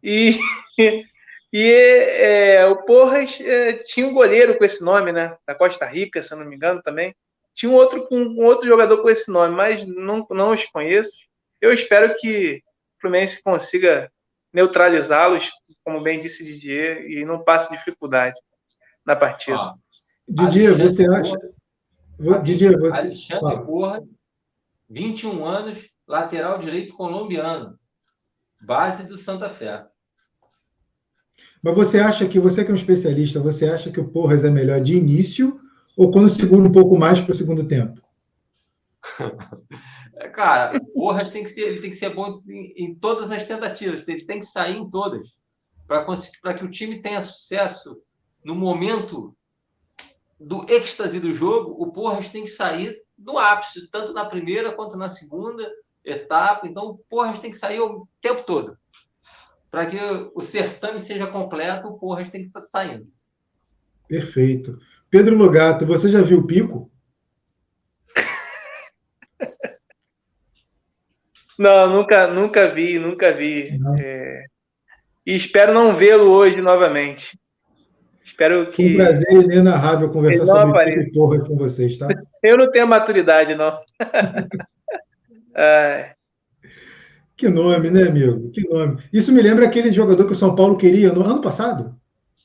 E, 0.02 0.38
e 1.52 1.72
é, 1.72 2.66
o 2.66 2.84
Porras 2.84 3.40
é, 3.42 3.74
tinha 3.74 4.08
um 4.08 4.14
goleiro 4.14 4.58
com 4.58 4.64
esse 4.64 4.84
nome, 4.84 5.12
né? 5.12 5.36
Da 5.46 5.56
Costa 5.56 5.86
Rica, 5.86 6.22
se 6.22 6.36
não 6.36 6.46
me 6.46 6.56
engano, 6.56 6.82
também. 6.82 7.16
Tinha 7.54 7.72
um 7.72 7.76
outro, 7.76 8.08
um, 8.12 8.42
um 8.42 8.46
outro 8.46 8.68
jogador 8.68 9.02
com 9.02 9.10
esse 9.10 9.32
nome, 9.32 9.56
mas 9.56 9.84
não, 9.86 10.26
não 10.30 10.54
os 10.54 10.66
conheço. 10.66 11.18
Eu 11.60 11.74
espero 11.74 12.16
que 12.16 12.62
o 12.98 13.02
Fluminense 13.02 13.42
consiga 13.42 14.12
neutralizá-los, 14.54 15.50
como 15.84 16.02
bem 16.02 16.20
disse 16.20 16.44
Didier, 16.44 17.10
e 17.10 17.26
não 17.26 17.44
passe 17.44 17.72
dificuldade 17.72 18.40
na 19.06 19.16
partida. 19.16 19.58
Ah, 19.58 19.76
Didier, 20.28 20.78
você 20.78 21.07
acha. 21.07 21.38
Didier, 22.43 22.80
você. 22.80 22.97
Alexandre 22.97 23.55
ah. 23.55 23.61
Porras, 23.61 24.03
21 24.89 25.45
anos, 25.45 25.89
lateral 26.07 26.59
direito 26.59 26.93
colombiano, 26.93 27.78
base 28.61 29.03
do 29.03 29.17
Santa 29.17 29.49
Fé. 29.49 29.86
Mas 31.61 31.75
você 31.75 31.99
acha 31.99 32.28
que, 32.28 32.39
você 32.39 32.63
que 32.63 32.71
é 32.71 32.73
um 32.73 32.78
especialista, 32.78 33.39
você 33.39 33.67
acha 33.67 33.91
que 33.91 33.99
o 33.99 34.09
Porras 34.09 34.43
é 34.43 34.49
melhor 34.49 34.82
de 34.82 34.95
início 34.95 35.59
ou 35.95 36.11
quando 36.11 36.30
segura 36.30 36.67
um 36.67 36.71
pouco 36.71 36.97
mais 36.97 37.19
para 37.19 37.32
o 37.32 37.36
segundo 37.36 37.67
tempo? 37.67 38.01
Cara, 40.34 40.78
o 40.78 40.86
Porras 40.93 41.30
tem 41.30 41.43
que 41.43 41.49
ser, 41.49 41.61
ele 41.61 41.82
tem 41.82 41.89
que 41.89 41.95
ser 41.95 42.13
bom 42.13 42.41
em, 42.47 42.73
em 42.78 42.95
todas 42.95 43.32
as 43.32 43.45
tentativas, 43.45 44.07
ele 44.07 44.25
tem 44.25 44.39
que 44.39 44.45
sair 44.45 44.75
em 44.75 44.89
todas 44.89 45.38
para 45.88 46.53
que 46.53 46.65
o 46.65 46.71
time 46.71 47.01
tenha 47.01 47.21
sucesso 47.21 48.01
no 48.43 48.53
momento 48.53 49.37
do 50.40 50.66
êxtase 50.70 51.20
do 51.20 51.34
jogo. 51.34 51.76
O 51.82 51.92
Porras 51.92 52.30
tem 52.30 52.44
que 52.44 52.50
sair 52.50 53.02
do 53.18 53.38
ápice, 53.38 53.90
tanto 53.90 54.14
na 54.14 54.26
primeira 54.26 54.72
quanto 54.72 54.98
na 54.98 55.10
segunda 55.10 55.70
etapa. 56.04 56.68
Então, 56.68 56.86
o 56.86 56.98
Porras 57.10 57.40
tem 57.40 57.52
que 57.52 57.58
sair 57.58 57.80
o 57.80 58.08
tempo 58.22 58.44
todo. 58.44 58.78
Para 59.70 59.86
que 59.88 59.98
o 60.34 60.42
certame 60.42 61.00
seja 61.00 61.28
completo, 61.28 61.88
o 61.88 61.98
Porras 61.98 62.30
tem 62.30 62.42
que 62.42 62.48
estar 62.48 62.62
saindo. 62.66 63.08
Perfeito. 64.08 64.80
Pedro 65.10 65.36
Logato, 65.36 65.86
você 65.86 66.10
já 66.10 66.22
viu 66.22 66.40
o 66.40 66.48
Pico? 66.48 66.92
Não, 71.58 71.90
nunca, 71.90 72.28
nunca 72.28 72.72
vi, 72.72 73.00
nunca 73.00 73.34
vi. 73.34 73.66
É... 74.00 74.46
E 75.26 75.36
espero 75.36 75.74
não 75.74 75.96
vê-lo 75.96 76.30
hoje 76.30 76.62
novamente. 76.62 77.38
Espero 78.28 78.69
que. 78.71 78.93
Um 78.93 78.97
prazer 78.97 79.32
inenarrável 79.32 80.09
conversar 80.09 80.45
sobre 80.45 80.69
apareça. 80.69 81.07
E 81.07 81.11
Porra 81.13 81.39
com 81.39 81.55
vocês, 81.55 81.97
tá? 81.97 82.07
Eu 82.43 82.57
não 82.57 82.69
tenho 82.69 82.86
maturidade, 82.86 83.55
não. 83.55 83.80
é... 85.55 86.11
Que 87.38 87.47
nome, 87.47 87.89
né, 87.89 88.03
amigo? 88.03 88.51
Que 88.51 88.67
nome. 88.67 89.01
Isso 89.13 89.32
me 89.32 89.41
lembra 89.41 89.65
aquele 89.65 89.93
jogador 89.93 90.25
que 90.25 90.34
o 90.34 90.36
São 90.36 90.55
Paulo 90.55 90.75
queria 90.75 91.13
no 91.13 91.23
ano 91.23 91.39
passado, 91.39 91.95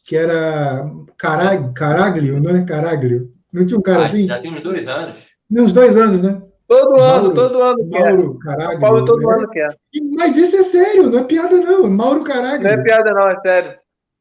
que 0.04 0.16
era 0.16 0.88
Carag, 1.18 1.74
Caraglio, 1.74 2.40
não 2.40 2.54
é? 2.54 2.64
Caraglio. 2.64 3.32
Não 3.52 3.66
tinha 3.66 3.78
um 3.78 3.82
cara 3.82 4.02
ah, 4.02 4.06
assim? 4.06 4.26
Já 4.26 4.38
tem 4.38 4.52
uns 4.52 4.60
dois 4.60 4.86
anos. 4.86 5.16
Uns 5.50 5.72
dois 5.72 5.96
anos, 5.96 6.22
né? 6.22 6.40
Todo 6.68 6.96
Mauro, 6.96 7.26
ano, 7.26 7.34
todo 7.34 7.60
ano 7.60 7.88
Mauro 7.90 8.38
Caraglio. 8.38 8.80
Paulo 8.80 9.04
todo 9.04 9.26
né? 9.26 9.34
ano 9.34 9.48
quer. 9.50 9.76
Mas 10.16 10.36
isso 10.36 10.56
é 10.56 10.62
sério, 10.62 11.10
não 11.10 11.18
é 11.18 11.24
piada 11.24 11.56
não. 11.56 11.90
Mauro 11.90 12.22
Caraglio. 12.22 12.62
Não 12.62 12.80
é 12.80 12.84
piada 12.84 13.10
não, 13.12 13.28
é 13.28 13.40
sério. 13.40 13.74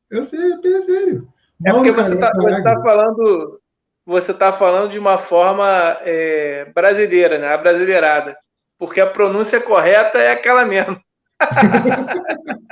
Eu 0.10 0.24
sei, 0.24 0.40
é 0.40 0.82
sério. 0.82 1.28
É 1.66 1.74
porque 1.74 1.92
você 1.92 2.14
está 2.14 2.32
tá 2.32 2.82
falando 2.82 3.60
você 4.06 4.32
está 4.32 4.52
falando 4.52 4.92
de 4.92 5.00
uma 5.00 5.18
forma 5.18 5.66
é, 6.02 6.66
brasileira, 6.74 7.38
né? 7.38 7.54
A 7.54 7.58
brasileirada. 7.58 8.36
Porque 8.78 9.00
a 9.00 9.08
pronúncia 9.08 9.62
correta 9.62 10.18
é 10.18 10.32
aquela 10.32 10.66
mesmo. 10.66 11.00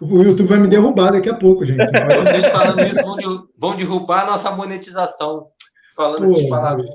O 0.00 0.22
YouTube 0.22 0.48
vai 0.48 0.58
me 0.58 0.66
derrubar 0.66 1.12
daqui 1.12 1.28
a 1.28 1.34
pouco, 1.34 1.64
gente. 1.64 1.78
Vocês 2.16 2.46
falando 2.48 2.82
isso 2.82 3.02
vão, 3.04 3.46
vão 3.56 3.76
derrubar 3.76 4.22
a 4.22 4.30
nossa 4.32 4.50
monetização. 4.50 5.48
Falando 5.94 6.24
Pô, 6.24 6.32
essas 6.32 6.48
palavras. 6.48 6.86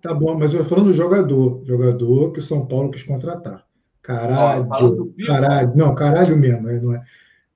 Tá 0.00 0.14
bom, 0.14 0.38
mas 0.38 0.54
eu 0.54 0.64
falando 0.64 0.86
do 0.86 0.92
jogador. 0.92 1.62
Jogador 1.66 2.32
que 2.32 2.38
o 2.38 2.42
São 2.42 2.66
Paulo 2.66 2.90
quis 2.90 3.02
contratar. 3.02 3.64
Caralho. 4.02 4.64
Ó, 4.70 5.26
caralho. 5.26 5.72
Não, 5.74 5.94
caralho 5.94 6.36
mesmo. 6.36 6.68
É, 6.68 6.80
não 6.80 6.94
é. 6.94 7.02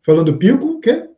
Falando 0.02 0.32
do 0.32 0.38
Pico, 0.38 0.66
o 0.66 0.80
quê? 0.80 1.08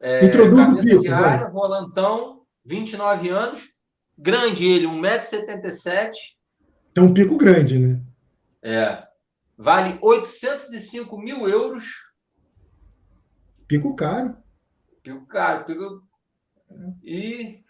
É, 0.00 0.24
Introduz 0.24 0.66
o 0.66 0.76
Pico. 0.76 1.00
De 1.00 1.08
área, 1.08 1.48
volantão, 1.48 2.42
29 2.64 3.28
anos. 3.28 3.70
Grande 4.16 4.64
ele, 4.64 4.86
1,77m. 4.86 6.12
É 6.94 7.00
um 7.00 7.14
pico 7.14 7.36
grande, 7.36 7.78
né? 7.78 8.00
É. 8.62 9.02
Vale 9.56 9.98
805 10.00 11.18
mil 11.18 11.48
euros 11.48 11.84
Pico 13.70 13.94
caro. 13.94 14.36
Pico 15.00 15.24
caro. 15.26 15.64
Pico... 15.64 16.02
E 17.04 17.60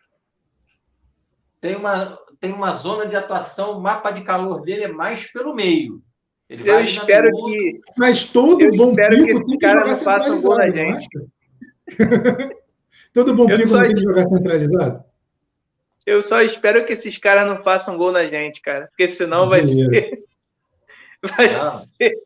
tem 1.61 1.77
uma, 1.77 2.19
tem 2.41 2.53
uma 2.55 2.73
zona 2.73 3.07
de 3.07 3.15
atuação, 3.15 3.73
o 3.73 3.83
mapa 3.83 4.11
de 4.11 4.25
calor 4.25 4.63
dele 4.63 4.85
é 4.85 4.93
mais 4.93 5.31
pelo 5.31 5.55
meio. 5.55 6.03
Ele 6.49 6.69
eu 6.69 6.81
espero 6.81 7.31
que. 7.45 7.81
Mas 7.99 8.25
todo 8.25 8.63
eu 8.63 8.75
bom 8.75 8.93
espero 8.93 9.11
pico 9.11 9.27
que 9.27 9.33
esse 9.33 9.59
cara 9.59 9.87
não 9.87 9.97
faça 9.97 10.33
um 10.33 10.41
gol 10.41 10.57
na 10.57 10.71
gente. 10.71 11.07
todo 13.13 13.35
bom 13.35 13.47
pico 13.47 13.69
não 13.69 13.83
tem 13.83 13.95
que 13.95 14.03
jogar 14.03 14.27
centralizado? 14.29 15.05
Eu 16.07 16.23
só 16.23 16.43
espero 16.43 16.87
que 16.87 16.93
esses 16.93 17.19
caras 17.19 17.47
não 17.47 17.63
façam 17.63 17.97
gol 17.97 18.13
na 18.13 18.27
gente, 18.27 18.61
cara. 18.61 18.87
Porque 18.89 19.09
senão 19.09 19.49
vai 19.49 19.65
ser. 19.65 20.25
Vai 21.23 21.55
ser. 21.55 22.17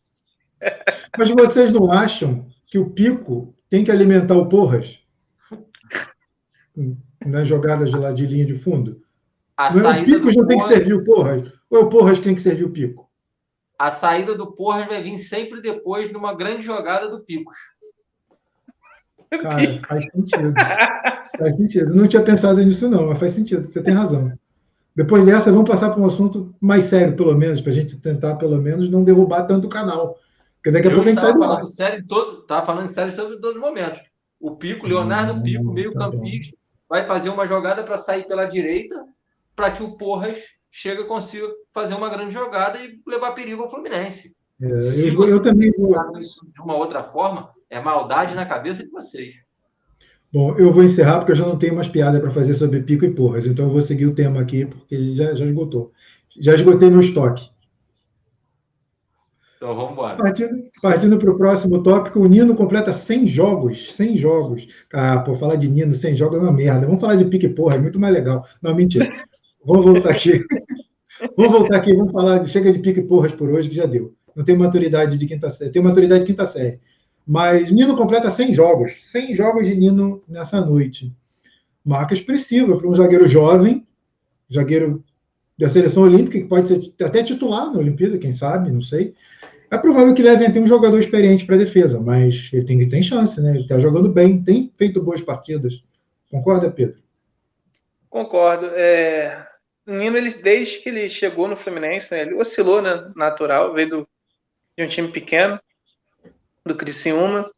Mas 1.18 1.28
vocês 1.30 1.72
não 1.72 1.90
acham 1.90 2.46
que 2.68 2.78
o 2.78 2.90
pico 2.90 3.52
tem 3.68 3.82
que 3.82 3.90
alimentar 3.90 4.36
o 4.36 4.48
Porras 4.48 5.00
nas 7.24 7.48
jogadas 7.48 7.90
de, 7.90 7.96
lá, 7.96 8.12
de 8.12 8.26
linha 8.26 8.46
de 8.46 8.54
fundo. 8.54 9.02
A 9.56 9.72
não 9.72 9.90
é 9.90 10.00
o 10.00 10.04
Pico 10.04 10.30
já 10.30 10.44
tem 10.44 10.58
que 10.58 10.66
servir 10.66 10.94
o 10.94 11.04
Porras, 11.04 11.52
ou 11.70 11.80
é 11.80 11.82
o 11.82 11.88
Porras 11.88 12.18
que 12.18 12.24
tem 12.24 12.34
que 12.34 12.42
servir 12.42 12.64
o 12.64 12.70
Pico? 12.70 13.08
A 13.78 13.90
saída 13.90 14.34
do 14.34 14.52
Porras 14.52 14.86
vai 14.86 15.02
vir 15.02 15.18
sempre 15.18 15.60
depois 15.60 16.08
de 16.08 16.16
uma 16.16 16.34
grande 16.34 16.64
jogada 16.64 17.08
do 17.08 17.20
Picos. 17.20 17.56
Cara, 19.30 19.80
faz 19.86 20.04
sentido. 20.10 20.54
faz 21.38 21.56
sentido. 21.56 21.94
Não 21.94 22.06
tinha 22.06 22.22
pensado 22.22 22.62
nisso, 22.62 22.88
não, 22.88 23.08
mas 23.08 23.18
faz 23.18 23.32
sentido. 23.32 23.70
Você 23.70 23.82
tem 23.82 23.94
razão. 23.94 24.32
Depois 24.94 25.26
dessa, 25.26 25.50
vamos 25.50 25.68
passar 25.68 25.90
para 25.90 26.00
um 26.00 26.06
assunto 26.06 26.54
mais 26.60 26.84
sério, 26.84 27.16
pelo 27.16 27.34
menos, 27.36 27.60
para 27.60 27.72
a 27.72 27.74
gente 27.74 27.98
tentar, 27.98 28.36
pelo 28.36 28.60
menos, 28.62 28.88
não 28.88 29.02
derrubar 29.02 29.42
tanto 29.42 29.66
o 29.66 29.70
canal. 29.70 30.16
Porque 30.56 30.70
daqui 30.70 30.88
a 30.88 30.90
eu 30.90 30.94
pouco 30.94 31.08
a 31.08 31.10
gente 31.10 31.20
sai 31.20 31.32
do 31.32 31.38
falando 31.40 31.66
sério 31.66 31.98
em 31.98 32.06
todos, 32.06 32.40
Estava 32.40 32.64
falando 32.64 32.88
sério 32.88 33.12
em 33.12 33.16
todos 33.40 33.56
os 33.56 33.60
momentos. 33.60 34.00
O 34.40 34.56
Pico, 34.56 34.86
Leonardo 34.86 35.34
hum, 35.34 35.42
Pico, 35.42 35.72
meio 35.72 35.92
tá 35.92 36.10
campista, 36.10 36.56
vai 36.88 37.06
fazer 37.06 37.28
uma 37.28 37.46
jogada 37.46 37.82
para 37.82 37.98
sair 37.98 38.26
pela 38.26 38.44
direita, 38.44 38.94
para 39.56 39.72
que 39.72 39.82
o 39.82 39.96
Porras 39.96 40.38
chegue 40.70 41.04
consiga 41.04 41.48
fazer 41.72 41.94
uma 41.94 42.08
grande 42.08 42.32
jogada 42.32 42.78
e 42.78 43.00
levar 43.06 43.32
perigo 43.32 43.62
ao 43.62 43.70
Fluminense. 43.70 44.34
É, 44.60 44.80
Se 44.80 45.08
eu, 45.08 45.14
você 45.14 45.34
eu 45.34 45.42
também 45.42 45.72
vou... 45.76 45.94
isso 46.18 46.48
de 46.52 46.60
uma 46.60 46.76
outra 46.76 47.02
forma, 47.02 47.50
é 47.74 47.80
maldade 47.80 48.34
na 48.34 48.46
cabeça 48.46 48.84
de 48.84 48.90
vocês. 48.90 49.34
Bom, 50.32 50.56
eu 50.56 50.72
vou 50.72 50.82
encerrar 50.82 51.18
porque 51.18 51.32
eu 51.32 51.36
já 51.36 51.46
não 51.46 51.58
tenho 51.58 51.74
mais 51.74 51.88
piada 51.88 52.20
para 52.20 52.30
fazer 52.30 52.54
sobre 52.54 52.82
pico 52.82 53.04
e 53.04 53.10
porras, 53.10 53.46
então 53.46 53.66
eu 53.66 53.72
vou 53.72 53.82
seguir 53.82 54.06
o 54.06 54.14
tema 54.14 54.40
aqui 54.40 54.66
porque 54.66 55.14
já, 55.14 55.34
já 55.34 55.44
esgotou. 55.44 55.92
Já 56.40 56.54
esgotei 56.54 56.88
meu 56.88 57.00
estoque. 57.00 57.50
Então 59.56 59.74
vamos 59.74 59.92
embora. 59.92 60.16
Partindo 60.82 61.18
para 61.18 61.30
o 61.30 61.36
próximo 61.36 61.82
tópico, 61.82 62.20
o 62.20 62.26
Nino 62.26 62.54
completa 62.54 62.92
100 62.92 63.26
jogos. 63.26 63.94
100 63.94 64.16
jogos. 64.16 64.68
Ah, 64.92 65.20
por 65.20 65.38
falar 65.38 65.56
de 65.56 65.68
Nino, 65.68 65.94
100 65.94 66.16
jogos 66.16 66.38
é 66.38 66.42
uma 66.42 66.52
merda. 66.52 66.86
Vamos 66.86 67.00
falar 67.00 67.16
de 67.16 67.24
pique 67.24 67.48
porra, 67.48 67.76
é 67.76 67.78
muito 67.78 67.98
mais 67.98 68.12
legal. 68.12 68.44
Não, 68.60 68.74
mentira. 68.74 69.08
vamos 69.64 69.84
voltar 69.84 70.10
aqui. 70.10 70.40
vamos 71.36 71.58
voltar 71.58 71.76
aqui, 71.76 71.94
vamos 71.94 72.12
falar 72.12 72.38
de 72.38 72.50
chega 72.50 72.72
de 72.72 72.78
pique 72.80 73.02
porras 73.02 73.32
por 73.32 73.48
hoje, 73.48 73.68
que 73.68 73.76
já 73.76 73.86
deu. 73.86 74.14
Não 74.34 74.44
tem 74.44 74.56
maturidade 74.56 75.16
de 75.16 75.26
quinta 75.26 75.48
série. 75.50 75.70
Tem 75.70 75.82
maturidade 75.82 76.24
de 76.24 76.26
quinta 76.26 76.44
série. 76.44 76.80
Mas 77.26 77.70
Nino 77.70 77.96
completa 77.96 78.30
100 78.30 78.52
jogos. 78.52 78.98
100 79.10 79.34
jogos 79.34 79.66
de 79.66 79.74
Nino 79.74 80.22
nessa 80.28 80.60
noite. 80.60 81.12
Marca 81.84 82.14
expressiva 82.14 82.76
para 82.76 82.88
um 82.88 82.94
zagueiro 82.94 83.26
jovem, 83.26 83.84
zagueiro 84.52 85.04
da 85.58 85.68
seleção 85.68 86.02
olímpica, 86.02 86.38
que 86.38 86.48
pode 86.48 86.68
ser 86.68 86.92
até 87.02 87.22
titular 87.22 87.72
na 87.72 87.78
Olimpíada, 87.78 88.18
quem 88.18 88.32
sabe, 88.32 88.70
não 88.70 88.82
sei. 88.82 89.14
É 89.70 89.78
provável 89.78 90.14
que 90.14 90.22
levem 90.22 90.46
até 90.46 90.60
um 90.60 90.66
jogador 90.66 90.98
experiente 90.98 91.44
para 91.46 91.56
a 91.56 91.58
defesa, 91.58 91.98
mas 91.98 92.50
ele 92.52 92.64
tem 92.64 92.88
ter 92.88 93.02
chance, 93.02 93.40
né? 93.40 93.50
Ele 93.50 93.60
está 93.60 93.78
jogando 93.78 94.08
bem, 94.08 94.42
tem 94.42 94.72
feito 94.76 95.02
boas 95.02 95.20
partidas. 95.20 95.82
Concorda, 96.30 96.70
Pedro? 96.70 96.98
Concordo. 98.10 98.66
É... 98.74 99.46
O 99.86 99.92
Nino, 99.92 100.16
ele, 100.16 100.30
desde 100.30 100.78
que 100.78 100.88
ele 100.88 101.08
chegou 101.08 101.46
no 101.46 101.56
Fluminense, 101.56 102.14
né, 102.14 102.22
ele 102.22 102.34
oscilou, 102.34 102.80
né? 102.80 103.10
Natural, 103.14 103.74
veio 103.74 103.90
do, 103.90 104.08
de 104.76 104.84
um 104.84 104.88
time 104.88 105.08
pequeno, 105.08 105.60
do 106.64 106.74
Criciúma, 106.74 107.50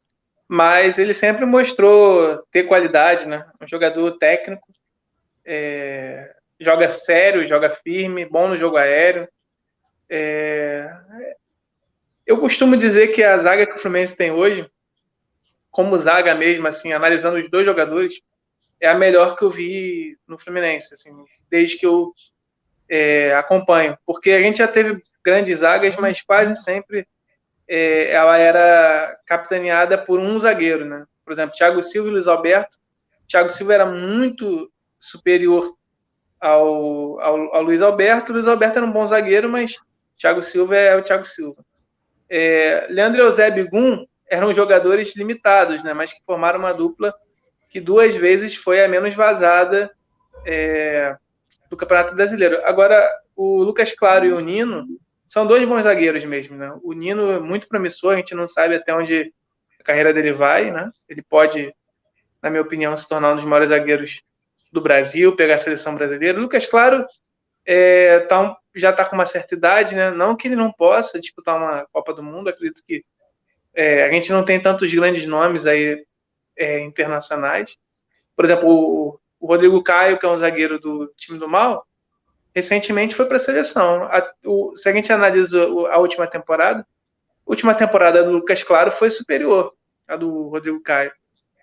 mas 0.49 0.99
ele 0.99 1.15
sempre 1.15 1.45
mostrou 1.45 2.39
ter 2.51 2.65
qualidade, 2.65 3.27
né? 3.27 3.47
Um 3.61 3.67
jogador 3.67 4.19
técnico, 4.19 4.67
é... 5.45 6.35
joga 6.61 6.93
sério, 6.93 7.47
joga 7.47 7.71
firme, 7.71 8.25
bom 8.25 8.49
no 8.49 8.57
jogo 8.57 8.77
aéreo. 8.77 9.29
É... 10.09 10.91
Eu 12.27 12.39
costumo 12.39 12.77
dizer 12.77 13.09
que 13.09 13.23
a 13.23 13.39
zaga 13.39 13.67
que 13.67 13.77
o 13.77 13.79
Fluminense 13.79 14.17
tem 14.17 14.31
hoje, 14.33 14.69
como 15.71 15.99
zaga 15.99 16.35
mesmo, 16.35 16.67
assim, 16.67 16.93
analisando 16.93 17.39
os 17.39 17.51
dois 17.51 17.65
jogadores, 17.65 18.21
é 18.81 18.89
a 18.89 18.95
melhor 18.95 19.37
que 19.37 19.45
eu 19.45 19.51
vi 19.51 20.19
no 20.27 20.39
Fluminense, 20.39 20.95
assim, 20.95 21.25
desde 21.49 21.79
que 21.79 21.87
eu 21.87 22.13
é, 22.89 23.35
acompanho. 23.35 23.97
Porque 24.05 24.31
a 24.33 24.43
gente 24.43 24.59
já 24.59 24.69
teve 24.69 25.03
grandes 25.25 25.61
zagas, 25.61 25.95
mas 25.97 26.21
quase 26.21 26.57
sempre 26.57 27.07
é, 27.69 28.11
ela 28.11 28.37
era 28.37 29.17
capitaneada 29.27 29.99
por 29.99 30.19
um 30.19 30.39
zagueiro, 30.39 30.85
né? 30.85 31.05
Por 31.25 31.33
exemplo, 31.33 31.55
Thiago 31.55 31.83
Silva 31.83 32.09
e 32.09 32.13
Luiz 32.13 32.29
Alberto. 32.29 32.77
Thiago 33.29 33.51
Silva 33.51 33.75
era 33.75 33.87
muito 33.87 34.71
superior 34.99 35.75
ao, 36.41 37.21
ao, 37.21 37.55
ao 37.57 37.63
Luiz 37.63 37.83
Alberto. 37.83 38.33
Luiz 38.33 38.47
Alberto 38.47 38.79
era 38.79 38.87
um 38.87 38.93
bom 38.93 39.07
zagueiro, 39.07 39.49
mas 39.49 39.75
Thiago 40.17 40.41
Silva 40.43 40.77
é 40.77 40.97
o 40.97 41.03
Thiago 41.03 41.25
Silva 41.25 41.65
é, 42.29 42.87
Leandro 42.91 43.21
e 43.21 43.25
Eusébio 43.25 43.69
Gum 43.71 44.05
eram 44.29 44.53
jogadores 44.53 45.17
limitados, 45.17 45.85
né, 45.85 45.93
mas 45.95 46.13
que 46.13 46.25
formaram 46.25 46.59
uma 46.59 46.75
dupla 46.75 47.15
que 47.69 47.81
duas 47.81 48.17
vezes 48.17 48.57
foi 48.57 48.85
a 48.85 48.89
menos 48.89 49.15
vazada 49.15 49.91
é, 50.45 51.17
do 51.71 51.77
Campeonato 51.77 52.15
Brasileiro. 52.15 52.61
Agora, 52.65 53.09
o 53.35 53.63
Lucas 53.63 53.95
Claro 53.95 54.25
e 54.25 54.33
o 54.33 54.41
Nino 54.41 54.87
são 55.27 55.47
dois 55.47 55.67
bons 55.69 55.83
zagueiros 55.83 56.25
mesmo. 56.25 56.57
Né? 56.57 56.73
O 56.83 56.93
Nino 56.93 57.31
é 57.31 57.41
muito 57.41 57.69
promissor, 57.69 58.15
a 58.15 58.17
gente 58.17 58.35
não 58.35 58.47
sabe 58.47 58.77
até 58.77 58.95
onde 58.95 59.33
a 59.81 59.83
carreira 59.83 60.13
dele 60.13 60.33
vai. 60.33 60.71
Né? 60.71 60.91
Ele 61.09 61.23
pode, 61.23 61.75
na 62.43 62.51
minha 62.51 62.63
opinião, 62.63 62.97
se 62.97 63.09
tornar 63.09 63.33
um 63.33 63.37
dos 63.37 63.45
maiores 63.45 63.71
zagueiros 63.71 64.23
do 64.73 64.81
Brasil, 64.81 65.35
pegar 65.35 65.55
a 65.55 65.59
seleção 65.59 65.95
brasileira. 65.95 66.39
O 66.39 66.43
Lucas 66.43 66.67
Claro 66.67 67.07
é, 67.65 68.21
tá 68.21 68.41
um, 68.41 68.55
já 68.75 68.91
está 68.91 69.05
com 69.05 69.17
uma 69.17 69.27
certa 69.27 69.55
idade, 69.55 69.95
né? 69.95 70.11
Não 70.11 70.37
que 70.37 70.47
ele 70.47 70.57
não 70.57 70.71
possa 70.71 71.21
disputar 71.21 71.57
uma 71.57 71.87
Copa 71.93 72.13
do 72.13 72.23
Mundo, 72.23 72.49
acredito 72.49 72.83
que 72.87 73.05
é, 73.75 74.05
a 74.05 74.13
gente 74.13 74.31
não 74.33 74.45
tem 74.45 74.61
tantos 74.61 74.93
grandes 74.93 75.27
nomes 75.27 75.67
aí 75.67 76.05
é, 76.57 76.81
internacionais. 76.81 77.77
Por 78.35 78.45
exemplo, 78.45 78.69
o, 78.69 79.21
o, 79.41 79.47
Rodrigo 79.47 79.83
Caio, 79.83 80.19
que 80.19 80.25
é 80.25 80.29
um 80.29 80.39
zagueiro 80.39 80.79
do 80.79 81.13
time 81.17 81.39
do 81.39 81.49
Mal, 81.49 81.87
recentemente 82.57 83.15
foi 83.15 83.27
para 83.27 83.37
a 83.37 83.41
seleção. 83.41 84.09
Se 84.77 84.89
a 84.89 84.93
gente 84.93 85.13
analisa 85.13 85.63
a 85.91 85.99
última 85.99 86.27
temporada, 86.27 86.81
a 86.81 87.51
última 87.51 87.75
temporada 87.75 88.25
do 88.25 88.31
Lucas 88.31 88.63
Claro 88.63 88.91
foi 88.93 89.11
superior 89.11 89.75
à 90.09 90.17
do 90.17 90.49
Rodrigo 90.49 90.81
Caio. 90.81 91.13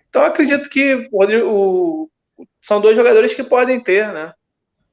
Então, 0.08 0.24
acredito 0.24 0.68
que 0.68 1.08
o, 1.10 1.50
o, 1.50 2.10
são 2.62 2.80
dois 2.80 2.94
jogadores 2.94 3.34
que 3.34 3.42
podem 3.42 3.82
ter, 3.82 4.06
né? 4.12 4.32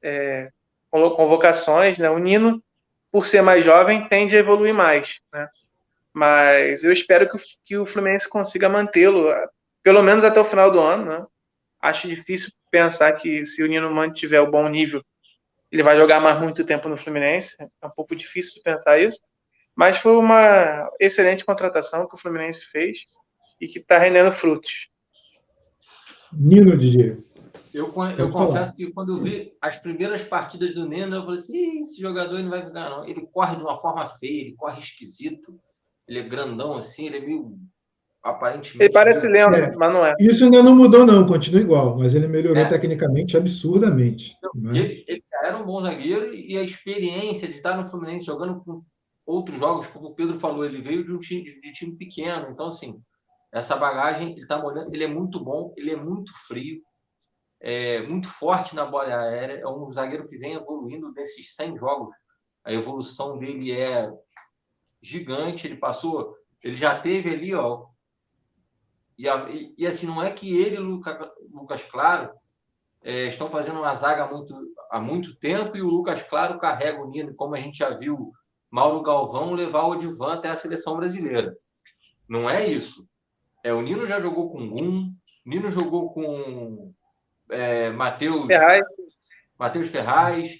É, 0.02 0.50
convocações, 0.90 2.00
né? 2.00 2.10
O 2.10 2.18
Nino, 2.18 2.60
por 3.12 3.24
ser 3.24 3.40
mais 3.40 3.64
jovem, 3.64 4.08
tende 4.08 4.34
a 4.34 4.40
evoluir 4.40 4.74
mais, 4.74 5.20
né? 5.32 5.48
Mas 6.12 6.82
eu 6.82 6.92
espero 6.92 7.30
que, 7.30 7.38
que 7.64 7.76
o 7.78 7.86
Fluminense 7.86 8.28
consiga 8.28 8.68
mantê-lo, 8.68 9.32
pelo 9.84 10.02
menos 10.02 10.24
até 10.24 10.40
o 10.40 10.44
final 10.44 10.68
do 10.68 10.80
ano, 10.80 11.04
né? 11.04 11.26
Acho 11.80 12.08
difícil 12.08 12.50
pensar 12.72 13.12
que 13.12 13.46
se 13.46 13.62
o 13.62 13.68
Nino 13.68 13.88
mantiver 13.88 14.42
o 14.42 14.50
bom 14.50 14.68
nível, 14.68 15.00
ele 15.72 15.82
vai 15.82 15.96
jogar 15.96 16.20
mais 16.20 16.38
muito 16.38 16.64
tempo 16.64 16.88
no 16.88 16.96
Fluminense. 16.98 17.56
É 17.60 17.86
um 17.86 17.90
pouco 17.90 18.14
difícil 18.14 18.60
pensar 18.62 19.00
isso. 19.00 19.18
Mas 19.74 19.96
foi 19.96 20.14
uma 20.16 20.90
excelente 21.00 21.46
contratação 21.46 22.06
que 22.06 22.14
o 22.14 22.18
Fluminense 22.18 22.66
fez 22.66 23.06
e 23.58 23.66
que 23.66 23.78
está 23.78 23.96
rendendo 23.96 24.30
frutos. 24.30 24.88
Nino, 26.30 26.76
Didier. 26.76 27.18
Eu, 27.72 27.90
eu 28.18 28.30
confesso 28.30 28.76
que 28.76 28.92
quando 28.92 29.16
eu 29.16 29.22
vi 29.22 29.54
as 29.58 29.78
primeiras 29.78 30.22
partidas 30.22 30.74
do 30.74 30.86
Neno, 30.86 31.16
eu 31.16 31.24
falei 31.24 31.38
assim: 31.38 31.80
esse 31.80 31.98
jogador 31.98 32.38
não 32.42 32.50
vai 32.50 32.62
jogar, 32.62 32.90
não. 32.90 33.08
Ele 33.08 33.26
corre 33.32 33.56
de 33.56 33.62
uma 33.62 33.80
forma 33.80 34.06
feia, 34.18 34.42
ele 34.42 34.54
corre 34.56 34.78
esquisito, 34.78 35.58
ele 36.06 36.18
é 36.18 36.22
grandão 36.22 36.76
assim, 36.76 37.06
ele 37.06 37.16
é 37.16 37.20
meio. 37.20 37.58
Aparentemente. 38.22 38.84
Ele 38.84 38.92
parece 38.92 39.28
meio... 39.28 39.50
lento, 39.50 39.74
é, 39.74 39.76
mas 39.76 39.92
não 39.92 40.06
é. 40.06 40.14
Isso 40.20 40.44
ainda 40.44 40.62
não 40.62 40.76
mudou, 40.76 41.04
não, 41.04 41.26
continua 41.26 41.60
igual, 41.60 41.98
mas 41.98 42.14
ele 42.14 42.28
melhorou 42.28 42.62
é. 42.62 42.68
tecnicamente 42.68 43.36
absurdamente. 43.36 44.36
Então, 44.38 44.50
né? 44.54 44.78
ele, 44.78 45.04
ele 45.08 45.24
era 45.42 45.58
um 45.58 45.64
bom 45.64 45.82
zagueiro 45.82 46.32
e 46.32 46.56
a 46.56 46.62
experiência 46.62 47.48
de 47.48 47.54
estar 47.54 47.76
no 47.76 47.88
Fluminense 47.88 48.26
jogando 48.26 48.62
com 48.62 48.82
outros 49.26 49.58
jogos, 49.58 49.88
como 49.88 50.08
o 50.08 50.14
Pedro 50.14 50.38
falou, 50.38 50.64
ele 50.64 50.80
veio 50.80 51.04
de 51.04 51.12
um 51.12 51.18
time, 51.18 51.60
de 51.60 51.72
time 51.72 51.96
pequeno, 51.96 52.48
então, 52.50 52.68
assim, 52.68 53.00
essa 53.52 53.76
bagagem, 53.76 54.32
ele 54.32 54.46
tá 54.46 54.58
molhando, 54.58 54.94
ele 54.94 55.04
é 55.04 55.08
muito 55.08 55.42
bom, 55.42 55.74
ele 55.76 55.90
é 55.90 55.96
muito 55.96 56.32
frio, 56.46 56.80
é, 57.60 58.02
muito 58.02 58.28
forte 58.28 58.74
na 58.74 58.84
bola 58.84 59.14
aérea, 59.14 59.60
é 59.60 59.68
um 59.68 59.90
zagueiro 59.92 60.28
que 60.28 60.38
vem 60.38 60.54
evoluindo 60.54 61.12
nesses 61.12 61.54
100 61.54 61.76
jogos. 61.76 62.14
A 62.64 62.72
evolução 62.72 63.38
dele 63.38 63.72
é 63.72 64.10
gigante, 65.00 65.66
ele 65.66 65.76
passou, 65.76 66.34
ele 66.62 66.74
já 66.74 66.98
teve 66.98 67.30
ali, 67.30 67.54
ó. 67.54 67.86
E, 69.22 69.28
e, 69.28 69.74
e 69.78 69.86
assim, 69.86 70.04
não 70.04 70.20
é 70.20 70.32
que 70.32 70.60
ele 70.60 70.74
e 70.74 70.78
o 70.80 70.82
Luca, 70.82 71.32
Lucas 71.52 71.84
Claro 71.84 72.32
é, 73.00 73.28
estão 73.28 73.48
fazendo 73.48 73.78
uma 73.78 73.94
zaga 73.94 74.24
há 74.24 74.28
muito, 74.28 74.54
há 74.90 75.00
muito 75.00 75.36
tempo 75.36 75.76
e 75.76 75.82
o 75.82 75.88
Lucas 75.88 76.24
Claro 76.24 76.58
carrega 76.58 77.00
o 77.00 77.08
Nino, 77.08 77.32
como 77.32 77.54
a 77.54 77.60
gente 77.60 77.78
já 77.78 77.90
viu 77.90 78.32
Mauro 78.68 79.00
Galvão 79.00 79.52
levar 79.52 79.84
o 79.84 79.94
Divan 79.94 80.34
até 80.34 80.48
a 80.48 80.56
seleção 80.56 80.96
brasileira. 80.96 81.56
Não 82.28 82.50
é 82.50 82.66
isso. 82.66 83.06
É, 83.62 83.72
o 83.72 83.80
Nino 83.80 84.08
já 84.08 84.20
jogou 84.20 84.50
com 84.50 84.68
Gum, 84.68 85.14
Nino 85.46 85.70
jogou 85.70 86.12
com 86.12 86.92
é, 87.48 87.90
Matheus 87.90 88.46
Ferraz. 88.46 88.84
Matheus 89.56 89.88
Ferraz, 89.88 90.50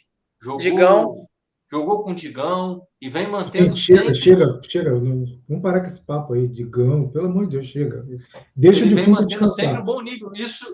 jogou, 0.41 0.61
Digão. 0.61 1.29
Jogou 1.73 2.03
com 2.03 2.11
o 2.11 2.15
Digão 2.15 2.83
e 3.01 3.09
vem 3.09 3.27
mantendo. 3.27 3.75
Chega, 3.75 4.01
sempre... 4.01 4.15
chega, 4.15 4.61
chega. 4.69 4.95
Vamos 4.95 5.63
parar 5.63 5.81
com 5.81 5.87
esse 5.87 6.05
papo 6.05 6.35
aí, 6.35 6.47
Digão, 6.47 7.09
pelo 7.09 7.27
amor 7.27 7.47
de 7.47 7.53
Deus, 7.53 7.67
chega. 7.67 8.07
Deixa 8.55 8.81
ele 8.81 8.91
de 8.91 8.95
vem 8.97 9.09
mantendo 9.09 9.49
sempre 9.49 9.81
um 9.81 9.85
bom 9.85 10.01
nível. 10.01 10.33
Isso 10.35 10.67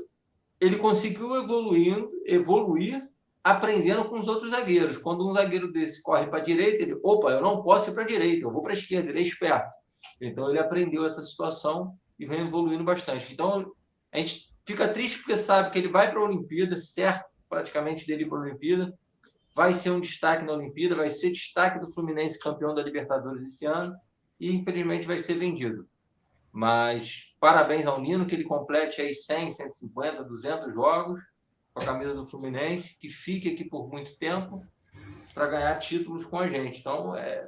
ele 0.60 0.76
conseguiu 0.76 1.36
evoluindo, 1.36 2.10
evoluir 2.26 3.02
aprendendo 3.44 4.04
com 4.06 4.18
os 4.18 4.28
outros 4.28 4.50
zagueiros. 4.50 4.98
Quando 4.98 5.26
um 5.26 5.32
zagueiro 5.32 5.72
desse 5.72 6.02
corre 6.02 6.26
para 6.26 6.40
a 6.40 6.42
direita, 6.42 6.82
ele, 6.82 6.98
opa, 7.02 7.30
eu 7.30 7.40
não 7.40 7.62
posso 7.62 7.90
ir 7.90 7.94
para 7.94 8.02
a 8.02 8.06
direita, 8.06 8.44
eu 8.44 8.52
vou 8.52 8.62
para 8.62 8.72
a 8.72 8.74
esquerda, 8.74 9.08
ele 9.08 9.20
é 9.20 9.22
esperto. 9.22 9.70
Então 10.20 10.50
ele 10.50 10.58
aprendeu 10.58 11.06
essa 11.06 11.22
situação 11.22 11.94
e 12.18 12.26
vem 12.26 12.46
evoluindo 12.46 12.84
bastante. 12.84 13.32
Então 13.32 13.72
a 14.12 14.18
gente 14.18 14.48
Fica 14.68 14.86
triste 14.86 15.20
porque 15.20 15.34
sabe 15.34 15.70
que 15.70 15.78
ele 15.78 15.88
vai 15.88 16.10
para 16.10 16.20
a 16.20 16.24
Olimpíada, 16.24 16.76
certo 16.76 17.24
praticamente 17.48 18.06
dele 18.06 18.26
para 18.26 18.36
a 18.36 18.42
Olimpíada. 18.42 18.92
Vai 19.58 19.72
ser 19.72 19.90
um 19.90 19.98
destaque 19.98 20.44
na 20.44 20.52
Olimpíada, 20.52 20.94
vai 20.94 21.10
ser 21.10 21.32
destaque 21.32 21.80
do 21.80 21.90
Fluminense 21.90 22.38
campeão 22.38 22.72
da 22.76 22.80
Libertadores 22.80 23.42
esse 23.42 23.66
ano 23.66 23.92
e 24.38 24.54
infelizmente 24.54 25.04
vai 25.04 25.18
ser 25.18 25.34
vendido. 25.34 25.84
Mas 26.52 27.34
parabéns 27.40 27.84
ao 27.84 28.00
Nino 28.00 28.24
que 28.24 28.36
ele 28.36 28.44
complete 28.44 29.00
aí 29.00 29.12
100, 29.12 29.50
150, 29.50 30.22
200 30.22 30.72
jogos 30.72 31.20
com 31.74 31.82
a 31.82 31.84
camisa 31.84 32.14
do 32.14 32.24
Fluminense, 32.24 32.96
que 33.00 33.08
fique 33.08 33.48
aqui 33.48 33.64
por 33.64 33.90
muito 33.90 34.16
tempo 34.16 34.64
para 35.34 35.48
ganhar 35.48 35.76
títulos 35.80 36.24
com 36.24 36.38
a 36.38 36.46
gente. 36.46 36.78
Então 36.78 37.16
é, 37.16 37.44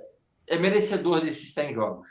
é 0.48 0.58
merecedor 0.58 1.20
desses 1.20 1.54
100 1.54 1.74
jogos. 1.74 2.08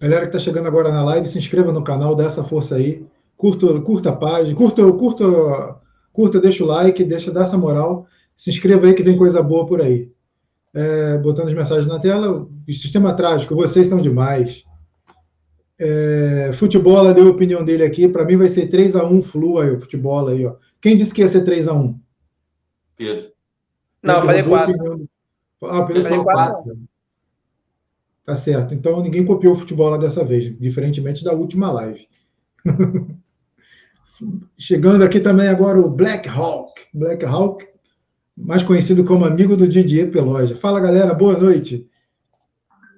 Galera 0.00 0.22
que 0.22 0.34
está 0.34 0.38
chegando 0.38 0.68
agora 0.68 0.90
na 0.90 1.04
live, 1.04 1.28
se 1.28 1.36
inscreva 1.36 1.70
no 1.70 1.84
canal, 1.84 2.14
dá 2.14 2.24
essa 2.24 2.42
força 2.42 2.76
aí 2.76 3.06
curta, 3.36 3.78
curta 3.82 4.08
a 4.08 4.16
página, 4.16 4.56
curta, 4.56 4.90
curta, 4.94 5.85
curta, 6.16 6.40
deixa 6.40 6.64
o 6.64 6.66
like, 6.66 7.04
deixa, 7.04 7.30
dá 7.30 7.42
essa 7.42 7.58
moral. 7.58 8.06
Se 8.34 8.48
inscreva 8.48 8.86
aí 8.86 8.94
que 8.94 9.02
vem 9.02 9.18
coisa 9.18 9.42
boa 9.42 9.66
por 9.66 9.82
aí. 9.82 10.10
É, 10.72 11.18
botando 11.18 11.48
as 11.48 11.54
mensagens 11.54 11.86
na 11.86 11.98
tela, 11.98 12.42
o 12.42 12.72
sistema 12.72 13.12
trágico, 13.12 13.54
vocês 13.54 13.86
são 13.86 14.00
demais. 14.00 14.64
É, 15.78 16.52
futebol 16.54 17.12
deu 17.12 17.26
a 17.28 17.30
opinião 17.30 17.62
dele 17.62 17.84
aqui, 17.84 18.08
para 18.08 18.24
mim 18.24 18.38
vai 18.38 18.48
ser 18.48 18.68
3 18.68 18.96
a 18.96 19.04
1 19.04 19.22
Flu 19.22 19.58
aí, 19.58 19.70
o 19.70 19.80
futebol 19.80 20.26
aí, 20.26 20.46
ó. 20.46 20.56
Quem 20.80 20.96
disse 20.96 21.12
que 21.12 21.20
ia 21.20 21.28
ser 21.28 21.44
3 21.44 21.68
a 21.68 21.74
1 21.74 22.00
Pedro. 22.96 23.30
Não, 24.02 24.14
eu 24.16 24.22
falei 24.22 24.42
quatro. 24.42 25.08
Ah, 25.64 25.82
Pedro 25.82 26.04
falou 26.04 26.24
quatro. 26.24 26.78
Tá 28.24 28.36
certo. 28.36 28.74
Então 28.74 29.02
ninguém 29.02 29.24
copiou 29.24 29.54
o 29.54 29.58
futebol 29.58 29.90
lá 29.90 29.98
dessa 29.98 30.24
vez, 30.24 30.58
diferentemente 30.58 31.22
da 31.22 31.32
última 31.32 31.70
live. 31.70 32.08
Chegando 34.56 35.04
aqui 35.04 35.20
também 35.20 35.48
agora 35.48 35.78
o 35.78 35.90
Black 35.90 36.28
Hawk. 36.28 36.72
Black 36.94 37.24
Hawk, 37.24 37.66
mais 38.36 38.62
conhecido 38.62 39.04
como 39.04 39.24
amigo 39.24 39.56
do 39.56 39.68
Didier 39.68 40.10
Peloja. 40.10 40.56
Fala 40.56 40.80
galera, 40.80 41.12
boa 41.12 41.38
noite. 41.38 41.86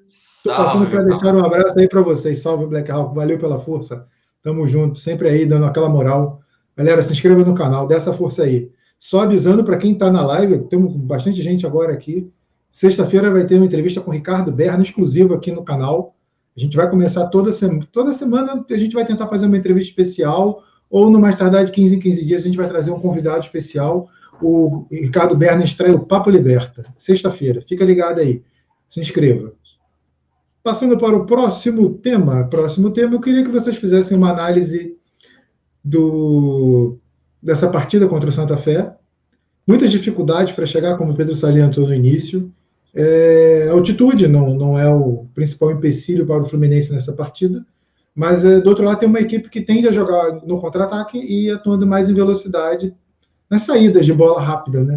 Estou 0.07 0.55
passando 0.55 0.89
para 0.89 1.05
deixar 1.05 1.35
um 1.35 1.45
abraço 1.45 1.79
aí 1.79 1.89
para 1.89 2.03
vocês. 2.03 2.41
Salve 2.41 2.67
Black 2.67 2.91
Hawk, 2.91 3.15
valeu 3.15 3.39
pela 3.39 3.59
força. 3.59 4.07
Tamo 4.43 4.67
junto, 4.67 5.01
sempre 5.01 5.29
aí 5.29 5.45
dando 5.45 5.67
aquela 5.67 5.89
moral. 5.89 6.41
Galera, 6.77 7.03
se 7.03 7.13
inscreva 7.13 7.45
no 7.45 7.55
canal, 7.55 7.89
dê 7.89 7.95
essa 7.95 8.13
força 8.13 8.45
aí. 8.45 8.71
Só 8.99 9.23
avisando 9.23 9.65
para 9.65 9.77
quem 9.77 9.93
está 9.93 10.11
na 10.11 10.25
live, 10.25 10.69
temos 10.69 10.95
bastante 10.95 11.43
gente 11.43 11.67
agora 11.67 11.93
aqui. 11.93 12.31
Sexta-feira 12.71 13.33
vai 13.33 13.45
ter 13.45 13.57
uma 13.57 13.67
entrevista 13.67 14.01
com 14.01 14.11
o 14.11 14.15
Ricardo 14.15 14.53
Berna, 14.53 14.83
exclusiva 14.83 15.35
aqui 15.35 15.51
no 15.51 15.65
canal. 15.65 16.15
A 16.57 16.61
gente 16.61 16.77
vai 16.77 16.89
começar 16.89 17.27
toda 17.27 17.53
semana. 17.53 17.87
Toda 17.91 18.13
semana 18.13 18.65
a 18.71 18.77
gente 18.77 18.95
vai 18.95 19.05
tentar 19.05 19.27
fazer 19.27 19.47
uma 19.47 19.57
entrevista 19.57 19.91
especial, 19.91 20.63
ou 20.91 21.11
no 21.11 21.21
mais 21.21 21.37
tardar 21.37 21.65
de 21.65 21.73
15 21.73 21.97
em 21.97 22.01
15 22.01 22.25
dias 22.25 22.43
a 22.43 22.45
gente 22.47 22.57
vai 22.57 22.69
trazer 22.69 22.91
um 22.91 23.01
convidado 23.01 23.41
especial. 23.41 24.09
O 24.41 24.87
Ricardo 24.91 25.37
Berna 25.37 25.65
estreia 25.65 25.95
o 25.95 26.07
Papo 26.07 26.31
Liberta, 26.31 26.87
sexta-feira. 26.97 27.61
Fica 27.61 27.85
ligado 27.85 28.21
aí. 28.21 28.43
Se 28.89 29.01
inscreva. 29.01 29.53
Passando 30.63 30.97
para 30.97 31.17
o 31.17 31.27
próximo 31.27 31.91
tema. 31.95 32.45
Próximo 32.45 32.91
tema, 32.91 33.15
eu 33.15 33.21
queria 33.21 33.45
que 33.45 33.51
vocês 33.51 33.77
fizessem 33.77 34.17
uma 34.17 34.31
análise 34.31 34.97
do, 35.85 36.99
dessa 37.43 37.69
partida 37.69 38.07
contra 38.07 38.29
o 38.29 38.33
Santa 38.33 38.57
Fé. 38.57 38.95
Muitas 39.67 39.91
dificuldades 39.91 40.53
para 40.55 40.67
chegar, 40.67 40.97
como 40.97 41.13
o 41.13 41.17
Pedro 41.17 41.37
salientou 41.37 41.87
no 41.87 41.95
início. 41.95 42.53
É, 42.95 43.69
altitude 43.71 44.27
não, 44.27 44.55
não 44.55 44.79
é 44.79 44.93
o 44.93 45.27
principal 45.35 45.71
empecilho 45.71 46.27
para 46.27 46.43
o 46.43 46.47
Fluminense 46.47 46.93
nessa 46.93 47.13
partida, 47.13 47.65
mas 48.19 48.45
é, 48.45 48.61
do 48.61 48.69
outro 48.71 48.85
lado 48.85 48.99
tem 48.99 49.09
uma 49.09 49.21
equipe 49.21 49.49
que 49.49 49.61
tende 49.61 49.87
a 49.87 49.93
jogar 49.93 50.45
no 50.45 50.61
contra-ataque 50.61 51.21
e 51.21 51.49
atuando 51.53 51.87
mais 51.87 52.11
em 52.11 52.15
velocidade 52.15 52.93
nas 53.49 53.63
saídas 53.63 54.05
de 54.05 54.13
bola 54.13 54.43
rápida, 54.43 54.83
né? 54.83 54.97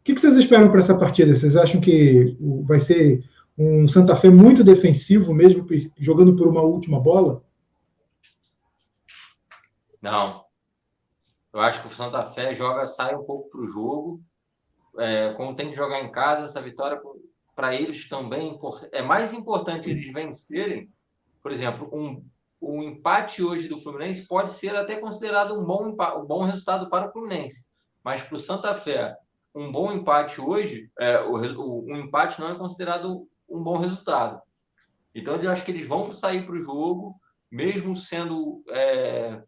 O 0.00 0.02
que, 0.02 0.18
vocês 0.18 0.34
esperam 0.34 0.68
para 0.68 0.80
essa 0.80 0.98
partida? 0.98 1.32
Vocês 1.32 1.54
acham 1.54 1.80
que 1.80 2.36
vai 2.64 2.80
ser 2.80 3.22
um 3.56 3.86
Santa 3.86 4.16
Fé 4.16 4.30
muito 4.30 4.64
defensivo, 4.64 5.32
mesmo 5.32 5.64
jogando 5.96 6.34
por 6.34 6.48
uma 6.48 6.62
última 6.62 6.98
bola? 6.98 7.40
Não. 10.02 10.44
Eu 11.54 11.60
acho 11.60 11.80
que 11.80 11.86
o 11.86 11.90
Santa 11.90 12.26
Fé 12.26 12.52
joga, 12.52 12.84
sai 12.84 13.14
um 13.14 13.22
pouco 13.22 13.48
para 13.48 13.60
o 13.60 13.68
jogo. 13.68 14.20
É, 14.98 15.34
como 15.34 15.54
tem 15.54 15.70
que 15.70 15.76
jogar 15.76 16.00
em 16.00 16.10
casa, 16.10 16.46
essa 16.46 16.60
vitória 16.60 17.00
para 17.54 17.76
eles 17.76 18.08
também 18.08 18.58
é 18.90 19.02
mais 19.02 19.32
importante 19.32 19.88
eles 19.88 20.12
vencerem. 20.12 20.90
Por 21.40 21.52
exemplo, 21.52 21.88
um, 21.92 22.24
um 22.60 22.82
empate 22.82 23.42
hoje 23.42 23.68
do 23.68 23.78
Fluminense 23.78 24.26
pode 24.26 24.52
ser 24.52 24.74
até 24.74 24.96
considerado 24.96 25.58
um 25.58 25.64
bom, 25.64 25.88
um 25.88 26.26
bom 26.26 26.44
resultado 26.44 26.88
para 26.88 27.08
o 27.08 27.12
Fluminense. 27.12 27.64
Mas 28.02 28.22
para 28.22 28.36
o 28.36 28.40
Santa 28.40 28.74
Fé, 28.74 29.14
um 29.54 29.70
bom 29.70 29.92
empate 29.92 30.40
hoje, 30.40 30.90
é, 30.98 31.20
o, 31.20 31.34
o, 31.60 31.92
um 31.92 31.96
empate 31.96 32.40
não 32.40 32.50
é 32.50 32.58
considerado 32.58 33.26
um 33.48 33.62
bom 33.62 33.78
resultado. 33.78 34.40
Então, 35.14 35.36
eu 35.36 35.50
acho 35.50 35.64
que 35.64 35.70
eles 35.70 35.86
vão 35.86 36.12
sair 36.12 36.44
para 36.44 36.54
o 36.54 36.62
jogo, 36.62 37.18
mesmo 37.50 37.96
sendo 37.96 38.62
é, 38.70 39.42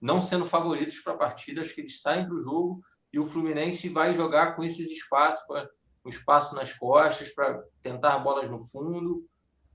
não 0.00 0.20
sendo 0.20 0.46
favoritos 0.46 0.98
para 0.98 1.12
a 1.12 1.18
partida, 1.18 1.60
acho 1.60 1.74
que 1.74 1.80
eles 1.80 2.00
saem 2.00 2.26
para 2.26 2.34
o 2.34 2.42
jogo 2.42 2.82
e 3.12 3.20
o 3.20 3.26
Fluminense 3.26 3.88
vai 3.88 4.12
jogar 4.14 4.56
com 4.56 4.64
esses 4.64 4.90
espaços, 4.90 5.44
com 6.02 6.08
espaço 6.08 6.54
nas 6.56 6.72
costas, 6.72 7.32
para 7.32 7.62
tentar 7.82 8.18
bolas 8.18 8.50
no 8.50 8.64
fundo 8.64 9.24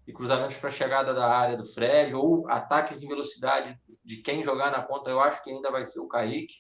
e 0.07 0.13
cruzamentos 0.13 0.55
para 0.55 0.71
chegada 0.71 1.13
da 1.13 1.27
área 1.27 1.57
do 1.57 1.65
Fred, 1.65 2.13
ou 2.15 2.49
ataques 2.49 3.03
em 3.03 3.07
velocidade 3.07 3.77
de 4.05 4.17
quem 4.17 4.41
jogar 4.41 4.71
na 4.71 4.81
ponta, 4.81 5.09
eu 5.09 5.19
acho 5.19 5.43
que 5.43 5.51
ainda 5.51 5.69
vai 5.69 5.85
ser 5.85 5.99
o 5.99 6.07
Kaique. 6.07 6.55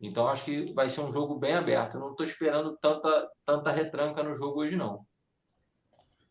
Então, 0.00 0.28
acho 0.28 0.44
que 0.44 0.72
vai 0.72 0.88
ser 0.88 1.00
um 1.00 1.12
jogo 1.12 1.36
bem 1.38 1.54
aberto. 1.54 1.98
Não 1.98 2.10
estou 2.10 2.24
esperando 2.24 2.76
tanta, 2.80 3.28
tanta 3.44 3.70
retranca 3.72 4.22
no 4.22 4.34
jogo 4.34 4.60
hoje, 4.60 4.76
não. 4.76 5.00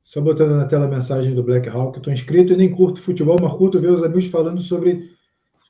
Só 0.03 0.21
botando 0.21 0.55
na 0.55 0.65
tela 0.65 0.86
a 0.86 0.89
mensagem 0.89 1.36
do 1.36 1.43
Black 1.43 1.69
Hawk, 1.69 1.97
estou 1.97 2.11
inscrito 2.11 2.53
e 2.53 2.57
nem 2.57 2.73
curto 2.73 3.01
futebol, 3.01 3.38
mas 3.39 3.53
curto 3.53 3.79
ver 3.79 3.91
os 3.91 4.03
amigos 4.03 4.27
falando 4.27 4.59
sobre 4.61 5.11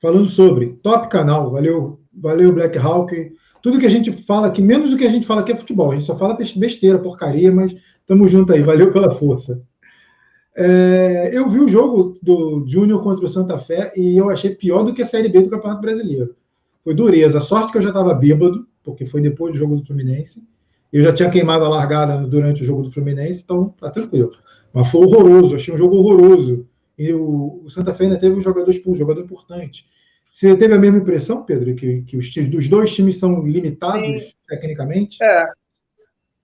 falando 0.01 0.25
sobre 0.25 0.73
top 0.81 1.09
canal. 1.09 1.51
Valeu, 1.51 1.99
valeu 2.13 2.53
Black 2.53 2.77
Hawk. 2.77 3.33
Tudo 3.61 3.79
que 3.79 3.85
a 3.85 3.89
gente 3.89 4.11
fala 4.11 4.47
aqui, 4.47 4.61
menos 4.61 4.89
do 4.89 4.97
que 4.97 5.05
a 5.05 5.11
gente 5.11 5.27
fala 5.27 5.41
aqui 5.41 5.51
é 5.51 5.55
futebol. 5.55 5.91
A 5.91 5.95
gente 5.95 6.05
só 6.05 6.17
fala 6.17 6.37
besteira, 6.55 6.97
porcaria, 6.97 7.51
mas 7.51 7.75
tamo 8.07 8.27
junto 8.27 8.51
aí. 8.53 8.63
Valeu 8.63 8.91
pela 8.91 9.11
força. 9.11 9.61
É, 10.55 11.31
eu 11.33 11.49
vi 11.49 11.59
o 11.59 11.67
jogo 11.67 12.17
do 12.21 12.65
Júnior 12.67 13.01
contra 13.01 13.25
o 13.25 13.29
Santa 13.29 13.57
Fé 13.57 13.93
e 13.95 14.17
eu 14.17 14.29
achei 14.29 14.53
pior 14.53 14.83
do 14.83 14.93
que 14.93 15.01
a 15.01 15.05
Série 15.05 15.29
B 15.29 15.41
do 15.41 15.49
Campeonato 15.49 15.81
Brasileiro. 15.81 16.35
Foi 16.83 16.93
dureza. 16.93 17.39
A 17.39 17.41
sorte 17.41 17.71
que 17.71 17.77
eu 17.77 17.81
já 17.81 17.89
estava 17.89 18.13
bêbado, 18.13 18.67
porque 18.83 19.05
foi 19.05 19.21
depois 19.21 19.53
do 19.53 19.57
jogo 19.57 19.75
do 19.77 19.85
Fluminense. 19.85 20.43
Eu 20.91 21.03
já 21.03 21.13
tinha 21.13 21.29
queimado 21.29 21.63
a 21.63 21.69
largada 21.69 22.27
durante 22.27 22.61
o 22.61 22.65
jogo 22.65 22.83
do 22.83 22.91
Fluminense, 22.91 23.41
então 23.43 23.69
tá 23.69 23.89
tranquilo. 23.89 24.31
Mas 24.73 24.89
foi 24.89 25.05
horroroso, 25.05 25.55
achei 25.55 25.73
um 25.73 25.77
jogo 25.77 25.95
horroroso. 25.95 26.67
E 26.97 27.13
o, 27.13 27.61
o 27.63 27.69
Santa 27.69 27.93
Fe 27.93 28.03
ainda 28.03 28.17
teve 28.17 28.35
um 28.35 28.41
jogador 28.41 28.69
expulso, 28.69 28.97
um 28.97 28.99
jogador 28.99 29.21
importante. 29.21 29.85
Você 30.31 30.55
teve 30.55 30.73
a 30.73 30.79
mesma 30.79 30.99
impressão, 30.99 31.43
Pedro, 31.43 31.75
que, 31.75 32.03
que 32.03 32.17
os 32.17 32.29
times, 32.29 32.49
dos 32.49 32.67
dois 32.69 32.93
times 32.93 33.17
são 33.17 33.45
limitados 33.45 34.21
sim. 34.21 34.31
tecnicamente? 34.47 35.21
É. 35.21 35.45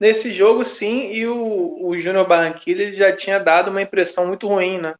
Nesse 0.00 0.32
jogo, 0.32 0.64
sim, 0.64 1.10
e 1.12 1.26
o, 1.26 1.88
o 1.88 1.98
Júnior 1.98 2.26
Barranquilla 2.26 2.92
já 2.92 3.14
tinha 3.14 3.40
dado 3.40 3.70
uma 3.70 3.82
impressão 3.82 4.26
muito 4.26 4.46
ruim, 4.46 4.78
né? 4.78 4.94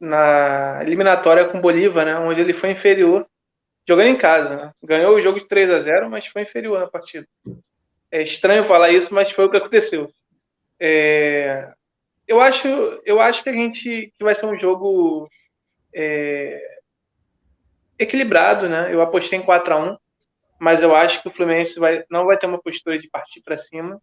Na 0.00 0.80
eliminatória 0.82 1.46
com 1.46 1.58
o 1.58 1.60
Bolívar, 1.60 2.06
né? 2.06 2.16
Onde 2.16 2.40
ele 2.40 2.52
foi 2.52 2.70
inferior, 2.70 3.26
jogando 3.88 4.08
em 4.08 4.16
casa, 4.16 4.56
né? 4.56 4.72
Ganhou 4.82 5.16
o 5.16 5.20
jogo 5.20 5.40
de 5.40 5.48
3 5.48 5.70
a 5.70 5.80
0 5.80 6.08
mas 6.08 6.26
foi 6.28 6.42
inferior 6.42 6.78
na 6.78 6.86
partida. 6.86 7.26
É 8.10 8.22
estranho 8.22 8.64
falar 8.64 8.90
isso, 8.90 9.12
mas 9.12 9.32
foi 9.32 9.46
o 9.46 9.50
que 9.50 9.56
aconteceu. 9.56 10.08
É, 10.78 11.72
eu 12.28 12.40
acho, 12.40 12.68
eu 13.04 13.20
acho 13.20 13.42
que 13.42 13.48
a 13.48 13.52
gente 13.52 14.12
que 14.16 14.24
vai 14.24 14.34
ser 14.34 14.46
um 14.46 14.56
jogo 14.56 15.28
é, 15.92 16.78
equilibrado, 17.98 18.68
né? 18.68 18.92
Eu 18.92 19.02
apostei 19.02 19.38
em 19.38 19.42
4 19.42 19.74
a 19.74 19.76
1 19.76 19.96
mas 20.58 20.82
eu 20.82 20.94
acho 20.94 21.22
que 21.22 21.28
o 21.28 21.30
Fluminense 21.30 21.78
vai, 21.78 22.04
não 22.10 22.26
vai 22.26 22.36
ter 22.36 22.46
uma 22.46 22.60
postura 22.60 22.98
de 22.98 23.08
partir 23.08 23.40
para 23.40 23.56
cima. 23.56 24.00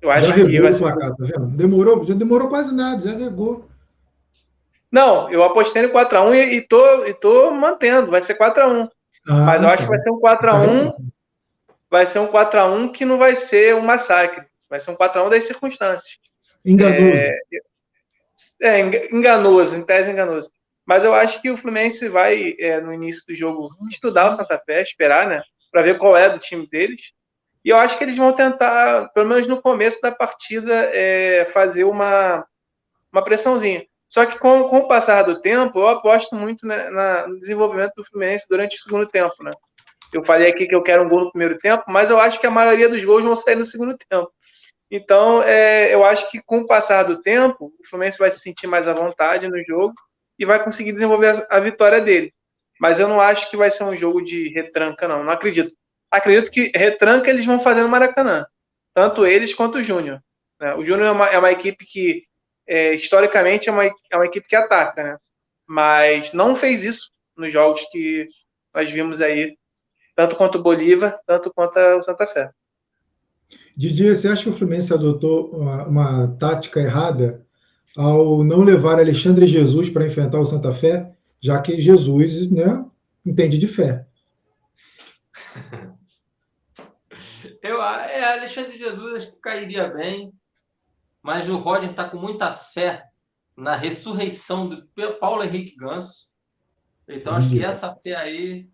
Eu 0.00 0.10
acho 0.10 0.26
já 0.26 0.34
que 0.34 0.60
vai 0.60 0.72
ser... 0.72 0.80
placar, 0.80 1.10
tá 1.10 1.16
vendo? 1.24 1.46
Demorou, 1.56 2.04
já 2.04 2.14
demorou 2.14 2.48
quase 2.48 2.74
nada, 2.74 3.06
já 3.06 3.16
regou. 3.16 3.68
Não, 4.90 5.30
eu 5.30 5.42
apostei 5.42 5.82
no 5.82 5.90
4 5.90 6.18
a 6.18 6.22
1 6.22 6.34
e, 6.34 6.54
e 6.56 6.60
tô 6.60 7.06
e 7.06 7.14
tô 7.14 7.50
mantendo, 7.50 8.10
vai 8.10 8.20
ser 8.20 8.34
4 8.34 8.62
a 8.62 8.66
1. 8.66 8.82
Ah, 9.28 9.46
mas 9.46 9.62
eu 9.62 9.68
acho 9.68 9.84
que 9.84 9.88
vai 9.88 10.00
ser 10.00 10.10
um 10.10 10.18
4 10.18 10.50
a 10.50 10.54
1. 10.54 10.90
Tá 10.90 10.96
vai 11.90 12.06
ser 12.06 12.18
um 12.18 12.26
4 12.26 12.60
a 12.60 12.66
1 12.66 12.92
que 12.92 13.04
não 13.04 13.18
vai 13.18 13.36
ser 13.36 13.74
um 13.74 13.82
massacre. 13.82 14.44
Vai 14.68 14.80
ser 14.80 14.90
um 14.90 14.96
4 14.96 15.20
a 15.20 15.24
1 15.24 15.30
das 15.30 15.44
circunstâncias. 15.44 16.18
Enganoso. 16.64 17.00
É, 17.00 17.38
é, 18.62 18.80
enganoso, 19.14 19.76
em 19.76 19.82
tese 19.82 20.10
enganoso. 20.10 20.50
Mas 20.84 21.04
eu 21.04 21.14
acho 21.14 21.40
que 21.40 21.50
o 21.50 21.56
Fluminense 21.56 22.08
vai, 22.08 22.54
é, 22.58 22.80
no 22.80 22.92
início 22.92 23.24
do 23.26 23.34
jogo, 23.34 23.68
estudar 23.90 24.28
o 24.28 24.32
Santa 24.32 24.58
Fé, 24.58 24.82
esperar, 24.82 25.28
né? 25.28 25.42
Para 25.72 25.82
ver 25.82 25.98
qual 25.98 26.16
é 26.16 26.30
do 26.30 26.38
time 26.38 26.68
deles. 26.68 27.12
E 27.64 27.70
eu 27.70 27.76
acho 27.76 27.96
que 27.96 28.04
eles 28.04 28.16
vão 28.16 28.32
tentar, 28.32 29.08
pelo 29.14 29.28
menos 29.28 29.48
no 29.48 29.60
começo 29.60 30.00
da 30.00 30.12
partida, 30.12 30.90
é, 30.92 31.44
fazer 31.46 31.84
uma, 31.84 32.44
uma 33.12 33.24
pressãozinha. 33.24 33.84
Só 34.08 34.26
que 34.26 34.38
com, 34.38 34.68
com 34.68 34.80
o 34.80 34.88
passar 34.88 35.22
do 35.22 35.40
tempo, 35.40 35.78
eu 35.78 35.88
aposto 35.88 36.34
muito 36.36 36.66
né, 36.66 36.90
na, 36.90 37.26
no 37.26 37.38
desenvolvimento 37.38 37.94
do 37.96 38.04
Fluminense 38.04 38.46
durante 38.48 38.76
o 38.76 38.82
segundo 38.82 39.06
tempo, 39.06 39.42
né? 39.42 39.50
Eu 40.12 40.22
falei 40.22 40.50
aqui 40.50 40.66
que 40.66 40.74
eu 40.74 40.82
quero 40.82 41.02
um 41.02 41.08
gol 41.08 41.20
no 41.20 41.30
primeiro 41.30 41.58
tempo, 41.58 41.84
mas 41.88 42.10
eu 42.10 42.20
acho 42.20 42.38
que 42.38 42.46
a 42.46 42.50
maioria 42.50 42.88
dos 42.88 43.02
gols 43.02 43.24
vão 43.24 43.34
sair 43.34 43.56
no 43.56 43.64
segundo 43.64 43.96
tempo. 43.96 44.30
Então, 44.90 45.42
é, 45.42 45.94
eu 45.94 46.04
acho 46.04 46.30
que 46.30 46.42
com 46.42 46.58
o 46.58 46.66
passar 46.66 47.04
do 47.04 47.22
tempo, 47.22 47.72
o 47.80 47.88
Fluminense 47.88 48.18
vai 48.18 48.30
se 48.30 48.40
sentir 48.40 48.66
mais 48.66 48.86
à 48.86 48.92
vontade 48.92 49.48
no 49.48 49.64
jogo 49.64 49.94
e 50.38 50.44
vai 50.44 50.62
conseguir 50.62 50.92
desenvolver 50.92 51.46
a, 51.48 51.56
a 51.56 51.60
vitória 51.60 51.98
dele. 51.98 52.34
Mas 52.82 52.98
eu 52.98 53.06
não 53.06 53.20
acho 53.20 53.48
que 53.48 53.56
vai 53.56 53.70
ser 53.70 53.84
um 53.84 53.96
jogo 53.96 54.20
de 54.20 54.48
retranca, 54.48 55.06
não. 55.06 55.22
Não 55.22 55.30
acredito. 55.30 55.72
Acredito 56.10 56.50
que 56.50 56.72
retranca 56.74 57.30
eles 57.30 57.46
vão 57.46 57.60
fazer 57.60 57.80
no 57.80 57.88
Maracanã. 57.88 58.44
Tanto 58.92 59.24
eles 59.24 59.54
quanto 59.54 59.78
o 59.78 59.84
Júnior. 59.84 60.20
Né? 60.60 60.74
O 60.74 60.84
Júnior 60.84 61.06
é 61.06 61.10
uma, 61.12 61.28
é 61.28 61.38
uma 61.38 61.52
equipe 61.52 61.84
que, 61.84 62.24
é, 62.66 62.92
historicamente, 62.94 63.68
é 63.68 63.72
uma, 63.72 63.84
é 63.84 64.16
uma 64.16 64.26
equipe 64.26 64.48
que 64.48 64.56
ataca, 64.56 65.00
né? 65.00 65.16
Mas 65.64 66.32
não 66.32 66.56
fez 66.56 66.82
isso 66.82 67.08
nos 67.36 67.52
jogos 67.52 67.82
que 67.92 68.26
nós 68.74 68.90
vimos 68.90 69.20
aí, 69.20 69.56
tanto 70.16 70.34
quanto 70.34 70.58
o 70.58 70.62
Bolívar, 70.62 71.20
tanto 71.24 71.52
quanto 71.54 71.78
o 71.78 72.02
Santa 72.02 72.26
Fé. 72.26 72.50
Didi, 73.76 74.08
você 74.08 74.26
acha 74.26 74.42
que 74.42 74.50
o 74.50 74.54
Fluminense 74.54 74.92
adotou 74.92 75.50
uma, 75.50 75.86
uma 75.86 76.36
tática 76.36 76.80
errada 76.80 77.46
ao 77.96 78.42
não 78.42 78.64
levar 78.64 78.98
Alexandre 78.98 79.46
Jesus 79.46 79.88
para 79.88 80.04
enfrentar 80.04 80.40
o 80.40 80.46
Santa 80.46 80.72
Fé, 80.74 81.12
já 81.42 81.60
que 81.60 81.80
Jesus 81.80 82.50
né, 82.50 82.88
entende 83.26 83.58
de 83.58 83.66
fé? 83.66 84.06
Eu, 87.60 87.82
é, 87.82 88.34
Alexandre 88.34 88.78
Jesus 88.78 89.14
acho 89.14 89.32
que 89.32 89.40
cairia 89.40 89.88
bem, 89.88 90.32
mas 91.20 91.48
o 91.48 91.58
Roger 91.58 91.90
está 91.90 92.08
com 92.08 92.16
muita 92.16 92.56
fé 92.56 93.04
na 93.56 93.74
ressurreição 93.74 94.68
do 94.68 94.86
Paulo 95.18 95.42
Henrique 95.42 95.76
Ganso. 95.76 96.28
Então, 97.08 97.34
acho 97.34 97.50
que 97.50 97.62
essa 97.62 97.94
fé 97.96 98.14
aí, 98.14 98.68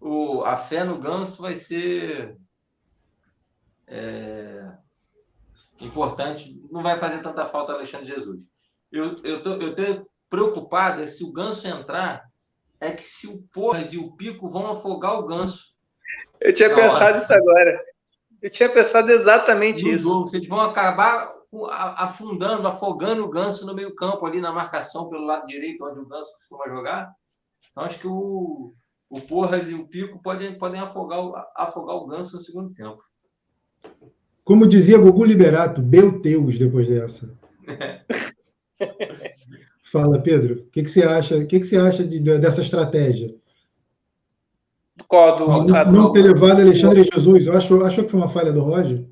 o, 0.00 0.42
a 0.44 0.56
fé 0.56 0.84
no 0.84 0.98
Ganso 0.98 1.40
vai 1.40 1.54
ser 1.54 2.36
é, 3.86 4.72
importante. 5.80 6.60
Não 6.70 6.82
vai 6.82 6.98
fazer 6.98 7.22
tanta 7.22 7.46
falta 7.46 7.72
Alexandre 7.72 8.06
Jesus. 8.06 8.40
Eu, 8.90 9.22
eu, 9.24 9.42
tô, 9.42 9.52
eu 9.54 9.74
tô 9.74 10.11
preocupado 10.32 11.02
é 11.02 11.06
se 11.06 11.22
o 11.22 11.30
Ganso 11.30 11.68
entrar, 11.68 12.24
é 12.80 12.90
que 12.90 13.02
se 13.02 13.26
o 13.26 13.42
Porras 13.52 13.92
e 13.92 13.98
o 13.98 14.12
Pico 14.12 14.48
vão 14.48 14.72
afogar 14.72 15.20
o 15.20 15.26
Ganso. 15.26 15.74
Eu 16.40 16.54
tinha 16.54 16.74
pensado 16.74 17.16
nisso 17.16 17.34
agora. 17.34 17.84
Eu 18.40 18.50
tinha 18.50 18.70
pensado 18.70 19.12
exatamente 19.12 19.82
no 19.82 19.90
isso. 19.90 20.04
Jogo, 20.04 20.26
vocês 20.26 20.48
vão 20.48 20.58
acabar 20.58 21.34
afundando, 21.98 22.66
afogando 22.66 23.22
o 23.22 23.28
Ganso 23.28 23.66
no 23.66 23.74
meio 23.74 23.94
campo, 23.94 24.24
ali 24.24 24.40
na 24.40 24.50
marcação 24.50 25.10
pelo 25.10 25.26
lado 25.26 25.46
direito, 25.46 25.84
onde 25.84 26.00
o 26.00 26.08
Ganso 26.08 26.32
costuma 26.32 26.74
jogar. 26.74 27.12
Então, 27.70 27.84
acho 27.84 27.98
que 27.98 28.08
o, 28.08 28.72
o 29.10 29.20
Porras 29.28 29.68
e 29.68 29.74
o 29.74 29.86
Pico 29.86 30.22
podem, 30.22 30.56
podem 30.56 30.80
afogar, 30.80 31.20
afogar 31.54 31.96
o 31.96 32.06
Ganso 32.06 32.36
no 32.36 32.42
segundo 32.42 32.72
tempo. 32.72 33.02
Como 34.42 34.66
dizia 34.66 34.96
Gugu 34.96 35.26
Liberato, 35.26 35.82
Belteus 35.82 36.58
depois 36.58 36.88
dessa. 36.88 37.38
Fala, 39.92 40.18
Pedro. 40.22 40.54
O 40.54 40.70
que, 40.70 40.82
que 40.82 40.88
você 40.88 41.02
acha? 41.02 41.36
O 41.36 41.46
que, 41.46 41.60
que 41.60 41.66
você 41.66 41.76
acha 41.76 42.02
de, 42.02 42.18
dessa 42.18 42.62
estratégia? 42.62 43.34
Qual 45.06 45.38
do, 45.38 45.46
não, 45.46 45.92
não 45.92 46.12
ter 46.12 46.22
levado 46.22 46.62
Alexandre 46.62 47.04
Jesus. 47.04 47.46
Eu 47.46 47.54
acho, 47.54 47.84
achou 47.84 48.04
que 48.04 48.10
foi 48.10 48.18
uma 48.18 48.28
falha 48.28 48.50
do 48.50 48.62
Roger? 48.62 49.04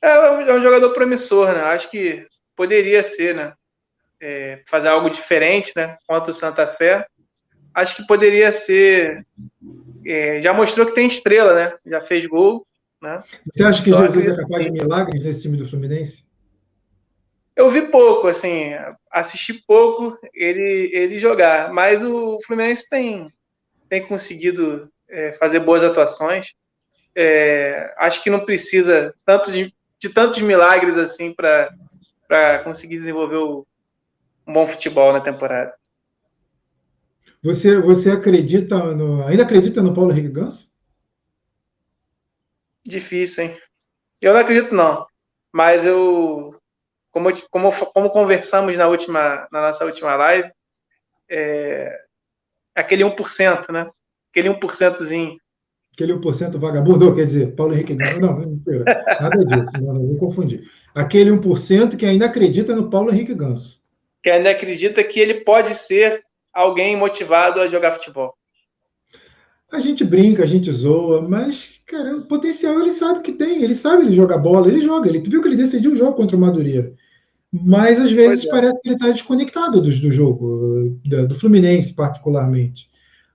É, 0.00 0.08
é 0.08 0.54
um 0.54 0.62
jogador 0.62 0.94
promissor, 0.94 1.52
né? 1.52 1.60
Acho 1.60 1.90
que 1.90 2.26
poderia 2.56 3.04
ser, 3.04 3.34
né? 3.34 3.52
É, 4.18 4.62
fazer 4.66 4.88
algo 4.88 5.10
diferente, 5.10 5.72
né? 5.76 5.98
Contra 6.06 6.30
o 6.30 6.34
Santa 6.34 6.66
Fé. 6.66 7.06
Acho 7.74 7.96
que 7.96 8.06
poderia 8.06 8.50
ser. 8.54 9.26
É, 10.06 10.40
já 10.42 10.54
mostrou 10.54 10.86
que 10.86 10.94
tem 10.94 11.06
estrela, 11.06 11.54
né? 11.54 11.76
Já 11.86 12.00
fez 12.00 12.26
gol. 12.26 12.66
Né? 13.02 13.22
Você 13.52 13.62
acha 13.62 13.82
que 13.82 13.90
então, 13.90 14.06
Jesus 14.06 14.26
é 14.26 14.36
capaz 14.36 14.64
de 14.64 14.72
milagres 14.72 15.22
nesse 15.22 15.42
time 15.42 15.58
do 15.58 15.68
Fluminense? 15.68 16.27
Eu 17.58 17.68
vi 17.68 17.90
pouco, 17.90 18.28
assim, 18.28 18.70
assisti 19.10 19.52
pouco 19.52 20.16
ele, 20.32 20.90
ele 20.92 21.18
jogar, 21.18 21.72
mas 21.72 22.04
o 22.04 22.38
Fluminense 22.46 22.88
tem, 22.88 23.32
tem 23.88 24.06
conseguido 24.06 24.88
é, 25.08 25.32
fazer 25.32 25.58
boas 25.58 25.82
atuações. 25.82 26.52
É, 27.16 27.92
acho 27.98 28.22
que 28.22 28.30
não 28.30 28.44
precisa 28.44 29.12
tanto 29.26 29.50
de, 29.50 29.74
de 29.98 30.08
tantos 30.08 30.40
milagres 30.40 30.96
assim 30.96 31.34
para 31.34 32.60
conseguir 32.62 32.98
desenvolver 32.98 33.38
o, 33.38 33.66
um 34.46 34.52
bom 34.52 34.64
futebol 34.64 35.12
na 35.12 35.20
temporada. 35.20 35.74
Você, 37.42 37.80
você 37.80 38.12
acredita 38.12 38.78
no, 38.94 39.26
ainda 39.26 39.42
acredita 39.42 39.82
no 39.82 39.92
Paulo 39.92 40.12
Henrique 40.12 40.28
Ganso? 40.28 40.70
Difícil, 42.86 43.46
hein? 43.46 43.58
Eu 44.20 44.32
não 44.32 44.40
acredito, 44.40 44.72
não. 44.72 45.04
Mas 45.52 45.84
eu, 45.84 46.57
como, 47.18 47.32
como, 47.50 47.72
como 47.72 48.10
conversamos 48.10 48.76
na 48.76 48.86
última, 48.86 49.48
na 49.50 49.62
nossa 49.62 49.84
última 49.84 50.14
live, 50.16 50.50
é, 51.28 51.98
aquele 52.74 53.04
1%, 53.04 53.72
né? 53.72 53.86
Aquele 54.30 54.48
1%zinho. 54.48 55.36
Aquele 55.92 56.12
1% 56.12 56.58
vagabundo, 56.58 57.14
quer 57.14 57.24
dizer, 57.24 57.56
Paulo 57.56 57.74
Henrique 57.74 57.94
Ganso. 57.94 58.20
Não, 58.20 58.36
mentira. 58.38 58.84
Nada 59.20 59.44
disso, 59.44 59.82
não, 59.82 59.94
não 59.94 60.06
vou 60.06 60.16
confundir. 60.16 60.62
Aquele 60.94 61.30
1% 61.30 61.96
que 61.96 62.06
ainda 62.06 62.26
acredita 62.26 62.74
no 62.74 62.88
Paulo 62.88 63.10
Henrique 63.10 63.34
Ganso. 63.34 63.82
Que 64.22 64.30
ainda 64.30 64.50
acredita 64.50 65.02
que 65.02 65.18
ele 65.18 65.40
pode 65.40 65.74
ser 65.74 66.22
alguém 66.52 66.96
motivado 66.96 67.60
a 67.60 67.68
jogar 67.68 67.92
futebol. 67.92 68.34
A 69.70 69.80
gente 69.80 70.02
brinca, 70.02 70.44
a 70.44 70.46
gente 70.46 70.72
zoa, 70.72 71.20
mas, 71.20 71.80
cara, 71.84 72.16
o 72.16 72.26
potencial 72.26 72.80
ele 72.80 72.92
sabe 72.92 73.20
que 73.20 73.32
tem, 73.32 73.62
ele 73.62 73.74
sabe 73.74 74.02
ele 74.04 74.14
jogar 74.14 74.38
bola, 74.38 74.68
ele 74.68 74.80
joga. 74.80 75.08
Ele 75.08 75.20
viu 75.20 75.42
que 75.42 75.48
ele 75.48 75.56
decidiu 75.56 75.92
o 75.92 75.96
jogo 75.96 76.14
contra 76.14 76.36
o 76.36 76.40
Madureira. 76.40 76.94
Mas 77.52 78.00
às 78.00 78.12
vezes 78.12 78.44
é. 78.44 78.50
parece 78.50 78.80
que 78.80 78.88
ele 78.88 78.96
está 78.96 79.10
desconectado 79.10 79.80
do, 79.80 79.90
do 79.90 80.12
jogo, 80.12 80.98
do, 81.04 81.28
do, 81.28 81.34
Fluminense, 81.34 81.94
particularmente. 81.94 82.90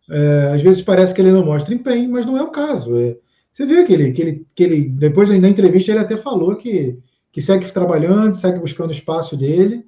É, 0.09 0.51
às 0.53 0.61
vezes 0.61 0.81
parece 0.81 1.13
que 1.13 1.21
ele 1.21 1.31
não 1.31 1.45
mostra 1.45 1.73
empenho, 1.73 2.11
mas 2.11 2.25
não 2.25 2.37
é 2.37 2.43
o 2.43 2.51
caso. 2.51 2.95
É, 2.97 3.17
você 3.51 3.65
vê 3.65 3.83
que 3.83 3.93
ele, 3.93 4.11
que 4.11 4.21
ele, 4.21 4.47
que 4.53 4.63
ele 4.63 4.89
depois 4.89 5.29
da 5.29 5.47
entrevista, 5.47 5.91
ele 5.91 5.99
até 5.99 6.17
falou 6.17 6.55
que, 6.55 6.99
que 7.31 7.41
segue 7.41 7.71
trabalhando, 7.71 8.35
segue 8.35 8.59
buscando 8.59 8.89
o 8.89 8.93
espaço 8.93 9.35
dele. 9.35 9.85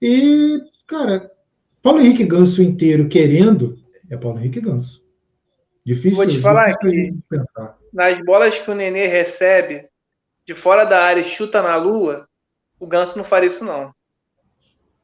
E, 0.00 0.60
cara, 0.86 1.30
Paulo 1.82 2.00
Henrique 2.00 2.24
Ganso 2.24 2.62
inteiro 2.62 3.08
querendo 3.08 3.76
é 4.10 4.16
Paulo 4.16 4.38
Henrique 4.38 4.60
Ganso. 4.60 5.02
Difícil. 5.84 6.16
Vou 6.16 6.26
te 6.26 6.40
falar 6.40 6.76
que 6.78 7.14
nas 7.92 8.18
bolas 8.24 8.58
que 8.58 8.70
o 8.70 8.74
Nenê 8.74 9.06
recebe 9.06 9.86
de 10.46 10.54
fora 10.54 10.84
da 10.84 11.02
área 11.02 11.20
e 11.20 11.24
chuta 11.24 11.62
na 11.62 11.76
lua, 11.76 12.28
o 12.78 12.86
Ganso 12.86 13.18
não 13.18 13.24
faria 13.24 13.48
isso, 13.48 13.64
não. 13.64 13.92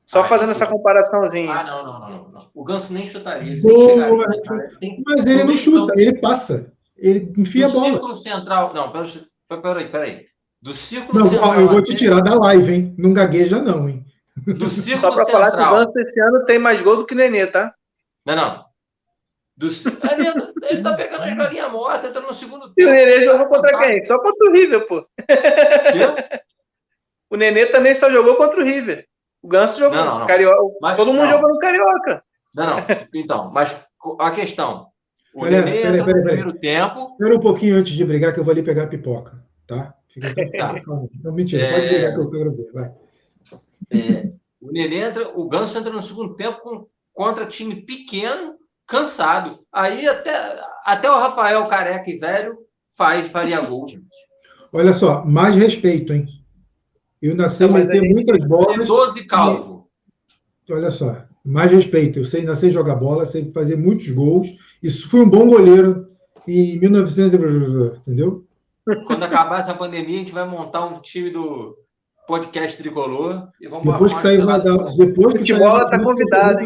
Só 0.07 0.21
ah, 0.21 0.25
fazendo 0.25 0.51
essa 0.51 0.67
comparaçãozinha. 0.67 1.51
Ah, 1.51 1.65
não, 1.65 1.85
não, 1.85 2.01
não, 2.01 2.29
não. 2.29 2.51
O 2.55 2.63
Ganso 2.63 2.93
nem 2.93 3.07
chutaria. 3.07 3.53
Ele 3.53 3.63
Boa, 3.63 4.27
nem 4.29 4.45
chegaria, 4.45 4.79
tem, 4.79 5.03
mas 5.07 5.25
ele 5.25 5.45
não 5.45 5.57
chuta, 5.57 5.95
ele 5.97 6.19
passa. 6.21 6.73
Ele 6.97 7.33
enfia 7.39 7.67
a 7.67 7.69
bola. 7.71 7.85
Do 7.85 7.91
círculo 7.91 8.17
central. 8.17 8.75
Não, 8.75 8.93
peraí, 9.63 9.89
peraí. 9.89 10.27
Do 10.61 10.75
círculo 10.75 11.19
não, 11.19 11.29
central. 11.29 11.61
Eu 11.61 11.69
vou 11.69 11.83
te 11.83 11.95
tirar 11.95 12.21
da 12.21 12.35
live, 12.35 12.73
hein? 12.73 12.95
Não 12.99 13.13
gagueja, 13.13 13.61
não, 13.63 13.89
hein? 13.89 14.05
Do 14.47 14.69
círculo 14.71 15.01
Só 15.01 15.11
para 15.11 15.27
falar 15.27 15.51
que 15.51 15.61
o 15.61 15.71
Ganso 15.71 15.99
esse 15.99 16.21
ano 16.21 16.45
tem 16.45 16.59
mais 16.59 16.81
gol 16.83 16.99
do 16.99 17.07
que 17.07 17.15
o 17.15 17.17
Nenê, 17.17 17.47
tá? 17.47 17.75
Não, 18.27 18.37
não. 18.37 18.65
Do... 19.57 19.69
Ele, 20.11 20.29
ele 20.71 20.83
tá 20.83 20.95
pegando 20.95 21.23
as 21.23 21.37
galinhas 21.37 21.71
mortas, 21.71 22.11
entrando 22.11 22.27
no 22.27 22.35
segundo 22.35 22.73
tempo. 22.73 22.81
E 22.81 22.87
o 22.87 22.91
Nenê 22.91 23.25
jogou 23.25 23.47
contra 23.47 23.79
quem? 23.79 24.05
Só 24.05 24.19
contra 24.19 24.51
o 24.51 24.53
River, 24.53 24.87
pô. 24.87 25.07
O 27.31 27.37
Nenê 27.37 27.67
também 27.67 27.95
só 27.95 28.11
jogou 28.11 28.37
contra 28.37 28.61
o 28.61 28.65
River. 28.65 29.07
O 29.43 29.49
Ganso 29.49 29.79
jogou 29.79 29.99
não, 29.99 30.05
não, 30.05 30.19
não. 30.21 30.27
Carioca. 30.27 30.77
Mas, 30.81 30.97
Todo 30.97 31.13
mundo 31.13 31.29
jogou 31.29 31.49
no 31.51 31.59
Carioca. 31.59 32.23
Não, 32.55 32.67
não. 32.67 32.87
Então, 33.15 33.51
mas 33.53 33.77
a 34.21 34.31
questão. 34.31 34.87
O 35.35 35.43
pera, 35.43 35.63
Nenê 35.63 35.83
pera, 35.83 36.05
pera, 36.05 36.19
no 36.19 36.25
primeiro 36.25 36.53
tempo. 36.55 37.11
Espera 37.13 37.37
um 37.37 37.41
pouquinho 37.41 37.77
antes 37.77 37.93
de 37.93 38.05
brigar, 38.05 38.33
que 38.33 38.41
eu 38.41 38.45
vou 38.45 38.53
ali 38.53 38.63
pegar 38.63 38.85
a 38.85 38.87
pipoca, 38.87 39.45
tá? 39.67 39.95
Fica 40.09 40.33
tá. 40.57 40.75
Não, 41.23 41.33
mentira, 41.33 41.65
é... 41.65 41.73
pode 41.73 41.89
brigar 41.89 42.15
que 42.15 42.21
eu 42.21 42.31
quero 42.31 42.57
ver. 42.57 42.73
Vai. 42.73 42.93
É, 43.91 44.31
o 44.61 44.71
Nenê 44.73 44.97
entra, 44.99 45.29
o 45.29 45.49
Ganso 45.49 45.77
entra 45.77 45.93
no 45.93 46.03
segundo 46.03 46.35
tempo 46.37 46.61
com, 46.61 46.87
contra 47.13 47.47
time 47.47 47.83
pequeno 47.83 48.55
cansado. 48.87 49.61
Aí 49.73 50.07
até, 50.07 50.33
até 50.85 51.11
o 51.11 51.19
Rafael 51.19 51.67
careca 51.67 52.09
e 52.09 52.17
velho 52.17 52.59
faz, 52.97 53.29
faria 53.31 53.61
gol, 53.61 53.89
gente. 53.89 54.07
Olha 54.73 54.93
só, 54.93 55.25
mais 55.25 55.57
respeito, 55.57 56.13
hein? 56.13 56.27
Eu 57.25 57.35
nasci 57.35 57.67
meter 57.67 58.03
aí, 58.03 58.09
muitas 58.11 58.47
bolas. 58.47 58.87
12 58.87 59.25
calvo. 59.25 59.89
Olha 60.71 60.91
só, 60.91 61.25
mais 61.43 61.73
respeito. 61.73 62.19
Eu 62.19 62.25
sei, 62.27 62.43
nasci 62.43 62.69
jogar 62.69 62.97
bola, 62.97 63.25
sei 63.25 63.51
fazer 63.51 63.77
muitos 63.77 64.11
gols. 64.11 64.49
Isso 64.83 65.09
fui 65.09 65.23
um 65.23 65.31
bom 65.31 65.49
goleiro 65.49 66.07
em 66.47 66.79
1900, 66.79 67.97
entendeu? 68.01 68.47
Quando 69.07 69.23
acabar 69.23 69.61
essa 69.61 69.73
pandemia, 69.73 70.17
a 70.17 70.19
gente 70.19 70.35
vai 70.35 70.47
montar 70.47 70.85
um 70.85 71.01
time 71.01 71.31
do 71.31 71.75
podcast 72.27 72.77
tricolor 72.77 73.49
e 73.59 73.69
vamos 73.69 73.87
Depois 73.87 74.13
que 74.13 74.21
sair, 74.21 74.45
vai 74.45 74.63
dar, 74.63 74.77
depois 74.95 75.33
que 75.33 75.39
futebol 75.39 75.79
sair, 75.79 75.89
tá 75.89 76.05
convidado. 76.05 76.59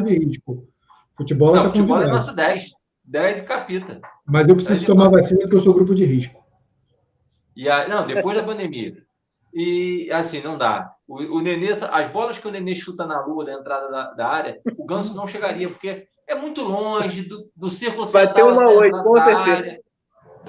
Futebol 1.16 1.54
não, 1.54 1.62
tá 1.62 1.68
futebol 1.68 1.98
é 1.98 2.00
convidado. 2.00 2.10
é 2.10 2.12
nosso 2.14 2.34
10. 2.34 2.70
10 3.04 3.40
e 3.40 3.42
capita. 3.44 4.00
Mas 4.26 4.48
eu 4.48 4.56
preciso 4.56 4.84
tomar 4.86 5.08
vacina 5.08 5.38
porque 5.42 5.54
eu 5.54 5.60
sou 5.60 5.72
grupo 5.72 5.94
de 5.94 6.04
risco. 6.04 6.44
E 7.54 7.68
a, 7.68 7.86
não, 7.86 8.08
depois 8.08 8.36
da 8.36 8.42
pandemia. 8.42 9.06
E 9.58 10.10
assim, 10.12 10.40
não 10.40 10.56
dá. 10.56 10.90
O, 11.06 11.38
o 11.38 11.40
Nenê, 11.40 11.72
as 11.72 12.08
bolas 12.08 12.38
que 12.38 12.46
o 12.46 12.50
Nenê 12.50 12.74
chuta 12.74 13.06
na 13.06 13.24
lua 13.24 13.44
da 13.44 13.54
entrada 13.54 13.90
da, 13.90 14.12
da 14.12 14.28
área, 14.28 14.60
o 14.76 14.86
Ganso 14.86 15.16
não 15.16 15.26
chegaria, 15.26 15.68
porque 15.68 16.06
é 16.26 16.34
muito 16.34 16.62
longe 16.62 17.22
do, 17.22 17.50
do 17.56 17.68
círculo 17.68 18.06
Vai 18.06 18.32
ter 18.32 18.42
uma 18.42 18.70
oito, 18.70 19.02
com 19.02 19.20
certeza. 19.20 19.78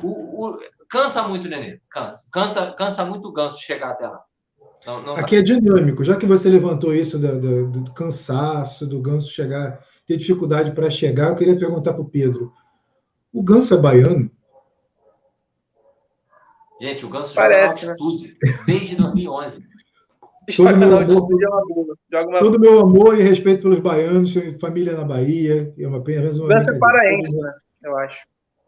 O, 0.04 0.46
o, 0.46 0.60
cansa 0.90 1.28
muito 1.28 1.46
o 1.46 1.50
Nenê. 1.50 1.80
Cansa, 1.90 2.20
cansa, 2.32 2.72
cansa 2.74 3.06
muito 3.06 3.28
o 3.28 3.34
Ganso 3.34 3.60
chegar 3.60 3.92
até 3.92 4.08
lá. 4.08 4.22
Não, 4.86 5.02
não 5.02 5.16
Aqui 5.16 5.38
é 5.38 5.42
dinâmico. 5.42 6.04
Já 6.04 6.16
que 6.16 6.26
você 6.26 6.48
levantou 6.50 6.94
isso 6.94 7.18
do, 7.18 7.40
do, 7.40 7.82
do 7.82 7.94
cansaço, 7.94 8.86
do 8.86 9.02
Ganso 9.02 9.30
chegar 9.30 9.80
ter 10.10 10.18
dificuldade 10.18 10.72
para 10.72 10.90
chegar. 10.90 11.30
Eu 11.30 11.36
queria 11.36 11.58
perguntar 11.58 11.94
para 11.94 12.02
o 12.02 12.10
Pedro: 12.10 12.52
o 13.32 13.44
Ganso 13.44 13.76
é 13.76 13.78
baiano? 13.78 14.30
Gente, 16.80 17.06
o 17.06 17.10
Ganso 17.10 17.36
Parece, 17.36 17.86
joga 17.86 17.92
altitude 17.94 18.38
né? 18.44 18.60
desde 18.66 18.96
2011. 18.96 19.64
Todo 20.56 20.78
meu, 20.78 20.98
amor, 20.98 21.98
todo 22.40 22.60
meu 22.60 22.80
amor 22.80 23.20
e 23.20 23.22
respeito 23.22 23.62
pelos 23.62 23.80
baianos, 23.80 24.34
família 24.60 24.94
na 24.94 25.04
Bahia, 25.04 25.72
é 25.78 25.88
uma 25.88 25.98
apenas 25.98 26.40
uma 26.40 26.48
Ganso 26.48 26.72
é 26.72 26.80
paraense, 26.80 27.38
né? 27.38 27.54
Eu 27.84 27.98
acho. 27.98 28.18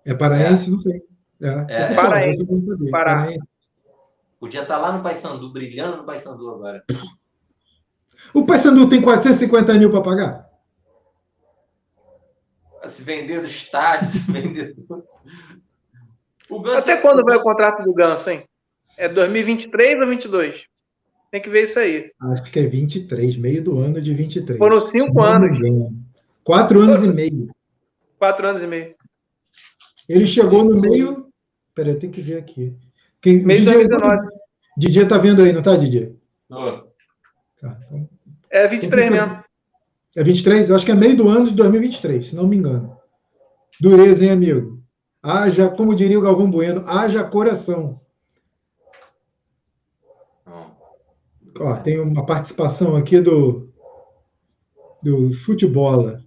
É 0.06 0.14
paraense? 0.14 0.68
É. 0.68 0.72
Não 0.72 0.80
sei. 0.80 1.02
É, 1.42 1.66
É. 1.70 1.96
Paraense. 1.96 2.46
Pará. 2.92 3.16
Paraense. 3.16 3.52
Podia 4.40 4.64
estar 4.64 4.78
lá 4.78 4.92
no 4.92 5.04
Paysandu, 5.04 5.52
brilhando 5.52 5.98
no 5.98 6.04
Paysandu 6.04 6.50
agora. 6.50 6.84
O 8.34 8.46
Paysandu 8.46 8.90
tem 8.90 9.02
450 9.02 9.74
mil 9.76 9.92
para 9.92 10.02
pagar? 10.02 10.50
Se 12.88 13.04
vender 13.04 13.42
do 13.42 13.48
estádio, 13.48 14.08
se 14.10 14.32
vender 14.32 14.76
tudo. 14.76 15.04
O 16.52 16.60
Ganso 16.62 16.80
Até 16.80 16.92
é- 16.94 16.98
quando 17.02 17.24
vai 17.24 17.38
o 17.38 17.42
contrato 17.42 17.84
do 17.84 17.94
Ganso, 17.94 18.30
hein? 18.30 18.44
É 18.98 19.08
2023 19.08 20.00
ou 20.02 20.08
22? 20.08 20.64
Tem 21.32 21.42
que 21.42 21.50
ver 21.50 21.64
isso 21.64 21.80
aí. 21.80 22.12
Acho 22.34 22.44
que 22.52 22.60
é 22.60 22.68
23, 22.68 23.38
meio 23.38 23.64
do 23.64 23.80
ano 23.80 24.02
de 24.02 24.14
23. 24.14 24.58
Foram 24.60 24.82
cinco 24.82 25.14
não 25.14 25.24
anos. 25.24 25.58
engano. 25.58 25.96
Quatro 26.44 26.82
anos 26.82 27.02
e 27.02 27.08
meio. 27.08 27.48
Quatro 28.20 28.46
anos 28.48 28.62
e 28.62 28.68
meio. 28.68 28.94
Ele 30.10 30.28
chegou 30.28 30.64
no 30.66 30.80
meio. 30.82 31.28
Peraí, 31.74 31.94
eu 31.94 32.00
tenho 32.00 32.12
que 32.12 32.22
ver 32.22 32.38
aqui. 32.38 32.76
Quem... 33.22 33.42
Meio 33.44 33.62
de 33.62 33.66
Didier- 33.66 33.88
2019. 33.88 34.28
Didier 34.78 35.08
tá 35.08 35.18
vendo 35.18 35.42
aí, 35.42 35.54
não 35.54 35.62
tá, 35.62 35.78
Didier? 35.78 36.12
Tá, 36.50 36.84
então, 37.88 38.10
É 38.50 38.68
23 38.68 39.10
mesmo. 39.10 39.44
É 40.16 40.24
23? 40.24 40.70
Eu 40.70 40.76
acho 40.76 40.86
que 40.86 40.92
é 40.92 40.96
meio 40.96 41.16
do 41.16 41.30
ano 41.30 41.46
de 41.48 41.56
2023, 41.56 42.28
se 42.30 42.36
não 42.36 42.46
me 42.48 42.58
engano. 42.58 42.98
Dureza, 43.80 44.26
hein, 44.26 44.32
amigo? 44.32 44.81
Haja, 45.24 45.70
como 45.70 45.94
diria 45.96 46.18
o 46.18 46.22
Galvão 46.22 46.50
Bueno, 46.50 46.84
haja 46.88 47.24
coração. 47.24 48.02
Ó, 51.60 51.76
tem 51.78 52.00
uma 52.00 52.26
participação 52.26 52.96
aqui 52.96 53.20
do, 53.20 53.70
do 55.04 55.34
Futebola. 55.34 56.24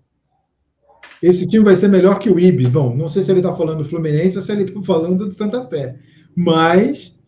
Esse 1.21 1.47
time 1.47 1.65
vai 1.65 1.75
ser 1.75 1.89
melhor 1.89 2.19
que 2.19 2.31
o 2.31 2.39
Ibis. 2.39 2.69
Bom, 2.69 2.95
não 2.95 3.09
sei 3.09 3.23
se 3.23 3.33
ele 3.33 3.41
está 3.41 3.55
falando 3.55 3.79
do 3.79 3.89
Fluminense 3.89 4.37
ou 4.37 4.43
se 4.43 4.53
ele 4.53 4.65
está 4.65 4.81
falando 4.83 5.27
do 5.27 5.33
Santa 5.33 5.67
Fé. 5.67 5.99
Mas. 6.37 7.19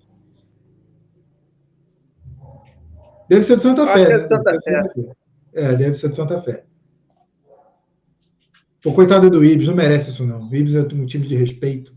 Deve 3.29 3.43
ser 3.43 3.57
do 3.57 3.63
Santa 3.63 3.85
Acho 3.85 3.93
Fé. 3.93 4.07
que 4.07 4.13
é 4.13 4.17
né? 4.19 4.23
do 4.23 4.29
Santa 4.29 4.59
Deve 4.59 4.89
ser. 4.93 5.17
É, 5.55 5.75
deve 5.75 5.95
ser 5.95 6.09
do 6.11 6.17
Santa 6.17 6.41
Fé. 6.43 6.66
Pô, 8.87 8.93
coitado 8.93 9.29
do 9.29 9.45
Ibis, 9.45 9.67
não 9.67 9.75
merece 9.75 10.11
isso 10.11 10.25
não. 10.25 10.49
O 10.49 10.55
Ibis 10.55 10.77
é 10.77 10.83
um 10.83 11.05
time 11.07 11.27
de 11.27 11.35
respeito. 11.35 11.93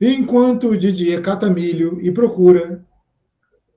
Enquanto 0.00 0.70
o 0.70 0.76
Didier 0.76 1.22
cata 1.22 1.48
milho 1.48 2.00
e 2.00 2.10
procura 2.10 2.84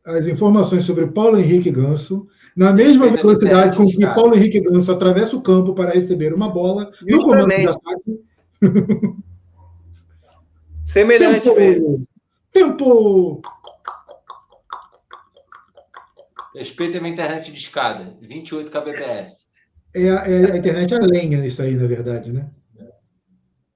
as 0.03 0.25
informações 0.25 0.83
sobre 0.83 1.05
Paulo 1.05 1.37
Henrique 1.37 1.69
Ganso, 1.69 2.27
na 2.57 2.73
mesma 2.73 3.07
velocidade 3.07 3.77
com 3.77 3.85
que. 3.85 4.03
Paulo 4.03 4.35
Henrique 4.35 4.59
Ganso 4.61 4.91
atravessa 4.91 5.35
o 5.35 5.43
campo 5.43 5.75
para 5.75 5.91
receber 5.91 6.33
uma 6.33 6.49
bola 6.49 6.89
no 7.03 7.21
comando 7.21 7.47
de 7.47 7.61
Justamente. 7.61 7.77
ataque. 7.77 8.19
Semelhante 10.83 11.53
mesmo. 11.53 12.01
Tempo! 12.51 12.81
Tempo! 12.81 13.41
Respeita 16.55 16.97
a 16.97 17.01
minha 17.01 17.13
internet 17.13 17.51
de 17.51 17.59
escada. 17.59 18.17
28 18.23 18.71
kbps. 18.71 19.40
É, 19.93 20.09
a- 20.09 20.25
é 20.25 20.51
a 20.53 20.57
internet 20.57 20.93
a 20.93 20.99
lenha 20.99 21.37
nisso 21.39 21.61
aí, 21.61 21.75
na 21.75 21.87
verdade, 21.87 22.31
né? 22.31 22.49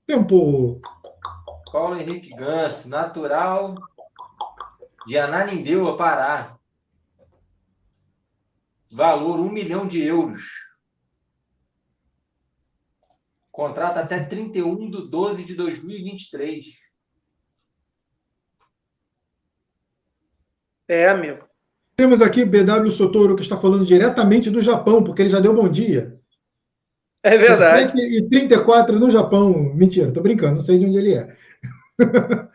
Tempo! 0.08 0.80
Paulo 1.72 2.00
Henrique 2.00 2.30
Ganso, 2.36 2.88
natural 2.90 3.76
de 5.06 5.18
Ananindeua, 5.18 5.98
Pará. 5.98 6.58
Valor 8.92 9.40
1 9.42 9.50
milhão 9.52 9.86
de 9.88 10.02
euros. 10.02 10.44
Contrato 13.52 13.98
até 13.98 14.24
31 14.24 14.90
de 14.90 15.10
12 15.10 15.44
de 15.44 15.54
2023. 15.54 16.66
É, 20.88 21.10
amigo. 21.10 21.46
Temos 21.96 22.22
aqui 22.22 22.44
BW 22.44 22.92
Sotoro, 22.92 23.36
que 23.36 23.42
está 23.42 23.56
falando 23.56 23.86
diretamente 23.86 24.50
do 24.50 24.60
Japão, 24.60 25.04
porque 25.04 25.22
ele 25.22 25.30
já 25.30 25.40
deu 25.40 25.54
bom 25.54 25.70
dia. 25.70 26.20
É 27.24 27.38
verdade. 27.38 27.98
7 27.98 28.18
e 28.18 28.30
34 28.30 29.00
no 29.00 29.10
Japão. 29.10 29.74
Mentira, 29.74 30.12
tô 30.12 30.22
brincando, 30.22 30.56
não 30.56 30.62
sei 30.62 30.78
de 30.78 30.86
onde 30.86 30.98
ele 30.98 31.14
é. 31.14 31.36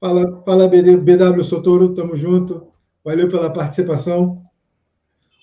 fala, 0.00 0.42
fala 0.44 0.68
BW 0.68 1.44
Sotoro, 1.44 1.94
tamo 1.94 2.16
junto. 2.16 2.66
Valeu 3.04 3.28
pela 3.28 3.52
participação. 3.52 4.42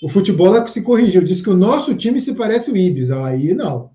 O 0.03 0.09
futebol 0.09 0.55
é 0.55 0.63
que 0.63 0.71
se 0.71 0.81
corrigiu, 0.81 1.23
disse 1.23 1.43
que 1.43 1.49
o 1.49 1.57
nosso 1.57 1.95
time 1.95 2.19
se 2.19 2.33
parece 2.33 2.71
o 2.71 2.77
Ibis. 2.77 3.11
Aí 3.11 3.53
não. 3.53 3.91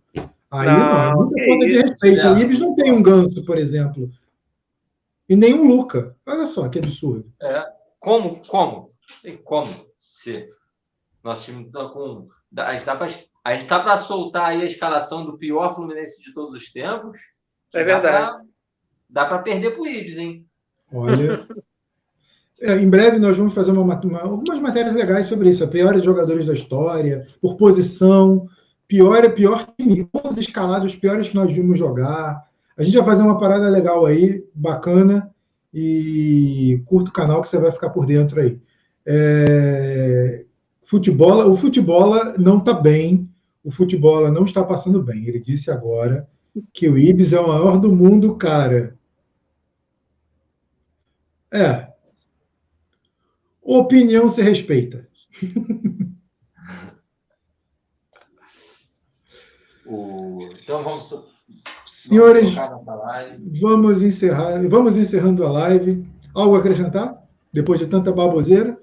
Aí 0.50 0.66
não, 0.66 0.78
Não, 0.78 1.16
muita 1.16 1.44
falta 1.44 1.66
de 1.66 1.72
isso, 1.72 1.82
respeito. 1.82 2.18
O 2.18 2.20
Thiago. 2.22 2.40
Ibis 2.40 2.58
não 2.58 2.74
tem 2.74 2.92
um 2.92 3.02
ganso, 3.02 3.44
por 3.44 3.58
exemplo. 3.58 4.08
E 5.28 5.36
nem 5.36 5.54
um 5.54 5.66
Luca. 5.66 6.16
Olha 6.24 6.46
só 6.46 6.68
que 6.68 6.78
absurdo. 6.78 7.26
Como? 7.98 8.42
Como? 8.46 8.90
Tem 9.22 9.36
como 9.36 9.70
ser? 10.00 10.50
Nosso 11.22 11.44
time 11.46 11.66
está 11.66 11.88
com. 11.88 12.28
A 12.56 12.72
gente 12.72 12.80
está 12.80 12.98
a 13.44 13.54
gente 13.54 13.66
tá 13.66 13.80
para 13.80 13.98
soltar 13.98 14.50
aí 14.50 14.62
a 14.62 14.66
escalação 14.66 15.24
do 15.24 15.38
pior 15.38 15.74
Fluminense 15.74 16.22
de 16.22 16.32
todos 16.34 16.54
os 16.60 16.72
tempos. 16.72 17.18
É 17.72 17.84
verdade. 17.84 18.44
Dá 19.08 19.24
para 19.24 19.38
perder 19.38 19.70
pro 19.72 19.86
Ibis, 19.86 20.16
hein? 20.16 20.44
Olha. 20.92 21.46
É, 22.60 22.76
em 22.78 22.88
breve 22.88 23.18
nós 23.18 23.36
vamos 23.36 23.54
fazer 23.54 23.70
uma, 23.70 23.82
uma- 23.82 24.20
algumas 24.20 24.58
matérias 24.60 24.94
legais 24.94 25.26
sobre 25.26 25.50
isso. 25.50 25.66
Piores 25.68 26.02
jogadores 26.02 26.46
da 26.46 26.54
história, 26.54 27.26
por 27.40 27.56
posição, 27.56 28.48
pior 28.88 29.24
é 29.24 29.28
pior 29.28 29.66
time, 29.78 30.04
todos 30.06 30.38
escalados, 30.38 30.92
os 30.94 30.98
piores 30.98 31.28
que 31.28 31.34
nós 31.34 31.52
vimos 31.52 31.78
jogar. 31.78 32.48
A 32.76 32.82
gente 32.82 32.96
vai 32.96 33.04
fazer 33.06 33.22
uma 33.22 33.38
parada 33.38 33.68
legal 33.68 34.06
aí, 34.06 34.44
bacana, 34.54 35.32
e 35.72 36.82
curta 36.86 37.10
o 37.10 37.12
canal 37.12 37.42
que 37.42 37.48
você 37.48 37.58
vai 37.58 37.70
ficar 37.70 37.90
por 37.90 38.06
dentro 38.06 38.40
aí. 38.40 38.58
É, 39.06 40.44
futebol, 40.84 41.52
o 41.52 41.56
futebol 41.56 42.14
não 42.38 42.58
está 42.58 42.74
bem, 42.74 43.28
o 43.62 43.70
futebol 43.70 44.30
não 44.30 44.44
está 44.44 44.64
passando 44.64 45.02
bem. 45.02 45.26
Ele 45.26 45.40
disse 45.40 45.70
agora 45.70 46.28
que 46.72 46.88
o 46.88 46.98
Ibis 46.98 47.32
é 47.32 47.40
o 47.40 47.48
maior 47.48 47.78
do 47.78 47.94
mundo, 47.94 48.36
cara. 48.36 48.98
É. 51.52 51.88
Opinião 53.62 54.28
se 54.28 54.42
respeita. 54.42 55.06
O... 59.88 60.38
Então 60.62 60.82
vamos. 60.82 61.24
Senhores, 61.84 62.54
vamos 62.54 62.86
live. 62.86 63.60
vamos 63.60 64.02
encerrar, 64.02 64.68
vamos 64.68 64.96
encerrando 64.96 65.46
a 65.46 65.50
live. 65.50 66.04
Algo 66.34 66.56
a 66.56 66.58
acrescentar? 66.58 67.22
Depois 67.52 67.78
de 67.78 67.86
tanta 67.86 68.12
baboseira? 68.12 68.76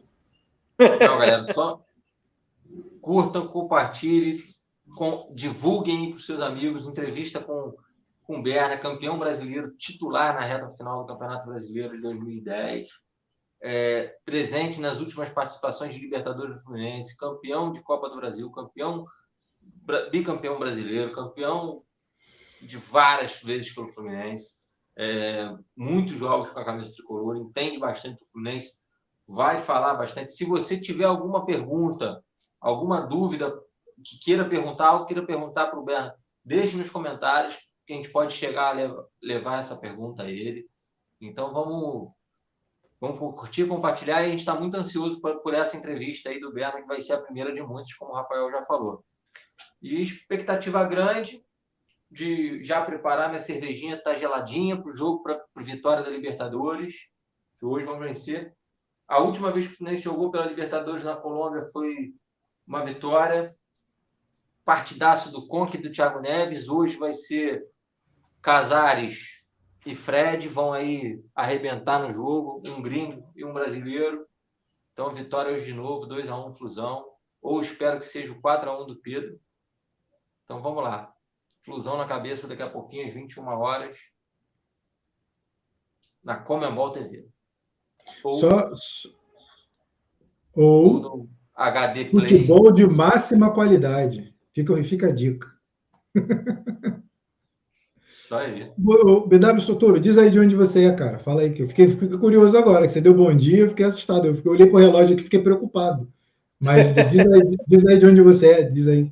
Não, 0.90 0.98
galera, 0.98 1.44
só 1.44 1.84
curtam, 3.02 3.48
compartilhem, 3.48 4.44
com- 4.96 5.32
divulguem 5.34 6.10
para 6.10 6.18
os 6.18 6.26
seus 6.26 6.42
amigos. 6.42 6.86
Entrevista 6.86 7.40
com, 7.40 7.76
com 8.24 8.42
Berna, 8.42 8.78
campeão 8.78 9.20
brasileiro, 9.20 9.76
titular 9.78 10.34
na 10.34 10.42
reta 10.42 10.74
final 10.78 11.02
do 11.02 11.08
Campeonato 11.08 11.48
Brasileiro 11.48 11.96
de 11.96 12.02
2010. 12.02 12.88
É, 13.66 14.18
presente 14.26 14.82
nas 14.82 15.00
últimas 15.00 15.30
participações 15.30 15.94
de 15.94 16.00
Libertadores 16.02 16.56
do 16.56 16.62
Fluminense, 16.64 17.18
campeão 17.18 17.72
de 17.72 17.82
Copa 17.82 18.10
do 18.10 18.18
Brasil, 18.18 18.52
campeão 18.52 19.06
bicampeão 20.12 20.60
brasileiro, 20.60 21.14
campeão 21.14 21.84
de 22.62 22.78
várias 22.78 23.42
vezes 23.42 23.74
pelo 23.74 23.92
Fluminense, 23.94 24.56
é, 24.98 25.50
muitos 25.76 26.18
jogos 26.18 26.52
com 26.52 26.60
a 26.60 26.66
camisa 26.66 26.94
tricolor, 26.94 27.38
entende 27.38 27.78
bastante 27.78 28.20
do 28.20 28.26
Fluminense, 28.32 28.78
vai 29.28 29.62
falar 29.62 29.94
bastante. 29.96 30.34
Se 30.34 30.46
você 30.46 30.80
tiver 30.80 31.06
alguma 31.06 31.46
pergunta, 31.46 32.24
alguma 32.60 33.02
dúvida 33.02 33.54
que 34.04 34.20
queira 34.20 34.48
perguntar, 34.48 34.94
ou 34.94 35.06
queira 35.06 35.26
perguntar 35.26 35.68
para 35.68 35.80
o 35.80 35.84
Berna, 35.84 36.16
deixe 36.44 36.76
nos 36.76 36.90
comentários, 36.90 37.58
que 37.86 37.94
a 37.94 37.96
gente 37.96 38.10
pode 38.10 38.34
chegar 38.34 38.70
a 38.70 38.74
lev- 38.74 39.06
levar 39.22 39.60
essa 39.60 39.76
pergunta 39.76 40.24
a 40.24 40.30
ele. 40.30 40.68
Então 41.20 41.54
vamos, 41.54 42.12
vamos 43.00 43.40
curtir, 43.40 43.68
compartilhar, 43.68 44.22
e 44.22 44.26
a 44.26 44.30
gente 44.30 44.40
está 44.40 44.56
muito 44.56 44.76
ansioso 44.76 45.22
por, 45.22 45.42
por 45.42 45.54
essa 45.54 45.78
entrevista 45.78 46.30
aí 46.30 46.40
do 46.40 46.52
Berna, 46.52 46.82
que 46.82 46.88
vai 46.88 47.00
ser 47.00 47.14
a 47.14 47.22
primeira 47.22 47.54
de 47.54 47.62
muitos, 47.62 47.94
como 47.94 48.12
o 48.12 48.16
Rafael 48.16 48.52
já 48.52 48.66
falou. 48.66 49.04
E 49.82 50.02
expectativa 50.02 50.84
grande 50.86 51.44
de 52.10 52.64
já 52.64 52.84
preparar 52.86 53.30
minha 53.30 53.42
cervejinha, 53.42 54.02
tá 54.02 54.14
geladinha 54.14 54.80
para 54.80 54.92
o 54.92 54.96
jogo, 54.96 55.24
para 55.24 55.44
a 55.56 55.62
vitória 55.62 56.04
da 56.04 56.10
Libertadores, 56.10 56.96
que 57.58 57.66
hoje 57.66 57.86
vamos 57.86 58.06
vencer. 58.06 58.56
A 59.08 59.20
última 59.20 59.52
vez 59.52 59.68
que 59.68 59.74
o 59.74 59.78
Fluminense 59.78 60.04
jogou 60.04 60.32
pela 60.32 60.46
Libertadores 60.46 61.04
na 61.04 61.16
Colômbia 61.16 61.70
foi 61.72 62.14
uma 62.66 62.84
vitória. 62.84 63.56
Partidaço 64.66 65.32
do 65.32 65.48
Conque 65.48 65.78
do 65.78 65.92
Thiago 65.92 66.22
Neves. 66.22 66.70
Hoje 66.70 66.98
vai 66.98 67.14
ser 67.14 67.68
Casares 68.42 69.44
e 69.86 69.96
Fred 69.96 70.48
vão 70.48 70.72
aí 70.72 71.22
arrebentar 71.36 72.00
no 72.00 72.14
jogo. 72.14 72.62
Um 72.66 72.82
gringo 72.82 73.30
e 73.36 73.44
um 73.44 73.54
brasileiro. 73.54 74.26
Então, 74.94 75.14
vitória 75.14 75.52
hoje 75.52 75.66
de 75.66 75.74
novo, 75.74 76.08
2x1 76.08 76.58
Flusão. 76.58 77.06
Ou 77.42 77.60
espero 77.60 78.00
que 78.00 78.06
seja 78.06 78.32
o 78.32 78.42
4x1 78.42 78.86
do 78.86 78.96
Pedro. 78.96 79.40
Então, 80.44 80.62
vamos 80.62 80.84
lá. 80.84 81.14
Flusão 81.64 81.98
na 81.98 82.08
cabeça 82.08 82.48
daqui 82.48 82.62
a 82.62 82.70
pouquinho, 82.70 83.08
às 83.08 83.14
21 83.14 83.48
horas. 83.48 83.98
na 86.24 86.38
Comembol 86.38 86.92
TV. 86.92 87.33
Ou, 88.24 88.34
Só, 88.36 88.72
ou, 90.56 91.28
HD 91.56 92.06
Play. 92.06 92.28
Futebol 92.28 92.72
de 92.72 92.88
máxima 92.88 93.54
qualidade. 93.54 94.34
Fica, 94.54 94.84
fica 94.84 95.08
a 95.08 95.12
dica. 95.12 95.52
Isso 98.08 98.36
aí. 98.36 98.72
BW 98.78 99.62
Sotoro, 99.62 100.00
diz 100.00 100.18
aí 100.18 100.30
de 100.30 100.40
onde 100.40 100.56
você 100.56 100.86
é, 100.86 100.94
cara. 100.94 101.20
Fala 101.20 101.42
aí, 101.42 101.52
que 101.52 101.64
eu 101.64 101.68
fiquei, 101.68 101.88
fiquei 101.88 102.18
curioso 102.18 102.58
agora, 102.58 102.86
que 102.86 102.94
você 102.94 103.02
deu 103.02 103.14
bom 103.14 103.36
dia, 103.36 103.60
eu 103.60 103.70
fiquei 103.70 103.86
assustado. 103.86 104.28
Eu, 104.28 104.36
fiquei, 104.36 104.50
eu 104.50 104.54
olhei 104.54 104.68
pro 104.68 104.80
relógio 104.80 105.14
aqui 105.14 105.22
e 105.22 105.26
fiquei 105.26 105.42
preocupado. 105.42 106.08
Mas 106.64 106.88
diz 107.10 107.22
aí, 107.22 107.58
diz 107.68 107.86
aí 107.86 108.00
de 108.00 108.06
onde 108.06 108.22
você 108.22 108.48
é, 108.48 108.64
diz 108.64 108.88
aí. 108.88 109.12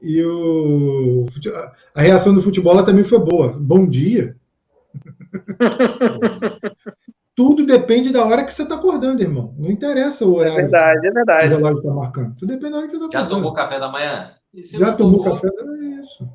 E 0.00 0.22
o, 0.24 1.26
a 1.94 2.00
reação 2.00 2.34
do 2.34 2.42
futebol 2.42 2.82
também 2.84 3.04
foi 3.04 3.20
boa. 3.20 3.52
Bom 3.52 3.86
dia. 3.86 4.34
Tudo 7.34 7.64
depende 7.64 8.12
da 8.12 8.24
hora 8.24 8.44
que 8.44 8.52
você 8.52 8.62
está 8.62 8.74
acordando, 8.74 9.22
irmão. 9.22 9.54
Não 9.58 9.70
interessa 9.70 10.26
o 10.26 10.34
horário. 10.34 10.58
É 10.58 10.62
verdade, 10.62 11.06
é 11.06 11.10
verdade. 11.10 11.46
O 11.46 11.56
relógio 11.56 11.78
está 11.78 11.92
marcando. 11.92 12.34
Tudo 12.34 12.48
depende 12.48 12.72
da 12.72 12.78
hora 12.78 12.86
que 12.86 12.96
você 12.96 13.04
está 13.04 13.06
acordando. 13.06 13.30
Já 13.30 13.36
tomou 13.36 13.52
café 13.54 13.78
da 13.78 13.88
manhã? 13.88 14.32
Já 14.54 14.92
tomou, 14.92 15.22
tomou 15.22 15.34
café 15.34 15.56
da 15.56 15.64
manhã? 15.64 15.98
É 15.98 16.00
isso. 16.02 16.28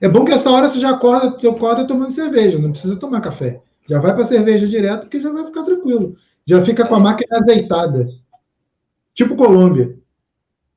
É 0.00 0.08
bom 0.08 0.24
que 0.24 0.32
essa 0.32 0.50
hora 0.50 0.68
você 0.68 0.78
já 0.78 0.90
acorda, 0.90 1.48
acorda 1.48 1.86
tomando 1.86 2.12
cerveja, 2.12 2.58
não 2.58 2.72
precisa 2.72 2.98
tomar 2.98 3.20
café. 3.20 3.62
Já 3.88 4.00
vai 4.00 4.14
para 4.14 4.24
cerveja 4.24 4.66
direto, 4.66 5.02
porque 5.02 5.20
já 5.20 5.32
vai 5.32 5.46
ficar 5.46 5.62
tranquilo. 5.62 6.14
Já 6.46 6.60
fica 6.60 6.86
com 6.86 6.94
a 6.94 7.00
máquina 7.00 7.38
azeitada. 7.38 8.06
Tipo 9.14 9.36
Colômbia. 9.36 9.96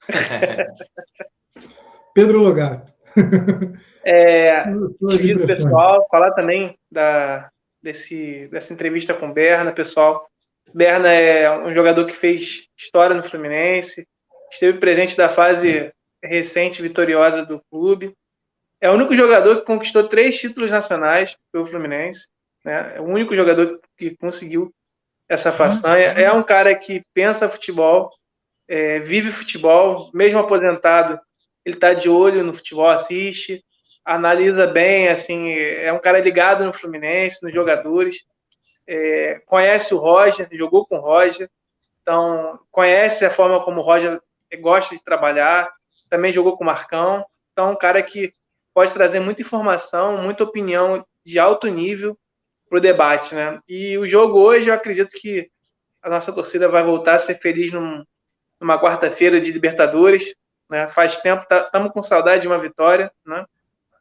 Pedro 2.13 2.39
Logato. 2.39 2.93
É, 4.03 4.65
pessoal, 5.47 6.05
falar 6.11 6.31
também 6.31 6.77
da, 6.91 7.49
desse, 7.86 8.47
dessa 8.47 8.73
entrevista 8.73 9.13
com 9.13 9.31
Berna, 9.31 9.71
pessoal. 9.71 10.27
Berna 10.73 11.07
é 11.07 11.49
um 11.59 11.71
jogador 11.71 12.07
que 12.07 12.15
fez 12.15 12.65
história 12.75 13.15
no 13.15 13.23
Fluminense, 13.23 14.07
esteve 14.51 14.79
presente 14.79 15.15
da 15.15 15.29
fase 15.29 15.93
recente 16.23 16.81
vitoriosa 16.81 17.45
do 17.45 17.61
clube. 17.69 18.11
É 18.81 18.89
o 18.89 18.93
único 18.93 19.15
jogador 19.15 19.57
que 19.57 19.65
conquistou 19.65 20.07
três 20.07 20.39
títulos 20.39 20.71
nacionais 20.71 21.38
pelo 21.51 21.67
Fluminense. 21.67 22.27
Né? 22.63 22.95
É 22.95 22.99
o 22.99 23.05
único 23.05 23.36
jogador 23.36 23.79
que 23.95 24.17
conseguiu 24.17 24.73
essa 25.29 25.53
façanha. 25.53 26.07
É 26.07 26.31
um 26.31 26.41
cara 26.41 26.73
que 26.73 27.03
pensa 27.13 27.47
futebol, 27.47 28.09
é, 28.67 28.97
vive 28.99 29.31
futebol, 29.31 30.09
mesmo 30.11 30.39
aposentado, 30.39 31.19
ele 31.63 31.75
está 31.75 31.93
de 31.93 32.09
olho 32.09 32.43
no 32.43 32.55
futebol, 32.55 32.88
assiste, 32.88 33.63
analisa 34.06 34.68
bem, 34.68 35.08
assim, 35.08 35.51
é 35.51 35.91
um 35.91 35.99
cara 35.99 36.20
ligado 36.20 36.64
no 36.64 36.74
Fluminense, 36.74 37.43
nos 37.43 37.51
jogadores, 37.53 38.24
é, 38.88 39.41
conhece 39.47 39.95
o 39.95 39.97
Roger, 39.97 40.47
jogou 40.51 40.86
com 40.86 40.97
o 40.97 41.01
Roger, 41.01 41.49
então 42.01 42.60
conhece 42.72 43.26
a 43.26 43.34
forma 43.34 43.64
como 43.66 43.82
o 43.82 43.84
Roger 43.84 44.22
gosta 44.62 44.95
de 44.95 45.03
trabalhar, 45.03 45.74
também 46.10 46.32
jogou 46.32 46.56
com 46.56 46.64
o 46.64 46.68
Marcão, 46.68 47.26
então 47.51 47.72
um 47.72 47.76
cara 47.76 48.01
que 48.03 48.32
pode 48.74 48.93
trazer 48.93 49.20
muita 49.20 49.41
informação, 49.41 50.22
muita 50.22 50.43
opinião 50.43 51.06
de 51.26 51.39
alto 51.39 51.68
nível 51.68 52.16
para 52.70 52.78
o 52.78 52.82
debate, 52.82 53.34
né? 53.34 53.60
E 53.68 53.97
o 53.97 54.08
jogo 54.08 54.39
hoje, 54.39 54.68
eu 54.68 54.74
acredito 54.74 55.12
que 55.12 55.49
a 56.01 56.10
nossa 56.10 56.32
torcida 56.32 56.70
vai 56.70 56.84
voltar 56.84 57.16
a 57.16 57.20
ser 57.20 57.39
feliz 57.39 57.72
num, 57.72 58.03
numa 58.60 58.80
quarta-feira 58.80 59.41
de 59.41 59.51
Libertadores, 59.51 60.36
né? 60.70 60.88
Faz 60.88 61.22
tempo, 61.22 61.41
estamos 61.49 61.88
tá, 61.88 61.89
com 61.89 62.03
saudade 62.03 62.43
de 62.43 62.47
uma 62.47 62.60
vitória, 62.60 63.12
né? 63.26 63.45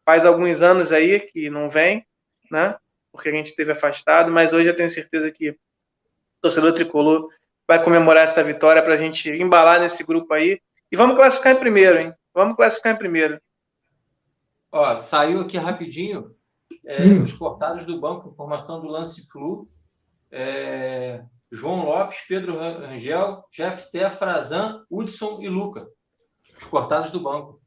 Faz 0.05 0.27
alguns 0.27 0.63
anos 0.63 0.93
aí 0.93 1.21
que 1.21 1.49
não 1.49 1.71
vem, 1.71 2.07
né? 2.51 2.77
Porque 3.13 3.29
a 3.29 3.33
gente 3.33 3.47
esteve 3.47 3.73
afastado, 3.73 4.31
mas 4.31 4.53
hoje 4.53 4.69
eu 4.69 4.77
tenho 4.77 4.91
certeza 4.91 5.31
que 5.31 5.51
o 5.51 5.57
torcedor 6.43 6.73
tricolor 6.73 7.29
vai 7.67 7.83
comemorar 7.83 8.25
essa 8.25 8.45
vitória 8.45 8.83
para 8.83 8.95
a 8.95 8.99
gente 8.99 9.31
embalar 9.31 9.81
nesse 9.81 10.05
grupo 10.05 10.33
aí. 10.35 10.61
E 10.93 10.97
vamos 10.97 11.17
classificar 11.17 11.55
em 11.55 11.59
primeiro, 11.59 11.99
hein? 11.99 12.15
Vamos 12.35 12.57
classificar 12.57 12.95
em 12.95 12.99
primeiro. 12.99 13.41
Ó, 14.71 14.97
saiu 14.97 15.41
aqui 15.41 15.57
rapidinho 15.57 16.35
é, 16.85 17.05
hum. 17.05 17.23
os 17.23 17.33
cortados 17.33 17.85
do 17.85 18.01
banco, 18.01 18.29
informação 18.29 18.81
do 18.81 18.89
lance 18.89 19.27
flu. 19.29 19.69
É, 20.31 21.23
João 21.51 21.85
Lopes, 21.85 22.19
Pedro 22.29 22.59
Rangel, 22.59 23.45
Jeff 23.53 23.91
Té, 23.93 24.11
Frazan, 24.11 24.85
Hudson 24.91 25.41
e 25.41 25.49
Luca. 25.49 25.87
Os 26.59 26.65
cortados 26.65 27.11
do 27.11 27.21
banco. 27.21 27.61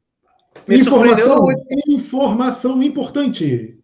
Informação, 0.68 1.46
informação 1.86 2.82
importante. 2.82 3.78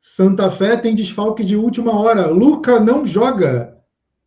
Santa 0.00 0.50
Fé 0.50 0.76
tem 0.76 0.94
desfalque 0.94 1.44
de 1.44 1.56
última 1.56 1.98
hora. 2.00 2.28
Luca 2.28 2.78
não 2.78 3.04
joga. 3.04 3.76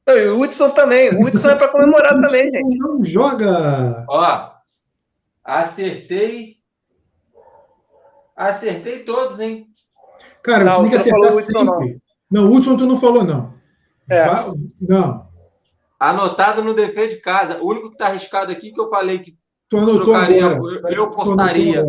E 0.06 0.28
o 0.28 0.42
Hudson 0.42 0.72
também. 0.72 1.10
O 1.10 1.26
Hudson 1.26 1.52
é 1.52 1.56
para 1.56 1.70
comemorar 1.70 2.20
também, 2.20 2.52
gente. 2.52 2.78
Não 2.78 3.04
joga. 3.04 4.06
Ó, 4.10 4.52
acertei. 5.44 6.58
Acertei 8.36 9.00
todos, 9.00 9.40
hein? 9.40 9.68
Cara, 10.44 10.66
não, 10.66 10.78
você 10.78 10.82
tem 10.82 10.90
que 10.90 10.98
acertar 10.98 11.32
sempre. 11.32 11.54
Não. 12.30 12.44
não, 12.44 12.52
o 12.52 12.56
Hudson 12.56 12.76
tu 12.76 12.86
não 12.86 13.00
falou, 13.00 13.24
não. 13.24 13.54
É. 14.10 14.26
Não. 14.82 15.30
Anotado 15.98 16.62
no 16.62 16.74
dever 16.74 17.08
de 17.08 17.18
casa. 17.22 17.62
O 17.62 17.70
único 17.70 17.88
que 17.88 17.96
está 17.96 18.08
arriscado 18.08 18.52
aqui 18.52 18.74
que 18.74 18.82
eu 18.82 18.90
falei 18.90 19.20
que 19.20 19.39
Tu 19.70 19.78
anotou 19.78 20.04
trocaria, 20.06 20.46
agora. 20.46 20.82
Eu, 20.84 20.90
eu 20.90 21.12
cortaria. 21.12 21.84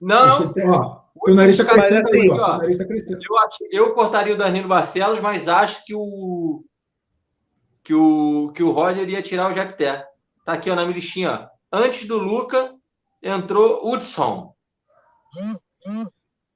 Não, 0.00 0.40
não. 0.40 0.70
Ó, 0.70 1.00
teu 1.24 1.34
nariz 1.34 1.58
está 1.58 1.72
crescendo 1.72 2.12
aí, 2.12 2.28
ó. 2.30 2.34
ó. 2.34 2.58
Tá 2.58 2.84
crescendo. 2.84 3.18
Eu, 3.22 3.38
acho, 3.38 3.58
eu 3.70 3.94
cortaria 3.94 4.34
o 4.34 4.36
Danilo 4.36 4.68
Barcelos, 4.68 5.20
mas 5.20 5.48
acho 5.48 5.84
que 5.84 5.94
o 5.94 6.64
que 7.82 7.94
o, 7.94 8.52
que 8.54 8.62
o 8.62 8.70
Roger 8.70 9.08
ia 9.08 9.22
tirar 9.22 9.50
o 9.50 9.54
Jacté. 9.54 10.06
Tá 10.44 10.52
aqui 10.52 10.70
ó, 10.70 10.74
na 10.74 10.82
minha 10.82 10.94
listinha. 10.94 11.48
Ó. 11.72 11.78
Antes 11.78 12.06
do 12.06 12.18
Luca, 12.18 12.74
entrou 13.22 13.80
Hudson. 13.82 14.54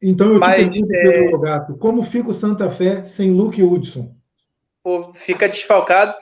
Então 0.02 0.28
eu 0.28 0.34
te 0.34 0.40
mas, 0.40 0.56
pergunto, 0.56 0.92
é... 0.94 1.02
Pedro 1.02 1.36
Logato, 1.36 1.78
como 1.78 2.02
fica 2.02 2.28
o 2.28 2.34
Santa 2.34 2.70
Fé 2.70 3.04
sem 3.04 3.32
Luke 3.32 3.60
e 3.60 3.64
Hudson? 3.64 4.14
Pô, 4.82 5.14
fica 5.14 5.48
desfalcado. 5.48 6.14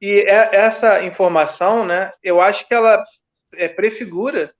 E 0.00 0.24
é, 0.26 0.56
essa 0.56 1.02
informação, 1.04 1.84
né, 1.84 2.12
eu 2.22 2.40
acho 2.40 2.66
que 2.66 2.74
ela 2.74 3.04
é, 3.54 3.68
prefigura 3.68 4.54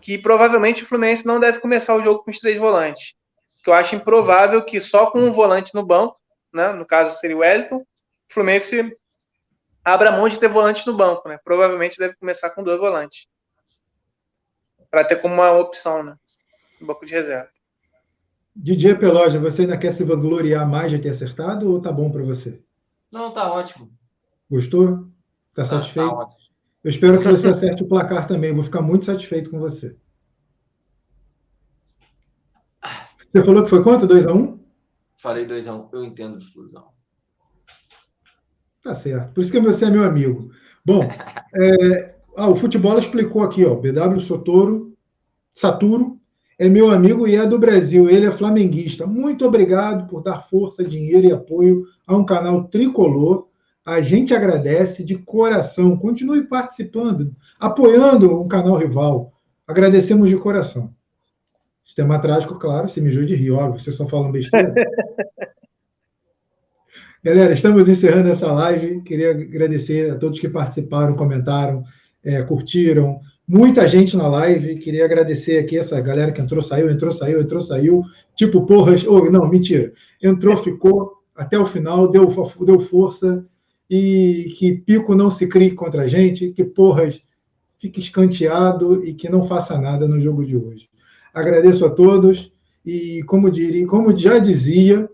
que 0.00 0.18
provavelmente 0.18 0.82
o 0.82 0.86
Fluminense 0.86 1.26
não 1.26 1.38
deve 1.38 1.58
começar 1.60 1.94
o 1.94 2.02
jogo 2.02 2.22
com 2.22 2.30
os 2.30 2.38
três 2.38 2.58
volantes. 2.58 3.14
Que 3.62 3.70
eu 3.70 3.74
acho 3.74 3.96
improvável 3.96 4.64
que 4.64 4.80
só 4.80 5.10
com 5.10 5.20
um 5.20 5.32
volante 5.32 5.74
no 5.74 5.84
banco, 5.84 6.18
né, 6.52 6.72
no 6.72 6.86
caso 6.86 7.18
seria 7.18 7.36
o 7.36 7.40
Wellington, 7.40 7.76
o 7.76 7.86
Fluminense 8.28 8.92
abra 9.84 10.12
mão 10.12 10.28
de 10.28 10.38
ter 10.38 10.48
volante 10.48 10.86
no 10.86 10.96
banco. 10.96 11.28
Né? 11.28 11.38
Provavelmente 11.44 11.98
deve 11.98 12.14
começar 12.16 12.50
com 12.50 12.62
dois 12.62 12.78
volantes. 12.78 13.26
Para 14.90 15.04
ter 15.04 15.16
como 15.16 15.34
uma 15.34 15.52
opção 15.52 16.02
né, 16.02 16.16
no 16.80 16.86
banco 16.86 17.04
de 17.04 17.12
reserva. 17.12 17.48
DJ 18.56 18.94
Peloja, 18.94 19.40
você 19.40 19.62
ainda 19.62 19.76
quer 19.76 19.92
se 19.92 20.04
vangloriar 20.04 20.68
mais 20.68 20.90
de 20.90 21.00
ter 21.00 21.08
acertado 21.10 21.70
ou 21.70 21.82
tá 21.82 21.90
bom 21.90 22.10
para 22.10 22.22
você? 22.22 22.62
Não, 23.10 23.32
tá 23.32 23.52
ótimo. 23.52 23.90
Gostou? 24.48 25.08
Está 25.50 25.62
tá 25.62 25.64
satisfeito? 25.64 26.08
Tá 26.08 26.28
Eu 26.84 26.90
espero 26.90 27.18
que 27.18 27.26
você 27.26 27.48
acerte 27.48 27.82
o 27.82 27.88
placar 27.88 28.28
também. 28.28 28.52
Vou 28.52 28.62
ficar 28.62 28.82
muito 28.82 29.06
satisfeito 29.06 29.48
com 29.48 29.58
você. 29.58 29.96
Você 33.26 33.42
falou 33.42 33.64
que 33.64 33.70
foi 33.70 33.82
quanto? 33.82 34.06
2x1? 34.06 34.36
Um? 34.36 34.60
Falei 35.16 35.46
2x1. 35.46 35.74
Um. 35.74 35.88
Eu 35.96 36.04
entendo 36.04 36.38
de 36.38 36.46
fusão. 36.52 36.88
Tá 38.82 38.92
certo. 38.92 39.32
Por 39.32 39.40
isso 39.40 39.50
que 39.50 39.58
você 39.58 39.86
é 39.86 39.90
meu 39.90 40.04
amigo. 40.04 40.50
Bom, 40.84 41.04
é... 41.56 42.16
ah, 42.36 42.50
o 42.50 42.56
futebol 42.56 42.98
explicou 42.98 43.42
aqui, 43.42 43.64
ó. 43.64 43.74
BW 43.74 44.20
Sotoro, 44.20 44.94
Saturo, 45.54 46.20
é 46.58 46.68
meu 46.68 46.90
amigo 46.90 47.26
e 47.26 47.34
é 47.34 47.46
do 47.46 47.58
Brasil. 47.58 48.10
Ele 48.10 48.26
é 48.26 48.30
flamenguista. 48.30 49.06
Muito 49.06 49.46
obrigado 49.46 50.06
por 50.06 50.22
dar 50.22 50.40
força, 50.50 50.84
dinheiro 50.84 51.26
e 51.26 51.32
apoio 51.32 51.86
a 52.06 52.14
um 52.14 52.26
canal 52.26 52.68
tricolor 52.68 53.48
a 53.84 54.00
gente 54.00 54.32
agradece 54.32 55.04
de 55.04 55.18
coração. 55.18 55.96
Continue 55.96 56.44
participando, 56.44 57.36
apoiando 57.60 58.40
um 58.40 58.48
canal 58.48 58.76
rival. 58.76 59.34
Agradecemos 59.66 60.28
de 60.28 60.36
coração. 60.36 60.94
Sistema 61.84 62.18
trágico, 62.18 62.58
claro, 62.58 62.88
se 62.88 63.00
me 63.00 63.10
de 63.10 63.34
rir, 63.34 63.50
óbvio, 63.50 63.78
vocês 63.78 63.94
só 63.94 64.08
falam 64.08 64.32
besteira. 64.32 64.72
Galera, 67.22 67.52
estamos 67.52 67.86
encerrando 67.88 68.30
essa 68.30 68.50
live. 68.52 69.02
Queria 69.02 69.30
agradecer 69.32 70.10
a 70.10 70.16
todos 70.16 70.40
que 70.40 70.48
participaram, 70.48 71.14
comentaram, 71.14 71.82
é, 72.22 72.42
curtiram. 72.42 73.20
Muita 73.46 73.86
gente 73.88 74.16
na 74.16 74.26
live. 74.28 74.76
Queria 74.76 75.04
agradecer 75.04 75.58
aqui 75.58 75.78
essa 75.78 76.00
galera 76.00 76.32
que 76.32 76.40
entrou, 76.40 76.62
saiu, 76.62 76.90
entrou, 76.90 77.12
saiu, 77.12 77.40
entrou, 77.40 77.62
saiu. 77.62 78.02
Tipo, 78.34 78.66
porras. 78.66 79.04
Oh, 79.06 79.30
não, 79.30 79.48
mentira. 79.48 79.92
Entrou, 80.22 80.62
ficou 80.62 81.22
até 81.34 81.58
o 81.58 81.66
final, 81.66 82.08
deu, 82.08 82.26
deu 82.60 82.80
força 82.80 83.44
e 83.88 84.54
que 84.58 84.72
Pico 84.72 85.14
não 85.14 85.30
se 85.30 85.46
crie 85.46 85.72
contra 85.72 86.02
a 86.02 86.08
gente, 86.08 86.50
que 86.50 86.64
Porras 86.64 87.20
fique 87.78 88.00
escanteado 88.00 89.04
e 89.04 89.14
que 89.14 89.28
não 89.28 89.44
faça 89.44 89.78
nada 89.78 90.08
no 90.08 90.18
jogo 90.18 90.44
de 90.44 90.56
hoje. 90.56 90.88
Agradeço 91.32 91.84
a 91.84 91.90
todos 91.90 92.52
e, 92.84 93.22
como, 93.24 93.50
diria, 93.50 93.86
como 93.86 94.16
já 94.16 94.38
dizia 94.38 95.08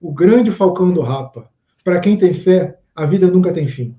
o 0.00 0.12
grande 0.12 0.50
falcão 0.50 0.92
do 0.92 1.00
Rapa. 1.00 1.50
Para 1.82 2.00
quem 2.00 2.16
tem 2.16 2.32
fé, 2.32 2.78
a 2.94 3.04
vida 3.06 3.30
nunca 3.30 3.52
tem 3.52 3.68
fim. 3.68 3.96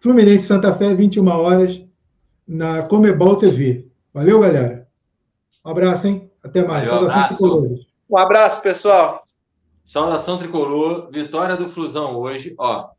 Fluminense 0.00 0.44
Santa 0.44 0.74
Fé, 0.74 0.94
21 0.94 1.26
horas, 1.28 1.82
na 2.46 2.82
Comebol 2.82 3.36
TV. 3.36 3.86
Valeu, 4.12 4.40
galera. 4.40 4.86
Um 5.64 5.70
abraço, 5.70 6.06
hein? 6.06 6.30
Até 6.42 6.62
mais. 6.62 6.88
Valeu, 6.88 7.08
abraço. 7.08 7.86
Um 8.10 8.18
abraço, 8.18 8.62
pessoal. 8.62 9.26
Saudação 9.84 10.36
tricolor, 10.38 11.10
vitória 11.10 11.56
do 11.56 11.68
Flusão 11.68 12.16
hoje, 12.16 12.54
ó. 12.58 12.90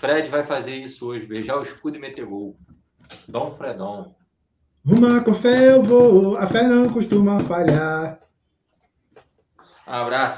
Fred 0.00 0.30
vai 0.30 0.42
fazer 0.42 0.76
isso 0.76 1.08
hoje, 1.08 1.26
beijar 1.26 1.58
o 1.58 1.62
escudo 1.62 1.98
e 1.98 2.00
meter 2.00 2.24
gol. 2.24 2.56
Dom 3.28 3.54
Fredon. 3.54 4.14
Uma 4.82 5.22
com 5.22 5.34
fé 5.34 5.74
eu 5.74 5.82
vou, 5.82 6.38
a 6.38 6.46
fé 6.46 6.62
não 6.62 6.88
costuma 6.88 7.38
falhar. 7.40 8.18
Um 9.86 9.92
abraço. 9.92 10.28